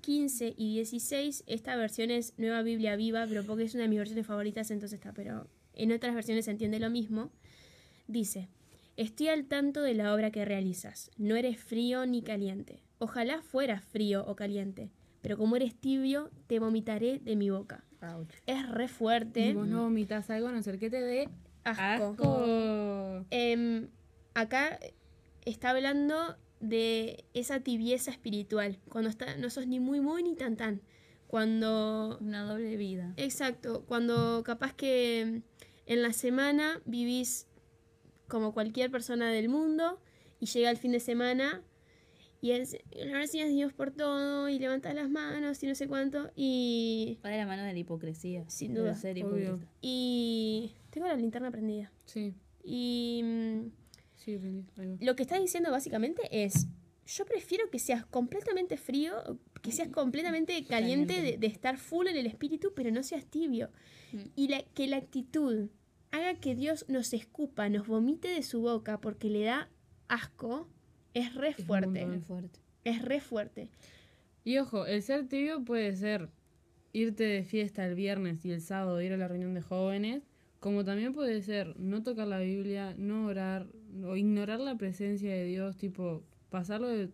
15 0.00 0.54
y 0.56 0.74
16. 0.74 1.44
Esta 1.46 1.76
versión 1.76 2.10
es 2.10 2.34
Nueva 2.36 2.62
Biblia 2.62 2.96
Viva, 2.96 3.26
pero 3.28 3.44
porque 3.44 3.64
es 3.64 3.74
una 3.74 3.84
de 3.84 3.88
mis 3.88 3.98
versiones 3.98 4.26
favoritas, 4.26 4.70
entonces 4.70 4.98
está, 4.98 5.12
pero 5.12 5.46
en 5.74 5.92
otras 5.92 6.14
versiones 6.14 6.44
se 6.44 6.50
entiende 6.50 6.78
lo 6.80 6.90
mismo. 6.90 7.30
Dice, 8.06 8.48
estoy 9.00 9.28
al 9.28 9.46
tanto 9.46 9.82
de 9.82 9.94
la 9.94 10.14
obra 10.14 10.30
que 10.30 10.44
realizas. 10.44 11.10
No 11.16 11.36
eres 11.36 11.58
frío 11.58 12.06
ni 12.06 12.22
caliente. 12.22 12.82
Ojalá 12.98 13.40
fueras 13.42 13.82
frío 13.84 14.24
o 14.26 14.36
caliente, 14.36 14.90
pero 15.22 15.38
como 15.38 15.56
eres 15.56 15.74
tibio, 15.74 16.30
te 16.46 16.58
vomitaré 16.58 17.18
de 17.18 17.34
mi 17.36 17.50
boca. 17.50 17.84
Ouch. 18.02 18.30
Es 18.46 18.68
re 18.68 18.88
fuerte. 18.88 19.48
Y 19.48 19.54
vos 19.54 19.66
no 19.66 19.82
vomitas 19.82 20.28
algo 20.30 20.48
a 20.48 20.52
no 20.52 20.62
ser 20.62 20.78
que 20.78 20.90
te 20.90 21.00
dé 21.00 21.28
Asco. 21.64 22.10
asco. 22.12 23.24
Em, 23.30 23.88
acá 24.34 24.78
está 25.44 25.70
hablando 25.70 26.36
de 26.60 27.24
esa 27.32 27.60
tibieza 27.60 28.10
espiritual, 28.10 28.78
cuando 28.90 29.08
está, 29.08 29.36
no 29.36 29.48
sos 29.50 29.66
ni 29.66 29.80
muy 29.80 30.00
muy 30.00 30.22
ni 30.22 30.34
tan 30.36 30.56
tan. 30.56 30.82
Cuando, 31.26 32.18
Una 32.20 32.42
doble 32.44 32.76
vida. 32.76 33.14
exacto, 33.16 33.84
cuando 33.86 34.42
capaz 34.44 34.74
que 34.74 35.42
en 35.86 36.02
la 36.02 36.12
semana 36.12 36.80
vivís 36.84 37.46
como 38.30 38.54
cualquier 38.54 38.90
persona 38.90 39.30
del 39.30 39.50
mundo 39.50 40.00
y 40.38 40.46
llega 40.46 40.70
el 40.70 40.78
fin 40.78 40.92
de 40.92 41.00
semana 41.00 41.62
y 42.40 42.52
es, 42.52 42.78
gracias 42.90 43.46
a 43.46 43.48
Dios 43.48 43.74
por 43.74 43.90
todo 43.90 44.48
y 44.48 44.58
levantás 44.58 44.94
las 44.94 45.10
manos 45.10 45.62
y 45.62 45.66
no 45.66 45.74
sé 45.74 45.86
cuánto 45.88 46.30
y, 46.34 47.18
Va 47.24 47.28
de 47.28 47.36
la 47.36 47.46
mano 47.46 47.64
de 47.64 47.74
la 47.74 47.78
hipocresía. 47.78 48.48
Sin 48.48 48.72
duda, 48.72 48.94
ser 48.94 49.22
obvio. 49.24 49.56
hipócrita. 49.56 49.66
y 49.82 50.72
tengo 50.88 51.06
la 51.06 51.16
linterna 51.16 51.50
prendida. 51.50 51.92
Sí, 52.06 52.32
Y 52.64 53.20
mm, 53.22 53.70
sí, 54.16 54.38
vení, 54.38 54.64
ahí 54.78 54.86
va. 54.86 54.96
lo 55.00 55.16
que 55.16 55.22
está 55.22 55.38
diciendo 55.38 55.70
básicamente 55.70 56.22
es, 56.30 56.66
yo 57.06 57.26
prefiero 57.26 57.68
que 57.68 57.78
seas 57.78 58.06
completamente 58.06 58.78
frío, 58.78 59.38
que 59.60 59.72
seas 59.72 59.88
completamente 59.88 60.64
caliente 60.64 61.20
de, 61.20 61.36
de 61.36 61.46
estar 61.46 61.76
full 61.76 62.06
en 62.06 62.16
el 62.16 62.26
espíritu, 62.26 62.72
pero 62.74 62.90
no 62.90 63.02
seas 63.02 63.26
tibio. 63.26 63.68
Mm. 64.12 64.18
Y 64.34 64.48
la, 64.48 64.62
que 64.62 64.86
la 64.86 64.96
actitud 64.96 65.68
haga 66.10 66.34
que 66.40 66.54
Dios 66.54 66.84
nos 66.88 67.12
escupa, 67.12 67.68
nos 67.68 67.86
vomite 67.86 68.28
de 68.28 68.42
su 68.42 68.60
boca, 68.60 69.00
porque 69.00 69.28
le 69.28 69.44
da 69.44 69.68
asco 70.08 70.68
es 71.14 71.34
re. 71.34 71.54
Muy 72.06 72.20
fuerte. 72.20 72.60
Es 72.84 73.02
re 73.02 73.20
fuerte. 73.20 73.68
Y 74.44 74.58
ojo, 74.58 74.86
el 74.86 75.02
ser 75.02 75.28
tibio 75.28 75.64
puede 75.64 75.94
ser 75.96 76.28
irte 76.92 77.24
de 77.24 77.44
fiesta 77.44 77.86
el 77.86 77.94
viernes 77.94 78.44
y 78.44 78.50
el 78.52 78.60
sábado 78.60 79.00
ir 79.00 79.12
a 79.12 79.16
la 79.16 79.28
reunión 79.28 79.54
de 79.54 79.60
jóvenes, 79.62 80.22
como 80.60 80.84
también 80.84 81.12
puede 81.12 81.40
ser 81.42 81.78
no 81.78 82.02
tocar 82.02 82.26
la 82.26 82.40
Biblia, 82.40 82.94
no 82.98 83.26
orar 83.26 83.66
o 84.04 84.16
ignorar 84.16 84.60
la 84.60 84.76
presencia 84.76 85.30
de 85.32 85.44
Dios, 85.44 85.76
tipo 85.76 86.24
pasarlo 86.48 86.88
de- 86.88 87.10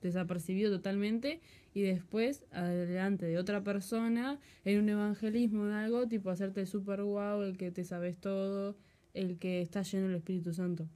desapercibido 0.00 0.70
totalmente 0.70 1.40
y 1.76 1.82
después 1.82 2.42
adelante 2.52 3.26
de 3.26 3.36
otra 3.36 3.62
persona 3.62 4.40
en 4.64 4.80
un 4.80 4.88
evangelismo 4.88 5.66
en 5.66 5.72
algo, 5.72 6.08
tipo 6.08 6.30
hacerte 6.30 6.64
super 6.64 7.02
guau, 7.02 7.42
el 7.42 7.58
que 7.58 7.70
te 7.70 7.84
sabes 7.84 8.16
todo, 8.16 8.78
el 9.12 9.36
que 9.36 9.60
está 9.60 9.82
lleno 9.82 10.06
del 10.06 10.16
Espíritu 10.16 10.54
Santo. 10.54 10.88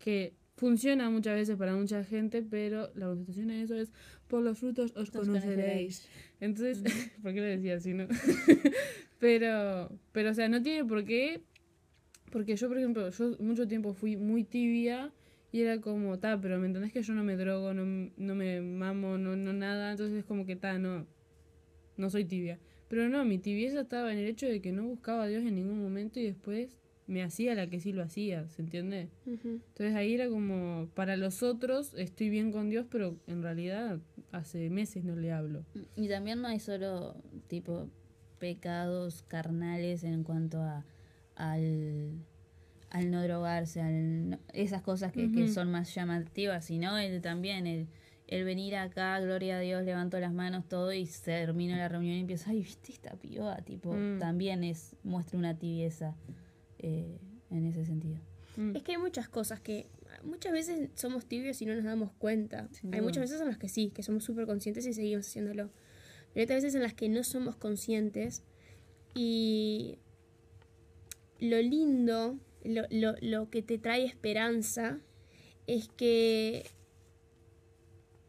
Que 0.00 0.34
funciona 0.56 1.08
muchas 1.08 1.36
veces 1.36 1.56
para 1.56 1.76
mucha 1.76 2.02
gente, 2.02 2.42
pero 2.42 2.90
la 2.96 3.06
contestación 3.06 3.50
a 3.50 3.62
eso 3.62 3.76
es 3.76 3.92
por 4.26 4.42
los 4.42 4.58
frutos 4.58 4.92
os 4.96 5.12
conoceréis. 5.12 6.08
Entonces, 6.40 6.82
¿por 7.22 7.32
qué 7.32 7.40
lo 7.40 7.46
decía 7.46 7.76
así, 7.76 7.94
no? 7.94 8.08
pero, 9.20 9.88
pero, 10.10 10.30
o 10.32 10.34
sea, 10.34 10.48
no 10.48 10.60
tiene 10.62 10.84
por 10.84 11.04
qué. 11.04 11.42
Porque 12.32 12.56
yo, 12.56 12.66
por 12.66 12.78
ejemplo, 12.78 13.08
yo 13.08 13.36
mucho 13.38 13.68
tiempo 13.68 13.92
fui 13.92 14.16
muy 14.16 14.42
tibia 14.42 15.12
y 15.52 15.60
era 15.60 15.80
como, 15.80 16.18
ta, 16.18 16.40
pero 16.40 16.58
me 16.58 16.66
entendés 16.66 16.92
que 16.92 17.02
yo 17.02 17.12
no 17.12 17.22
me 17.22 17.36
drogo, 17.36 17.74
no, 17.74 18.10
no 18.16 18.34
me 18.34 18.62
mamo, 18.62 19.18
no, 19.18 19.36
no 19.36 19.52
nada. 19.52 19.92
Entonces 19.92 20.20
es 20.20 20.24
como 20.24 20.46
que, 20.46 20.56
ta, 20.56 20.78
no, 20.78 21.06
no 21.98 22.10
soy 22.10 22.24
tibia. 22.24 22.58
Pero 22.88 23.08
no, 23.10 23.24
mi 23.26 23.38
tibieza 23.38 23.82
estaba 23.82 24.12
en 24.12 24.18
el 24.18 24.26
hecho 24.26 24.46
de 24.46 24.62
que 24.62 24.72
no 24.72 24.84
buscaba 24.84 25.24
a 25.24 25.26
Dios 25.26 25.44
en 25.44 25.54
ningún 25.54 25.82
momento 25.82 26.20
y 26.20 26.24
después 26.24 26.78
me 27.06 27.22
hacía 27.22 27.54
la 27.54 27.68
que 27.68 27.80
sí 27.80 27.92
lo 27.92 28.02
hacía, 28.02 28.48
¿se 28.48 28.62
entiende? 28.62 29.10
Entonces 29.26 29.94
ahí 29.94 30.14
era 30.14 30.28
como, 30.28 30.88
para 30.94 31.16
los 31.18 31.42
otros 31.42 31.92
estoy 31.94 32.30
bien 32.30 32.52
con 32.52 32.70
Dios, 32.70 32.86
pero 32.90 33.18
en 33.26 33.42
realidad 33.42 33.98
hace 34.30 34.70
meses 34.70 35.04
no 35.04 35.16
le 35.16 35.32
hablo. 35.32 35.66
Y 35.96 36.08
también 36.08 36.40
no 36.40 36.48
hay 36.48 36.60
solo 36.60 37.16
tipo 37.48 37.90
pecados 38.38 39.22
carnales 39.22 40.04
en 40.04 40.22
cuanto 40.24 40.62
a 40.62 40.84
al, 41.34 42.24
al 42.92 43.10
no 43.10 43.22
drogarse, 43.22 43.80
al 43.80 44.30
no- 44.30 44.38
esas 44.52 44.82
cosas 44.82 45.12
que, 45.12 45.32
que 45.32 45.44
Ujú. 45.44 45.52
son 45.52 45.70
más 45.70 45.94
llamativas, 45.94 46.64
sino 46.66 46.98
el 46.98 47.20
también 47.22 47.66
el, 47.66 47.88
el 48.28 48.44
venir 48.44 48.76
acá, 48.76 49.18
gloria 49.20 49.56
a 49.56 49.60
Dios, 49.60 49.82
levanto 49.84 50.20
las 50.20 50.32
manos 50.32 50.68
todo 50.68 50.92
y 50.92 51.06
termino 51.24 51.74
la 51.76 51.88
reunión 51.88 52.16
y 52.16 52.20
empiezo, 52.20 52.50
ay, 52.50 52.60
viste 52.60 52.92
esta 52.92 53.16
piba, 53.16 53.56
tipo, 53.62 53.92
Mm. 53.94 54.18
también 54.18 54.62
es, 54.62 54.94
muestra 55.04 55.38
una 55.38 55.58
tibieza 55.58 56.14
eh, 56.78 57.18
en 57.50 57.66
ese 57.66 57.84
sentido. 57.84 58.18
Mm. 58.56 58.76
Es 58.76 58.82
que 58.82 58.92
hay 58.92 58.98
muchas 58.98 59.28
cosas 59.28 59.60
que 59.60 59.86
muchas 60.24 60.52
veces 60.52 60.90
somos 60.94 61.24
tibios 61.26 61.60
y 61.62 61.66
no 61.66 61.74
nos 61.74 61.84
damos 61.84 62.12
cuenta. 62.18 62.68
Hay 62.92 63.00
muchas 63.00 63.22
veces 63.22 63.40
en 63.40 63.48
las 63.48 63.56
que 63.58 63.68
sí, 63.70 63.90
que 63.94 64.02
somos 64.02 64.22
súper 64.24 64.46
conscientes 64.46 64.84
y 64.86 64.92
seguimos 64.92 65.26
haciéndolo. 65.26 65.70
Pero 66.34 66.40
hay 66.40 66.44
otras 66.44 66.56
veces 66.62 66.74
en 66.74 66.82
las 66.82 66.92
que 66.94 67.08
no 67.08 67.24
somos 67.24 67.56
conscientes 67.56 68.42
y 69.14 69.98
lo 71.40 71.60
lindo, 71.60 72.38
lo, 72.64 72.82
lo, 72.90 73.14
lo 73.20 73.50
que 73.50 73.62
te 73.62 73.78
trae 73.78 74.04
esperanza 74.04 75.00
es 75.66 75.88
que 75.88 76.66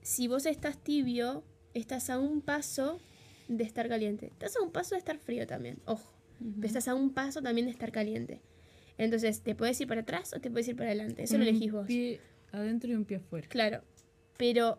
si 0.01 0.27
vos 0.27 0.45
estás 0.45 0.83
tibio, 0.83 1.43
estás 1.73 2.09
a 2.09 2.19
un 2.19 2.41
paso 2.41 2.99
de 3.47 3.63
estar 3.63 3.87
caliente. 3.87 4.27
Estás 4.27 4.55
a 4.57 4.61
un 4.61 4.71
paso 4.71 4.95
de 4.95 4.99
estar 4.99 5.17
frío 5.17 5.47
también, 5.47 5.79
ojo. 5.85 6.11
Pero 6.39 6.67
estás 6.67 6.87
a 6.87 6.95
un 6.95 7.13
paso 7.13 7.41
también 7.41 7.67
de 7.67 7.71
estar 7.71 7.91
caliente. 7.91 8.41
Entonces, 8.97 9.41
te 9.41 9.55
puedes 9.55 9.79
ir 9.79 9.87
para 9.87 10.01
atrás 10.01 10.33
o 10.35 10.39
te 10.39 10.51
puedes 10.51 10.67
ir 10.67 10.75
para 10.75 10.89
adelante. 10.89 11.23
Eso 11.23 11.37
lo 11.37 11.43
Un 11.43 11.49
elegís 11.49 11.71
vos. 11.71 11.87
pie 11.87 12.19
adentro 12.51 12.91
y 12.91 12.95
un 12.95 13.05
pie 13.05 13.17
afuera. 13.17 13.47
Claro. 13.47 13.81
Pero 14.37 14.77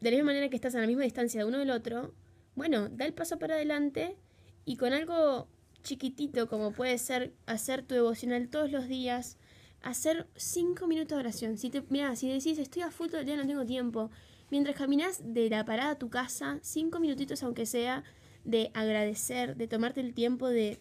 de 0.00 0.10
la 0.10 0.16
misma 0.16 0.30
manera 0.32 0.48
que 0.48 0.56
estás 0.56 0.74
a 0.74 0.80
la 0.80 0.86
misma 0.86 1.04
distancia 1.04 1.40
de 1.40 1.46
uno 1.46 1.58
del 1.58 1.70
otro, 1.70 2.14
bueno, 2.54 2.88
da 2.88 3.04
el 3.04 3.12
paso 3.12 3.38
para 3.38 3.54
adelante 3.54 4.16
y 4.64 4.76
con 4.76 4.92
algo 4.92 5.48
chiquitito 5.86 6.48
como 6.48 6.72
puede 6.72 6.98
ser 6.98 7.32
hacer 7.46 7.82
tu 7.82 7.94
devocional 7.94 8.48
todos 8.48 8.70
los 8.70 8.88
días, 8.88 9.38
hacer 9.82 10.26
cinco 10.34 10.86
minutos 10.86 11.16
de 11.16 11.20
oración. 11.20 11.58
Si 11.58 11.70
te, 11.70 11.82
mira, 11.88 12.16
si 12.16 12.28
decís 12.28 12.58
estoy 12.58 12.82
a 12.82 12.90
full 12.90 13.08
todo 13.08 13.20
el 13.20 13.26
día, 13.26 13.36
no 13.36 13.46
tengo 13.46 13.64
tiempo. 13.64 14.10
Mientras 14.50 14.76
caminas 14.76 15.22
de 15.22 15.48
la 15.48 15.64
parada 15.64 15.92
a 15.92 15.98
tu 15.98 16.10
casa, 16.10 16.58
cinco 16.62 16.98
minutitos 16.98 17.42
aunque 17.42 17.66
sea, 17.66 18.02
de 18.44 18.70
agradecer, 18.74 19.56
de 19.56 19.68
tomarte 19.68 20.00
el 20.00 20.12
tiempo 20.12 20.48
de, 20.48 20.78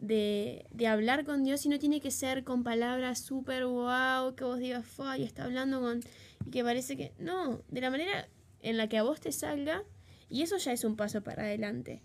de, 0.00 0.66
de 0.70 0.86
hablar 0.86 1.24
con 1.24 1.44
Dios 1.44 1.64
y 1.66 1.68
no 1.68 1.78
tiene 1.78 2.00
que 2.00 2.10
ser 2.10 2.44
con 2.44 2.62
palabras 2.62 3.20
súper 3.20 3.66
wow, 3.66 4.34
que 4.34 4.44
vos 4.44 4.58
digas, 4.58 4.84
y 5.18 5.22
está 5.22 5.44
hablando 5.44 5.80
con... 5.80 6.00
y 6.46 6.50
que 6.50 6.62
parece 6.62 6.96
que... 6.96 7.12
No, 7.18 7.60
de 7.68 7.80
la 7.80 7.90
manera 7.90 8.28
en 8.60 8.76
la 8.76 8.88
que 8.88 8.98
a 8.98 9.02
vos 9.02 9.20
te 9.20 9.32
salga, 9.32 9.82
y 10.30 10.42
eso 10.42 10.56
ya 10.56 10.72
es 10.72 10.84
un 10.84 10.96
paso 10.96 11.22
para 11.22 11.42
adelante. 11.42 12.02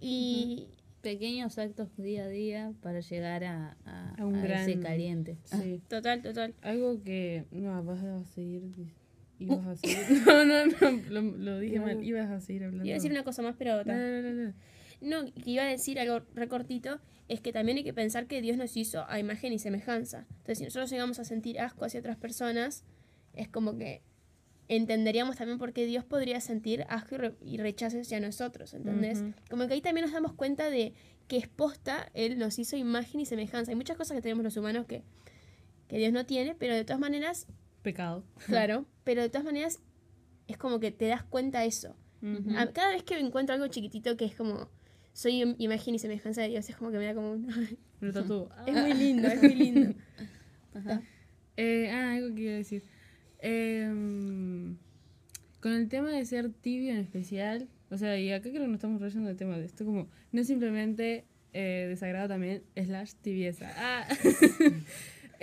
Y... 0.00 0.68
Pequeños 1.02 1.58
actos 1.58 1.88
día 1.96 2.24
a 2.24 2.28
día 2.28 2.72
para 2.80 3.00
llegar 3.00 3.44
a, 3.44 3.76
a, 3.84 4.14
A 4.18 4.24
un 4.26 4.36
a 4.36 4.44
ese 4.62 4.72
gran- 4.74 4.82
caliente. 4.82 5.36
Sí. 5.44 5.82
Total, 5.88 6.22
total. 6.22 6.54
Algo 6.62 7.02
que. 7.02 7.44
No, 7.50 7.82
vas 7.84 8.02
a 8.02 8.24
seguir. 8.24 8.62
Uh. 8.62 8.86
Ibas 9.38 9.66
a 9.66 9.76
seguir. 9.76 9.98
No, 10.26 10.44
no, 10.44 10.66
no. 10.66 11.02
Lo, 11.10 11.22
lo 11.22 11.58
dije 11.58 11.76
No. 11.78 11.86
mal. 11.86 12.04
Ibas 12.04 12.30
a 12.30 12.40
seguir 12.40 12.64
hablando. 12.64 12.84
Iba 12.84 12.94
a 12.94 12.98
decir 12.98 13.10
una 13.10 13.24
cosa 13.24 13.42
más, 13.42 13.56
pero... 13.58 13.84
No, 13.84 13.92
no, 13.96 14.22
no, 14.22 14.32
no. 14.32 14.54
No, 15.00 15.32
que 15.34 15.50
iba 15.50 15.64
a 15.64 15.66
decir 15.66 15.98
algo 15.98 16.24
recortito, 16.36 17.00
es 17.26 17.40
que 17.40 17.52
también 17.52 17.78
hay 17.78 17.82
que 17.82 17.92
pensar 17.92 18.28
que 18.28 18.40
Dios 18.40 18.56
nos 18.56 18.76
hizo 18.76 19.04
a 19.08 19.18
imagen 19.18 19.52
y 19.52 19.58
semejanza. 19.58 20.26
Entonces, 20.30 20.58
si 20.58 20.64
nosotros 20.64 20.90
llegamos 20.92 21.18
a 21.18 21.24
sentir 21.24 21.58
asco 21.58 21.84
hacia 21.84 21.98
otras 21.98 22.16
personas, 22.16 22.84
es 23.34 23.48
como 23.48 23.76
que 23.76 24.02
entenderíamos 24.68 25.36
también 25.36 25.58
por 25.58 25.72
qué 25.72 25.86
Dios 25.86 26.04
podría 26.04 26.40
sentir 26.40 26.84
asco 26.88 27.14
y, 27.16 27.18
re- 27.18 27.34
y 27.44 27.56
rechazo 27.58 28.00
hacia 28.00 28.20
nosotros, 28.20 28.72
¿entendés? 28.74 29.20
Ujú. 29.20 29.32
Como 29.50 29.66
que 29.66 29.74
ahí 29.74 29.80
también 29.80 30.04
nos 30.06 30.12
damos 30.12 30.32
cuenta 30.34 30.70
de 30.70 30.94
que 31.28 31.36
es 31.36 31.48
posta, 31.48 32.10
Él 32.14 32.38
nos 32.38 32.58
hizo 32.58 32.76
imagen 32.76 33.20
y 33.20 33.26
semejanza. 33.26 33.70
Hay 33.72 33.76
muchas 33.76 33.96
cosas 33.96 34.14
que 34.16 34.22
tenemos 34.22 34.44
los 34.44 34.56
humanos 34.56 34.86
que, 34.86 35.02
que 35.88 35.98
Dios 35.98 36.12
no 36.12 36.26
tiene, 36.26 36.54
pero 36.54 36.74
de 36.74 36.84
todas 36.84 37.00
maneras, 37.00 37.46
Pecado. 37.82 38.24
claro, 38.46 38.86
pero 39.04 39.22
de 39.22 39.28
todas 39.28 39.44
maneras 39.44 39.80
es 40.48 40.56
como 40.56 40.80
que 40.80 40.90
te 40.90 41.06
das 41.06 41.22
cuenta 41.24 41.60
de 41.60 41.66
eso. 41.66 41.96
Ujú. 42.22 42.56
A- 42.56 42.72
Cada 42.72 42.90
vez 42.90 43.02
que 43.02 43.18
encuentro 43.18 43.54
algo 43.54 43.66
chiquitito 43.68 44.16
que 44.16 44.24
es 44.24 44.34
como 44.34 44.68
soy 45.12 45.42
im- 45.42 45.56
imagen 45.58 45.94
y 45.94 45.98
semejanza 45.98 46.40
de 46.42 46.48
Dios, 46.48 46.68
es 46.68 46.76
como 46.76 46.90
que 46.90 46.98
me 46.98 47.04
da 47.06 47.14
como 47.14 47.32
un... 47.32 47.46
Es 48.66 48.74
muy 48.74 48.94
lindo, 48.94 49.28
es 49.28 49.40
muy 49.42 49.54
lindo. 49.54 49.94
Ajá. 50.74 51.02
Eh, 51.56 51.90
ah, 51.92 52.14
algo 52.14 52.34
que 52.34 52.40
iba 52.42 52.52
a 52.52 52.56
decir. 52.56 52.82
Em, 53.44 54.76
con 55.60 55.72
el 55.72 55.88
tema 55.88 56.10
de 56.10 56.24
ser 56.24 56.50
tibio 56.50 56.92
en 56.92 56.98
especial, 56.98 57.68
o 57.90 57.98
sea, 57.98 58.18
y 58.18 58.30
acá 58.30 58.48
creo 58.50 58.62
que 58.62 58.68
no 58.68 58.74
estamos 58.74 59.00
rayando 59.00 59.28
el 59.28 59.36
tema 59.36 59.58
de 59.58 59.64
esto, 59.64 59.84
como, 59.84 60.08
no 60.30 60.44
simplemente 60.44 61.24
eh, 61.52 61.86
desagrado 61.88 62.28
también, 62.28 62.62
slash 62.76 63.14
tibieza. 63.20 63.70
Ah. 63.76 64.08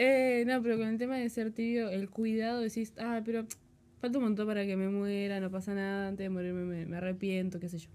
Eh, 0.02 0.45
no, 0.47 0.64
pero 0.64 0.78
con 0.78 0.88
el 0.88 0.97
tema 0.97 1.18
de 1.18 1.28
ser 1.28 1.52
tibio, 1.52 1.89
el 1.89 2.10
cuidado, 2.10 2.62
decís, 2.62 2.93
ah, 3.00 3.22
pero 3.26 3.45
falta 4.00 4.18
un 4.18 4.24
montón 4.24 4.47
para 4.47 4.66
que 4.66 4.78
me 4.78 4.88
muera, 4.88 5.41
no 5.41 5.52
pasa 5.52 5.76
nada, 5.76 6.08
antes 6.08 6.24
de 6.24 6.30
morirme 6.30 6.64
me, 6.64 6.86
me 6.86 6.95
arrepiento, 6.95 7.60
qué 7.60 7.68
sé 7.68 7.80
yo. 7.80 7.89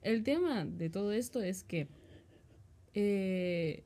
El 0.00 0.22
tema 0.22 0.64
de 0.64 0.88
todo 0.88 1.12
esto 1.12 1.42
es 1.42 1.62
que 1.62 1.88
eh, 2.94 3.84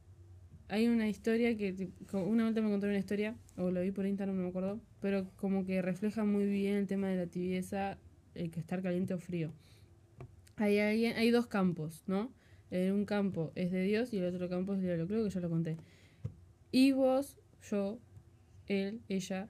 hay 0.68 0.86
una 0.86 1.08
historia 1.08 1.56
que, 1.56 1.90
una 2.12 2.44
vuelta 2.44 2.60
me 2.60 2.68
contaron 2.68 2.90
una 2.90 2.98
historia, 2.98 3.36
o 3.56 3.70
lo 3.70 3.80
vi 3.80 3.90
por 3.90 4.06
Instagram, 4.06 4.36
no 4.36 4.42
me 4.42 4.48
acuerdo, 4.48 4.80
pero 5.00 5.30
como 5.36 5.64
que 5.64 5.80
refleja 5.80 6.24
muy 6.24 6.46
bien 6.46 6.76
el 6.76 6.86
tema 6.86 7.08
de 7.08 7.16
la 7.16 7.26
tibieza, 7.26 7.98
el 8.34 8.50
que 8.50 8.60
estar 8.60 8.82
caliente 8.82 9.14
o 9.14 9.18
frío. 9.18 9.52
Hay, 10.56 10.78
hay 10.78 11.30
dos 11.30 11.46
campos, 11.46 12.02
¿no? 12.06 12.32
En 12.70 12.92
un 12.92 13.06
campo 13.06 13.52
es 13.54 13.70
de 13.70 13.82
Dios 13.82 14.12
y 14.12 14.18
el 14.18 14.26
otro 14.26 14.48
campo 14.48 14.74
es 14.74 14.80
de 14.80 14.88
diablo, 14.88 15.06
creo 15.06 15.24
que 15.24 15.30
ya 15.30 15.40
lo 15.40 15.48
conté. 15.48 15.78
Y 16.70 16.92
vos, 16.92 17.38
yo, 17.70 17.98
él, 18.66 19.00
ella, 19.08 19.48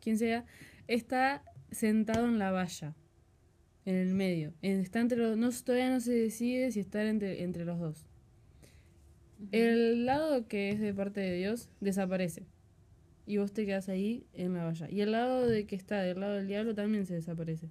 quien 0.00 0.18
sea, 0.18 0.44
está 0.88 1.42
sentado 1.70 2.26
en 2.26 2.38
la 2.38 2.50
valla, 2.50 2.94
en 3.86 3.94
el 3.94 4.14
medio. 4.14 4.52
Está 4.60 5.00
entre 5.00 5.18
los, 5.18 5.38
no, 5.38 5.50
todavía 5.50 5.90
no 5.90 6.00
se 6.00 6.12
decide 6.12 6.70
si 6.70 6.80
estar 6.80 7.06
entre, 7.06 7.42
entre 7.44 7.64
los 7.64 7.78
dos. 7.78 8.09
El 9.52 10.06
lado 10.06 10.46
que 10.48 10.70
es 10.70 10.80
de 10.80 10.92
parte 10.92 11.20
de 11.20 11.36
Dios 11.36 11.68
desaparece. 11.80 12.46
Y 13.26 13.38
vos 13.38 13.52
te 13.52 13.64
quedas 13.64 13.88
ahí 13.88 14.26
en 14.34 14.54
la 14.54 14.64
valla. 14.64 14.88
Y 14.90 15.00
el 15.00 15.12
lado 15.12 15.46
de 15.46 15.66
que 15.66 15.76
está 15.76 16.02
del 16.02 16.20
lado 16.20 16.34
del 16.34 16.46
diablo 16.46 16.74
también 16.74 17.06
se 17.06 17.14
desaparece. 17.14 17.68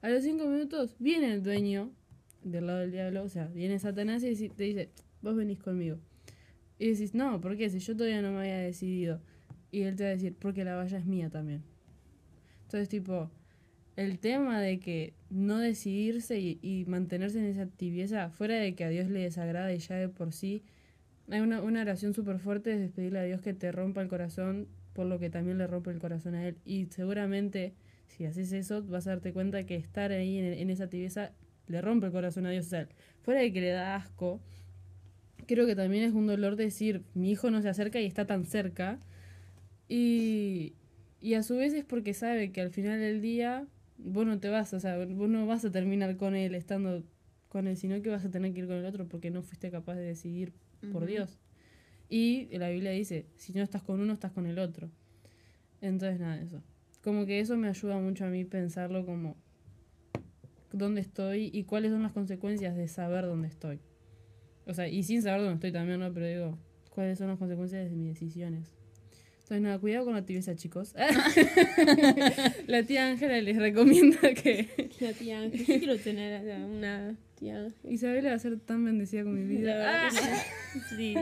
A 0.00 0.10
los 0.10 0.22
cinco 0.22 0.46
minutos 0.46 0.94
viene 0.98 1.32
el 1.32 1.42
dueño 1.42 1.90
del 2.44 2.66
lado 2.66 2.78
del 2.80 2.92
diablo, 2.92 3.24
o 3.24 3.28
sea, 3.28 3.46
viene 3.48 3.78
Satanás 3.78 4.22
y 4.22 4.48
te 4.48 4.64
dice, 4.64 4.90
vos 5.22 5.34
venís 5.34 5.58
conmigo. 5.58 5.98
Y 6.78 6.92
decís, 6.92 7.14
no, 7.14 7.40
¿por 7.40 7.56
qué? 7.56 7.68
Si 7.68 7.80
yo 7.80 7.96
todavía 7.96 8.22
no 8.22 8.30
me 8.30 8.38
había 8.38 8.58
decidido. 8.58 9.20
Y 9.70 9.82
él 9.82 9.96
te 9.96 10.04
va 10.04 10.10
a 10.10 10.12
decir, 10.12 10.36
porque 10.38 10.64
la 10.64 10.76
valla 10.76 10.98
es 10.98 11.06
mía 11.06 11.30
también. 11.30 11.62
Entonces, 12.62 12.88
tipo, 12.88 13.30
el 13.96 14.18
tema 14.20 14.60
de 14.60 14.78
que 14.78 15.14
no 15.30 15.58
decidirse 15.58 16.38
y, 16.38 16.58
y 16.62 16.84
mantenerse 16.86 17.40
en 17.40 17.46
esa 17.46 17.66
tibieza, 17.66 18.30
fuera 18.30 18.54
de 18.54 18.74
que 18.74 18.84
a 18.84 18.88
Dios 18.88 19.08
le 19.08 19.20
desagrada 19.20 19.72
y 19.74 19.78
ya 19.78 19.96
de 19.96 20.08
por 20.08 20.32
sí, 20.32 20.62
hay 21.30 21.40
una, 21.40 21.62
una 21.62 21.82
oración 21.82 22.14
súper 22.14 22.38
fuerte 22.38 22.78
de 22.78 22.88
pedirle 22.88 23.18
a 23.18 23.24
Dios 23.24 23.40
que 23.40 23.54
te 23.54 23.70
rompa 23.72 24.00
el 24.00 24.08
corazón 24.08 24.68
por 24.98 25.06
lo 25.06 25.18
que 25.18 25.30
también 25.30 25.58
le 25.58 25.66
rompe 25.66 25.90
el 25.90 26.00
corazón 26.00 26.34
a 26.34 26.46
él. 26.46 26.56
Y 26.64 26.86
seguramente, 26.86 27.74
si 28.08 28.24
haces 28.24 28.52
eso, 28.52 28.82
vas 28.82 29.06
a 29.06 29.10
darte 29.10 29.32
cuenta 29.32 29.64
que 29.64 29.76
estar 29.76 30.10
ahí 30.10 30.38
en, 30.38 30.70
esa 30.70 30.88
tibieza 30.88 31.32
le 31.66 31.80
rompe 31.80 32.06
el 32.06 32.12
corazón 32.12 32.46
a 32.46 32.50
Dios. 32.50 32.72
O 32.72 32.86
fuera 33.22 33.40
de 33.40 33.52
que 33.52 33.60
le 33.60 33.70
da 33.70 33.94
asco, 33.94 34.40
creo 35.46 35.66
que 35.66 35.76
también 35.76 36.02
es 36.02 36.14
un 36.14 36.26
dolor 36.26 36.56
decir, 36.56 37.04
mi 37.14 37.30
hijo 37.30 37.50
no 37.50 37.62
se 37.62 37.68
acerca 37.68 38.00
y 38.00 38.06
está 38.06 38.26
tan 38.26 38.44
cerca. 38.44 38.98
Y, 39.88 40.74
y 41.20 41.34
a 41.34 41.42
su 41.42 41.56
vez 41.56 41.74
es 41.74 41.84
porque 41.84 42.14
sabe 42.14 42.50
que 42.50 42.60
al 42.60 42.70
final 42.70 42.98
del 42.98 43.20
día 43.20 43.66
vos 43.98 44.26
no 44.26 44.40
te 44.40 44.48
vas, 44.48 44.72
o 44.74 44.80
sea, 44.80 44.98
vos 45.04 45.28
no 45.28 45.46
vas 45.46 45.64
a 45.64 45.70
terminar 45.70 46.16
con 46.16 46.34
él 46.34 46.54
estando 46.54 47.04
con 47.48 47.66
él, 47.66 47.76
sino 47.76 48.00
que 48.02 48.10
vas 48.10 48.24
a 48.24 48.30
tener 48.30 48.52
que 48.52 48.60
ir 48.60 48.66
con 48.66 48.76
el 48.76 48.84
otro 48.84 49.06
porque 49.06 49.30
no 49.30 49.42
fuiste 49.42 49.70
capaz 49.70 49.94
de 49.94 50.02
decidir 50.02 50.52
por. 50.92 51.06
Dios. 51.06 51.38
Y 52.08 52.48
la 52.56 52.70
Biblia 52.70 52.90
dice, 52.92 53.26
si 53.36 53.52
no 53.52 53.62
estás 53.62 53.82
con 53.82 54.00
uno, 54.00 54.12
estás 54.12 54.32
con 54.32 54.46
el 54.46 54.58
otro. 54.58 54.90
Entonces, 55.80 56.20
nada, 56.20 56.40
eso. 56.40 56.62
Como 57.02 57.26
que 57.26 57.40
eso 57.40 57.56
me 57.56 57.68
ayuda 57.68 57.98
mucho 57.98 58.24
a 58.24 58.28
mí 58.28 58.44
pensarlo 58.44 59.04
como 59.06 59.36
dónde 60.72 61.00
estoy 61.00 61.50
y 61.52 61.64
cuáles 61.64 61.92
son 61.92 62.02
las 62.02 62.12
consecuencias 62.12 62.76
de 62.76 62.88
saber 62.88 63.26
dónde 63.26 63.48
estoy. 63.48 63.80
O 64.66 64.74
sea, 64.74 64.88
y 64.88 65.02
sin 65.02 65.22
saber 65.22 65.40
dónde 65.40 65.54
estoy 65.54 65.72
también, 65.72 66.00
¿no? 66.00 66.12
Pero 66.12 66.26
digo, 66.26 66.58
cuáles 66.90 67.18
son 67.18 67.28
las 67.28 67.38
consecuencias 67.38 67.88
de 67.88 67.96
mis 67.96 68.08
decisiones. 68.08 68.77
Entonces, 69.48 69.62
nada, 69.62 69.78
cuidado 69.78 70.04
con 70.04 70.12
la 70.12 70.26
tibieza, 70.26 70.54
chicos. 70.56 70.94
la 72.66 72.82
tía 72.82 73.08
Ángela 73.08 73.40
les 73.40 73.56
recomienda 73.56 74.18
que 74.34 74.68
La 75.00 75.14
tía 75.14 75.40
Ángel. 75.40 75.64
Yo 75.64 75.78
quiero 75.78 75.96
tener 75.96 76.52
a 76.52 76.66
una 76.66 77.16
tía 77.38 77.56
Ángel. 77.56 77.90
Isabela 77.90 78.28
va 78.28 78.34
a 78.34 78.38
ser 78.40 78.60
tan 78.60 78.84
bendecida 78.84 79.24
con 79.24 79.34
mi 79.34 79.44
vida. 79.56 80.06
Ah. 80.06 80.10
sí. 80.98 81.14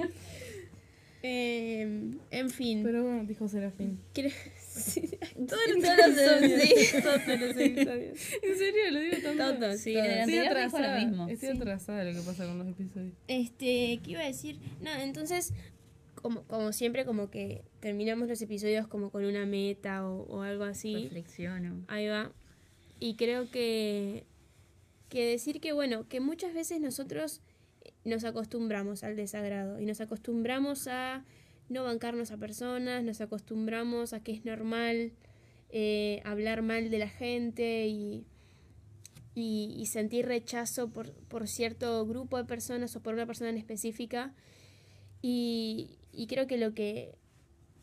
Eh, 1.23 2.11
en 2.33 2.51
fin. 2.51 2.83
Pero 2.83 3.05
bueno, 3.05 3.25
dijo 3.27 3.47
Serafín. 3.47 4.01
Sí. 4.13 5.09
Todos 5.35 5.61
los 5.77 5.85
sí. 5.85 7.01
Todos 7.01 7.41
los 7.41 7.57
episodios. 7.57 8.19
En 8.43 8.59
serio, 8.59 8.91
lo 8.91 9.01
digo 9.01 9.17
tanto. 9.23 9.61
Todos, 9.61 9.81
sí, 9.81 9.95
Todos. 9.95 10.07
Estoy 10.09 10.39
atrasada. 10.39 10.99
lo 11.01 11.07
mismo. 11.07 11.29
Estoy 11.29 11.49
atrasada 11.51 12.05
de 12.05 12.13
lo 12.13 12.21
que 12.21 12.27
pasa 12.27 12.45
con 12.45 12.59
los 12.59 12.67
episodios. 12.67 13.15
Este, 13.29 14.01
¿qué 14.03 14.11
iba 14.11 14.23
a 14.23 14.27
decir? 14.27 14.59
No, 14.81 14.93
entonces, 15.01 15.53
como, 16.27 16.43
como 16.49 16.73
siempre, 16.73 17.05
como 17.05 17.31
que 17.31 17.63
terminamos 17.79 18.27
los 18.27 18.43
episodios 18.43 18.89
como 18.89 19.11
con 19.11 19.25
una 19.25 19.47
meta 19.47 20.05
o, 20.09 20.23
o 20.23 20.43
algo 20.43 20.65
así. 20.65 21.05
Reflexiono. 21.05 21.85
Ahí 21.87 22.09
va. 22.09 22.33
Y 22.99 23.15
creo 23.15 23.49
que, 23.49 24.25
que 25.09 25.25
decir 25.25 25.61
que, 25.61 25.73
bueno, 25.73 26.09
que 26.09 26.19
muchas 26.19 26.53
veces 26.53 26.81
nosotros 26.81 27.43
nos 28.05 28.25
acostumbramos 28.25 29.05
al 29.05 29.15
desagrado 29.15 29.81
y 29.81 29.87
nos 29.87 30.01
acostumbramos 30.01 30.89
a 30.89 31.25
no 31.69 31.85
bancarnos 31.85 32.33
a 32.33 32.39
personas, 32.39 33.05
nos 33.05 33.21
acostumbramos 33.21 34.13
a 34.13 34.19
que 34.19 34.33
es 34.33 34.45
normal 34.45 35.13
eh, 35.71 36.23
hablar 36.25 36.63
mal 36.63 36.91
de 36.91 36.99
la 36.99 37.09
gente 37.09 37.87
y, 37.87 38.27
y, 39.37 39.77
y 39.79 39.87
sentir 39.87 40.27
rechazo 40.27 40.89
por, 40.89 41.13
por 41.29 41.47
cierto 41.47 42.05
grupo 42.05 42.37
de 42.37 42.47
personas 42.47 42.97
o 42.97 43.01
por 43.01 43.15
una 43.15 43.27
persona 43.27 43.51
en 43.51 43.59
específica. 43.59 44.35
Y, 45.29 45.99
y 46.17 46.27
creo 46.27 46.47
que 46.47 46.57
lo 46.57 46.75
que 46.75 47.15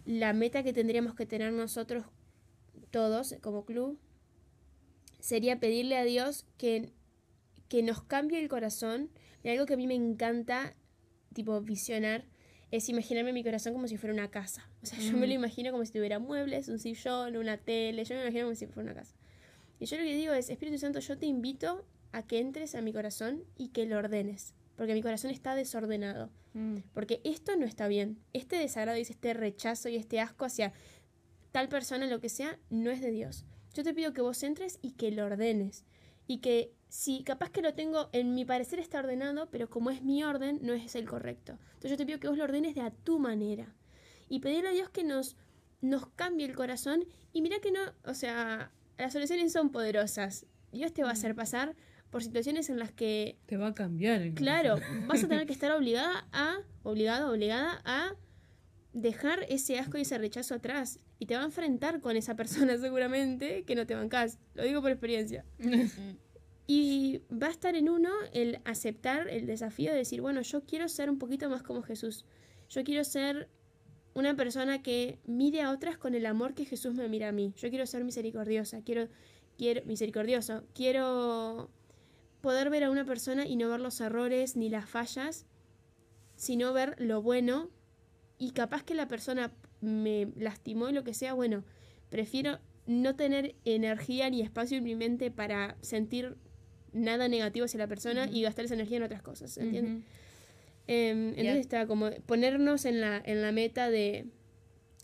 la 0.06 0.34
meta 0.34 0.64
que 0.64 0.74
tendríamos 0.74 1.16
que 1.16 1.26
tener 1.26 1.54
nosotros 1.54 2.06
todos 2.92 3.36
como 3.42 3.66
club 3.66 3.98
sería 5.20 5.60
pedirle 5.60 5.98
a 5.98 6.04
Dios 6.04 6.46
que, 6.58 6.92
que 7.70 7.82
nos 7.82 8.04
cambie 8.04 8.42
el 8.42 8.50
corazón. 8.50 9.10
Y 9.44 9.50
algo 9.50 9.66
que 9.66 9.76
a 9.76 9.78
mí 9.78 9.88
me 9.88 9.96
encanta, 9.96 10.76
tipo, 11.34 11.62
visionar, 11.62 12.26
es 12.72 12.90
imaginarme 12.90 13.34
mi 13.34 13.44
corazón 13.44 13.74
como 13.74 13.88
si 13.88 13.98
fuera 13.98 14.14
una 14.14 14.30
casa. 14.32 14.70
O 14.82 14.86
sea, 14.86 15.00
yo 15.00 15.16
me 15.16 15.28
lo 15.28 15.34
imagino 15.34 15.72
como 15.72 15.86
si 15.86 15.94
tuviera 15.94 16.20
muebles, 16.20 16.68
un 16.68 16.80
sillón, 16.80 17.38
una 17.38 17.58
tele. 17.58 18.04
Yo 18.04 18.16
me 18.16 18.22
lo 18.22 18.28
imagino 18.28 18.46
como 18.46 18.56
si 18.56 18.68
fuera 18.68 18.92
una 18.92 19.00
casa. 19.00 19.16
Y 19.80 19.86
yo 19.86 19.98
lo 19.98 20.04
que 20.04 20.16
digo 20.16 20.34
es, 20.34 20.50
Espíritu 20.50 20.78
Santo, 20.78 21.00
yo 21.00 21.18
te 21.18 21.26
invito 21.26 21.86
a 22.12 22.24
que 22.24 22.40
entres 22.40 22.76
a 22.76 22.82
mi 22.82 22.94
corazón 22.94 23.44
y 23.58 23.70
que 23.70 23.86
lo 23.86 23.98
ordenes. 23.98 24.54
Porque 24.84 24.96
mi 24.96 25.02
corazón 25.02 25.32
está 25.32 25.56
desordenado. 25.56 26.30
Mm. 26.52 26.80
Porque 26.94 27.22
esto 27.24 27.56
no 27.56 27.66
está 27.66 27.88
bien. 27.88 28.20
Este 28.34 28.58
desagrado 28.58 28.98
y 28.98 29.04
este 29.04 29.34
rechazo 29.34 29.88
y 29.88 29.96
este 29.96 30.20
asco 30.20 30.44
hacia 30.44 30.74
tal 31.54 31.70
persona, 31.70 32.06
lo 32.08 32.20
que 32.20 32.28
sea, 32.28 32.60
no 32.70 32.92
es 32.92 33.00
de 33.00 33.12
Dios. 33.12 33.46
Yo 33.74 33.86
te 33.86 33.94
pido 33.94 34.12
que 34.12 34.20
vos 34.20 34.44
entres 34.44 34.80
y 34.82 34.92
que 34.92 35.10
lo 35.12 35.24
ordenes. 35.24 35.86
Y 36.28 36.40
que 36.40 36.74
si 36.90 37.24
capaz 37.24 37.50
que 37.50 37.62
lo 37.62 37.74
tengo, 37.76 38.10
en 38.12 38.36
mi 38.36 38.44
parecer 38.44 38.80
está 38.80 39.00
ordenado, 39.00 39.50
pero 39.52 39.70
como 39.70 39.90
es 39.90 40.04
mi 40.04 40.22
orden, 40.26 40.60
no 40.62 40.74
es 40.74 40.96
el 40.96 41.08
correcto. 41.08 41.54
Entonces 41.76 41.92
yo 41.92 41.98
te 41.98 42.06
pido 42.06 42.20
que 42.20 42.28
vos 42.28 42.38
lo 42.38 42.44
ordenes 42.44 42.76
de 42.76 42.82
a 42.82 42.92
tu 42.92 43.20
manera. 43.20 43.74
Y 44.28 44.42
pedirle 44.42 44.68
a 44.68 44.74
Dios 44.74 44.90
que 44.90 45.06
nos, 45.06 45.38
nos 45.80 46.08
cambie 46.08 46.46
el 46.46 46.58
corazón. 46.58 47.06
Y 47.32 47.42
mira 47.42 47.62
que 47.62 47.72
no, 47.72 47.80
o 48.04 48.16
sea, 48.16 48.74
las 48.98 49.14
soluciones 49.14 49.54
son 49.54 49.70
poderosas. 49.72 50.46
Dios 50.74 50.92
te 50.92 51.04
va 51.04 51.12
a 51.12 51.14
hacer 51.14 51.36
pasar 51.36 51.74
por 52.14 52.24
situaciones 52.24 52.70
en 52.70 52.78
las 52.78 52.92
que 52.92 53.40
Te 53.48 53.58
va 53.58 53.70
a 53.70 53.74
cambiar 53.74 54.22
el 54.22 54.36
Claro, 54.36 54.76
vas 55.08 55.24
a 55.24 55.28
tener 55.28 55.48
que 55.48 55.54
estar 55.60 55.72
obligada 55.72 56.28
a, 56.32 56.60
obligado, 56.84 57.32
obligada 57.32 57.82
a 57.86 58.16
dejar 58.94 59.48
ese 59.50 59.80
asco 59.80 59.98
y 59.98 60.02
ese 60.02 60.20
rechazo 60.20 60.54
atrás. 60.54 61.00
Y 61.18 61.26
te 61.26 61.36
va 61.36 61.42
a 61.42 61.46
enfrentar 61.46 62.02
con 62.02 62.16
esa 62.16 62.36
persona 62.36 62.78
seguramente 62.78 63.64
que 63.64 63.74
no 63.74 63.88
te 63.88 63.96
bancas. 63.96 64.38
Lo 64.54 64.64
digo 64.64 64.82
por 64.82 64.92
experiencia. 64.92 65.44
Y 66.66 67.20
va 67.30 67.48
a 67.48 67.52
estar 67.52 67.76
en 67.76 67.90
uno 67.90 68.10
el 68.32 68.62
aceptar 68.64 69.28
el 69.28 69.46
desafío 69.46 69.92
de 69.92 69.98
decir, 69.98 70.22
bueno, 70.22 70.42
yo 70.44 70.64
quiero 70.64 70.88
ser 70.88 71.10
un 71.10 71.20
poquito 71.20 71.50
más 71.50 71.62
como 71.62 71.82
Jesús. 71.82 72.26
Yo 72.70 72.86
quiero 72.86 73.04
ser 73.04 73.50
una 74.14 74.34
persona 74.38 74.82
que 74.82 75.20
mire 75.26 75.62
a 75.62 75.72
otras 75.72 75.98
con 75.98 76.16
el 76.16 76.26
amor 76.26 76.54
que 76.54 76.64
Jesús 76.64 76.94
me 76.94 77.10
mira 77.10 77.28
a 77.28 77.32
mí. 77.34 77.54
Yo 77.58 77.70
quiero 77.70 77.86
ser 77.86 78.06
misericordiosa, 78.06 78.82
quiero, 78.82 79.10
quiero 79.58 79.82
misericordioso, 79.86 80.64
quiero 80.74 81.70
poder 82.44 82.70
ver 82.70 82.84
a 82.84 82.92
una 82.92 83.06
persona 83.06 83.48
y 83.48 83.56
no 83.56 83.70
ver 83.70 83.80
los 83.80 84.02
errores 84.02 84.58
ni 84.58 84.68
las 84.68 84.90
fallas, 84.90 85.46
sino 86.36 86.74
ver 86.74 86.94
lo 87.00 87.22
bueno 87.22 87.70
y 88.38 88.52
capaz 88.52 88.84
que 88.84 88.96
la 88.96 89.08
persona 89.08 89.54
me 89.80 90.28
lastimó 90.36 90.90
y 90.90 90.92
lo 90.92 91.06
que 91.06 91.14
sea, 91.14 91.32
bueno, 91.32 91.64
prefiero 92.10 92.60
no 92.86 93.16
tener 93.16 93.56
energía 93.64 94.30
ni 94.30 94.42
espacio 94.42 94.78
en 94.78 94.84
mi 94.84 94.94
mente 94.94 95.32
para 95.32 95.78
sentir 95.80 96.36
nada 96.92 97.30
negativo 97.30 97.64
hacia 97.64 97.78
la 97.78 97.88
persona 97.88 98.30
y 98.30 98.42
gastar 98.42 98.66
esa 98.66 98.74
energía 98.74 98.98
en 98.98 99.04
otras 99.04 99.22
cosas, 99.22 99.58
¿entiendes? 99.58 100.04
Em, 100.88 101.30
entonces 101.30 101.62
está 101.62 101.88
como 101.88 102.12
ponernos 102.26 102.84
en 102.84 103.00
la, 103.00 103.24
en 103.24 103.42
la 103.42 103.54
meta 103.54 103.90
de 103.90 104.28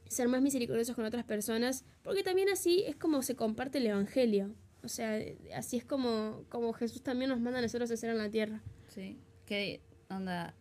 ser 0.09 0.27
más 0.27 0.41
misericordiosos 0.41 0.93
con 0.93 1.05
otras 1.05 1.23
personas, 1.23 1.85
porque 2.03 2.21
también 2.21 2.49
así 2.49 2.83
es 2.85 2.97
como 2.97 3.21
se 3.21 3.37
comparte 3.37 3.77
el 3.77 3.87
Evangelio. 3.87 4.53
O 4.83 4.87
sea, 4.87 5.19
así 5.55 5.77
es 5.77 5.85
como, 5.85 6.43
como 6.49 6.73
Jesús 6.73 7.01
también 7.01 7.29
nos 7.29 7.39
manda 7.39 7.59
a 7.59 7.61
nosotros 7.61 7.91
a 7.91 7.93
hacer 7.95 8.09
en 8.09 8.17
la 8.17 8.29
tierra. 8.29 8.61
Sí. 8.87 9.19
Que 9.45 9.81
onda, 10.09 10.55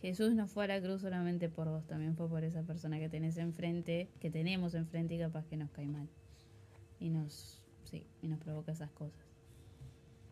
Jesús 0.00 0.34
no 0.34 0.46
fue 0.46 0.64
a 0.64 0.68
la 0.68 0.80
cruz 0.80 1.00
solamente 1.00 1.48
por 1.48 1.68
vos, 1.68 1.86
también 1.86 2.16
fue 2.16 2.28
por 2.28 2.44
esa 2.44 2.62
persona 2.62 2.98
que 2.98 3.08
tenés 3.08 3.36
enfrente, 3.38 4.08
que 4.20 4.30
tenemos 4.30 4.74
enfrente 4.74 5.14
y 5.14 5.18
capaz 5.18 5.46
que 5.46 5.56
nos 5.56 5.70
cae 5.70 5.88
mal. 5.88 6.08
Y 7.00 7.10
nos, 7.10 7.62
sí, 7.84 8.06
y 8.22 8.28
nos 8.28 8.38
provoca 8.38 8.72
esas 8.72 8.90
cosas. 8.92 9.26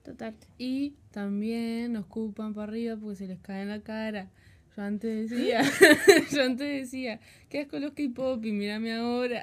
Total. 0.03 0.37
Y 0.59 0.97
también 1.11 1.93
nos 1.95 2.07
culpan 2.07 2.53
para 2.53 2.71
arriba 2.71 2.97
porque 2.97 3.17
se 3.17 3.27
les 3.27 3.41
cae 3.41 3.63
en 3.63 3.71
la 3.71 3.81
cara. 3.81 4.31
Yo 4.77 4.83
antes 4.83 5.31
decía, 5.31 5.63
yo 6.33 6.43
antes 6.43 6.69
decía, 6.69 7.21
¿qué 7.49 7.61
asco 7.61 7.79
los 7.79 7.93
K-pop? 7.93 8.45
Y 8.45 8.53
mírame 8.53 8.93
ahora. 8.93 9.43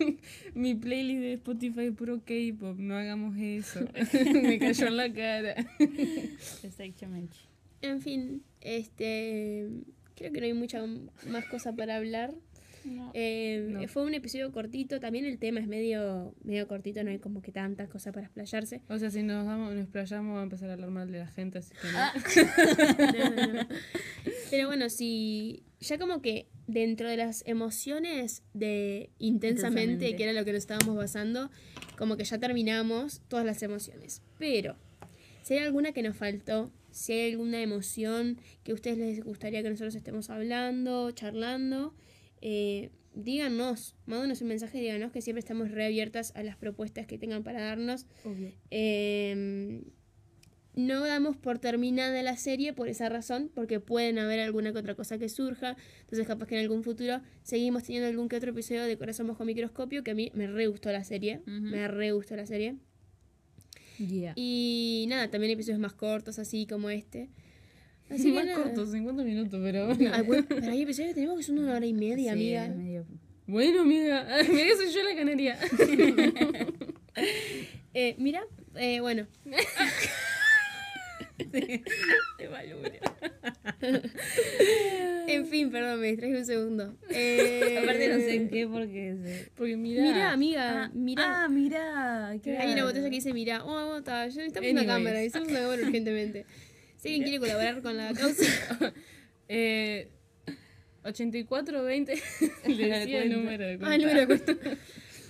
Mi 0.54 0.74
playlist 0.74 1.20
de 1.20 1.32
Spotify 1.34 1.86
es 1.86 1.94
puro 1.94 2.20
K-pop, 2.24 2.78
no 2.78 2.96
hagamos 2.96 3.36
eso. 3.38 3.80
Me 4.14 4.58
cayó 4.58 4.86
en 4.86 4.96
la 4.96 5.12
cara. 5.12 5.54
Exactamente. 6.62 7.36
En 7.82 8.00
fin, 8.00 8.42
este 8.60 9.68
creo 10.14 10.32
que 10.32 10.40
no 10.40 10.46
hay 10.46 10.54
mucha 10.54 10.84
más 11.28 11.44
cosa 11.46 11.74
para 11.74 11.96
hablar. 11.96 12.32
Eh, 13.14 13.68
No. 13.70 13.88
Fue 13.88 14.02
un 14.04 14.14
episodio 14.14 14.50
cortito, 14.52 15.00
también 15.00 15.24
el 15.24 15.38
tema 15.38 15.60
es 15.60 15.66
medio, 15.68 16.34
medio 16.44 16.66
cortito, 16.68 17.02
no 17.04 17.10
hay 17.10 17.18
como 17.18 17.42
que 17.42 17.52
tanta 17.52 17.86
cosa 17.88 18.12
para 18.12 18.26
explayarse. 18.26 18.80
O 18.88 18.98
sea, 18.98 19.10
si 19.10 19.22
nos, 19.22 19.46
damos, 19.46 19.74
nos 19.74 19.86
playamos 19.88 20.36
va 20.36 20.40
a 20.40 20.44
empezar 20.44 20.70
a 20.70 20.72
hablar 20.74 20.90
mal 20.90 21.10
de 21.10 21.18
la 21.18 21.26
gente, 21.28 21.58
así 21.58 21.72
que 21.80 21.88
no. 21.92 21.98
Ah. 21.98 22.12
No, 23.36 23.52
no. 23.52 23.68
Pero 24.50 24.66
bueno, 24.68 24.88
si 24.90 25.62
ya 25.80 25.98
como 25.98 26.22
que 26.22 26.46
dentro 26.66 27.08
de 27.08 27.16
las 27.16 27.42
emociones 27.46 28.42
de 28.54 29.10
intensamente, 29.18 29.82
Intensamente. 30.06 30.16
que 30.16 30.22
era 30.24 30.32
lo 30.32 30.44
que 30.44 30.52
nos 30.52 30.58
estábamos 30.60 30.96
basando, 30.96 31.50
como 31.98 32.16
que 32.16 32.24
ya 32.24 32.38
terminamos 32.38 33.20
todas 33.28 33.44
las 33.44 33.62
emociones. 33.62 34.22
Pero 34.38 34.76
si 35.42 35.54
hay 35.54 35.60
alguna 35.60 35.92
que 35.92 36.02
nos 36.02 36.16
faltó, 36.16 36.70
si 36.90 37.12
hay 37.14 37.32
alguna 37.32 37.60
emoción 37.62 38.38
que 38.62 38.72
a 38.72 38.74
ustedes 38.74 38.98
les 38.98 39.24
gustaría 39.24 39.62
que 39.62 39.70
nosotros 39.70 39.94
estemos 39.94 40.30
hablando, 40.30 41.10
charlando, 41.12 41.94
eh, 42.42 42.90
díganos, 43.14 43.96
mándanos 44.06 44.42
un 44.42 44.48
mensaje 44.48 44.78
díganos 44.78 45.12
que 45.12 45.22
siempre 45.22 45.40
estamos 45.40 45.70
reabiertas 45.70 46.32
a 46.36 46.42
las 46.42 46.56
propuestas 46.56 47.06
que 47.06 47.16
tengan 47.16 47.42
para 47.42 47.62
darnos. 47.62 48.06
Obvio. 48.24 48.52
Eh, 48.70 49.82
no 50.74 51.06
damos 51.06 51.36
por 51.36 51.58
terminada 51.58 52.22
la 52.22 52.36
serie 52.36 52.72
por 52.72 52.88
esa 52.88 53.08
razón, 53.08 53.50
porque 53.54 53.78
pueden 53.78 54.18
haber 54.18 54.40
alguna 54.40 54.72
que 54.72 54.78
otra 54.78 54.94
cosa 54.94 55.18
que 55.18 55.28
surja. 55.28 55.76
Entonces, 56.00 56.26
capaz 56.26 56.46
que 56.46 56.54
en 56.54 56.62
algún 56.62 56.82
futuro 56.82 57.20
seguimos 57.42 57.84
teniendo 57.84 58.08
algún 58.08 58.28
que 58.28 58.36
otro 58.36 58.50
episodio 58.52 58.84
de 58.84 58.96
Corazón 58.96 59.26
bajo 59.26 59.44
microscopio, 59.44 60.02
que 60.02 60.12
a 60.12 60.14
mí 60.14 60.30
me 60.34 60.46
re 60.46 60.66
gustó 60.68 60.90
la 60.90 61.04
serie. 61.04 61.42
Me 61.46 61.88
re 61.88 62.12
gustó 62.12 62.36
la 62.36 62.46
serie. 62.46 62.76
Yeah. 63.98 64.32
Y 64.34 65.04
nada, 65.08 65.30
también 65.30 65.52
episodios 65.52 65.78
más 65.78 65.92
cortos, 65.92 66.38
así 66.38 66.66
como 66.66 66.88
este. 66.88 67.28
Así 68.12 68.24
que 68.24 68.32
Más 68.32 68.46
nada. 68.46 68.62
corto, 68.62 68.86
50 68.86 69.22
minutos, 69.24 69.60
pero 69.62 69.86
bueno. 69.86 70.10
Ay, 70.14 70.22
bueno, 70.22 70.44
pero 70.48 70.70
hay 70.70 70.82
episodios 70.82 71.10
que 71.10 71.14
tenemos 71.14 71.36
que 71.38 71.42
son 71.44 71.58
una 71.58 71.76
hora 71.76 71.86
y 71.86 71.92
media, 71.92 72.34
Sí, 72.34 72.54
amiga. 72.56 72.68
medio- 72.68 73.06
Bueno, 73.46 73.80
amiga, 73.82 74.26
mira 74.50 74.64
que 74.64 74.76
soy 74.76 74.90
yo 74.92 75.02
la 75.02 75.14
canaria. 75.16 75.58
Eh, 77.94 78.14
mira, 78.16 78.40
eh, 78.76 79.00
bueno. 79.00 79.26
en 85.28 85.46
fin, 85.46 85.70
perdón, 85.70 86.00
me 86.00 86.08
distraje 86.08 86.36
un 86.38 86.44
segundo. 86.46 86.94
Eh, 87.10 87.78
Aparte 87.82 88.08
no 88.08 88.16
sé 88.16 88.34
en 88.34 88.48
qué 88.48 88.66
porque 88.66 89.16
se... 89.22 89.50
Porque 89.56 89.76
mira. 89.76 90.02
Mira, 90.02 90.32
amiga, 90.32 90.84
Ah, 90.84 90.90
mira. 90.94 91.44
Ah, 91.44 91.48
mira. 91.48 92.28
Hay 92.28 92.72
una 92.72 92.84
botella 92.84 93.04
que 93.08 93.16
dice 93.16 93.32
mira. 93.32 93.64
Oh, 93.64 93.98
está, 93.98 94.26
ya 94.28 94.36
necesitamos 94.42 94.70
una 94.70 94.80
Anyways. 94.80 94.86
cámara, 94.98 95.16
necesitamos 95.16 95.48
una 95.48 95.60
cámara 95.60 95.82
urgentemente. 95.82 96.46
Si 97.02 97.08
alguien 97.08 97.22
quiere 97.24 97.38
colaborar 97.40 97.82
con 97.82 97.96
la 97.96 98.12
causa. 98.14 98.44
Eh, 99.48 100.08
8420. 101.04 102.14
Le 102.68 102.88
decía 102.88 103.22
el 103.22 103.28
cuenta. 103.30 103.36
número 103.36 103.66
de 103.66 103.72
Ah, 103.72 103.74
el 103.74 103.78
cuenta. 103.78 103.96
número 104.06 104.20
de 104.20 104.26
cuenta. 104.26 104.78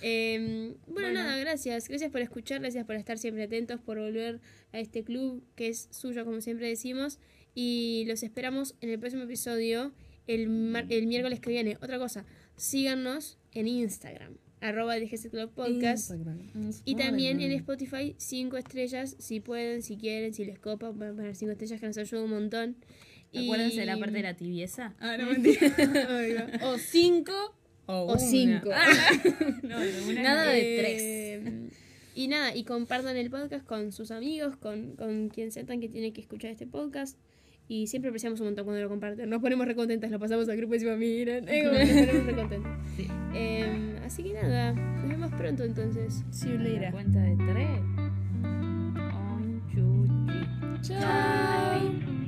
Eh, 0.01 0.75
bueno, 0.87 1.11
nada, 1.13 1.37
gracias. 1.37 1.87
Gracias 1.87 2.11
por 2.11 2.21
escuchar, 2.21 2.59
gracias 2.61 2.85
por 2.85 2.95
estar 2.95 3.17
siempre 3.17 3.43
atentos, 3.43 3.79
por 3.81 3.97
volver 3.99 4.39
a 4.71 4.79
este 4.79 5.03
club 5.03 5.43
que 5.55 5.69
es 5.69 5.87
suyo, 5.91 6.25
como 6.25 6.41
siempre 6.41 6.67
decimos. 6.67 7.19
Y 7.55 8.05
los 8.07 8.23
esperamos 8.23 8.75
en 8.81 8.89
el 8.89 8.99
próximo 8.99 9.23
episodio, 9.23 9.93
el 10.27 10.47
miércoles 10.49 11.39
que 11.39 11.49
viene. 11.49 11.77
Otra 11.81 11.97
cosa, 11.99 12.25
síganos 12.55 13.37
en 13.51 13.67
Instagram, 13.67 14.37
arroba 14.63 14.95
DGC 14.99 15.29
Club 15.29 15.51
Podcast. 15.53 16.09
Instagram. 16.11 16.39
Y 16.85 16.95
también 16.95 17.39
en 17.41 17.51
Spotify, 17.51 18.15
5 18.17 18.57
estrellas, 18.57 19.15
si 19.19 19.39
pueden, 19.39 19.81
si 19.81 19.97
quieren, 19.97 20.33
si 20.33 20.45
les 20.45 20.59
copa, 20.59 20.91
pueden 20.93 21.15
poner 21.15 21.35
5 21.35 21.51
estrellas 21.51 21.79
que 21.79 21.87
nos 21.87 21.97
ayuda 21.97 22.23
un 22.23 22.29
montón. 22.31 22.75
Y- 23.31 23.45
Acuérdense 23.45 23.79
de 23.79 23.85
la 23.85 23.97
parte 23.97 24.15
de 24.17 24.23
la 24.23 24.35
tibieza. 24.35 24.93
Ah, 24.99 25.17
no 25.17 25.31
mentira. 25.31 25.71
O 26.63 26.77
5 26.77 27.31
o 27.87 27.93
O 27.93 28.11
una. 28.13 28.19
5. 28.19 28.69
No, 29.63 29.79
no, 29.79 30.07
una 30.09 30.21
Nada 30.23 30.51
de 30.51 31.35
Eh, 31.35 31.69
Y 32.15 32.27
nada, 32.27 32.55
y 32.55 32.63
compartan 32.63 33.17
el 33.17 33.29
podcast 33.31 33.65
con 33.65 33.91
sus 33.91 34.11
amigos, 34.11 34.55
con, 34.57 34.95
con 34.95 35.29
quien 35.29 35.51
sientan 35.51 35.79
que 35.81 35.89
tiene 35.89 36.13
que 36.13 36.21
escuchar 36.21 36.51
este 36.51 36.67
podcast. 36.67 37.17
Y 37.67 37.87
siempre 37.87 38.09
apreciamos 38.09 38.39
un 38.41 38.47
montón 38.47 38.65
cuando 38.65 38.81
lo 38.81 38.89
comparten. 38.89 39.29
Nos 39.29 39.41
ponemos 39.41 39.65
recontentas, 39.65 40.11
lo 40.11 40.19
pasamos 40.19 40.49
al 40.49 40.57
grupo 40.57 40.73
y 40.73 40.77
decimos, 40.77 40.97
miren, 40.97 41.47
eh, 41.47 41.63
nos 41.63 41.89
ponemos 41.89 42.25
recontentas. 42.25 42.71
Sí. 42.95 43.07
Eh, 43.33 43.99
así 44.05 44.23
que 44.23 44.33
nada, 44.33 44.73
nos 44.73 45.07
vemos 45.09 45.31
pronto 45.31 45.63
entonces. 45.63 46.23
You 46.43 46.57
La 46.57 46.63
later. 46.69 46.91
cuenta 46.91 47.19
de 47.21 47.35
tres. 47.37 47.79
Un. 49.75 50.81
Chao. 50.81 52.22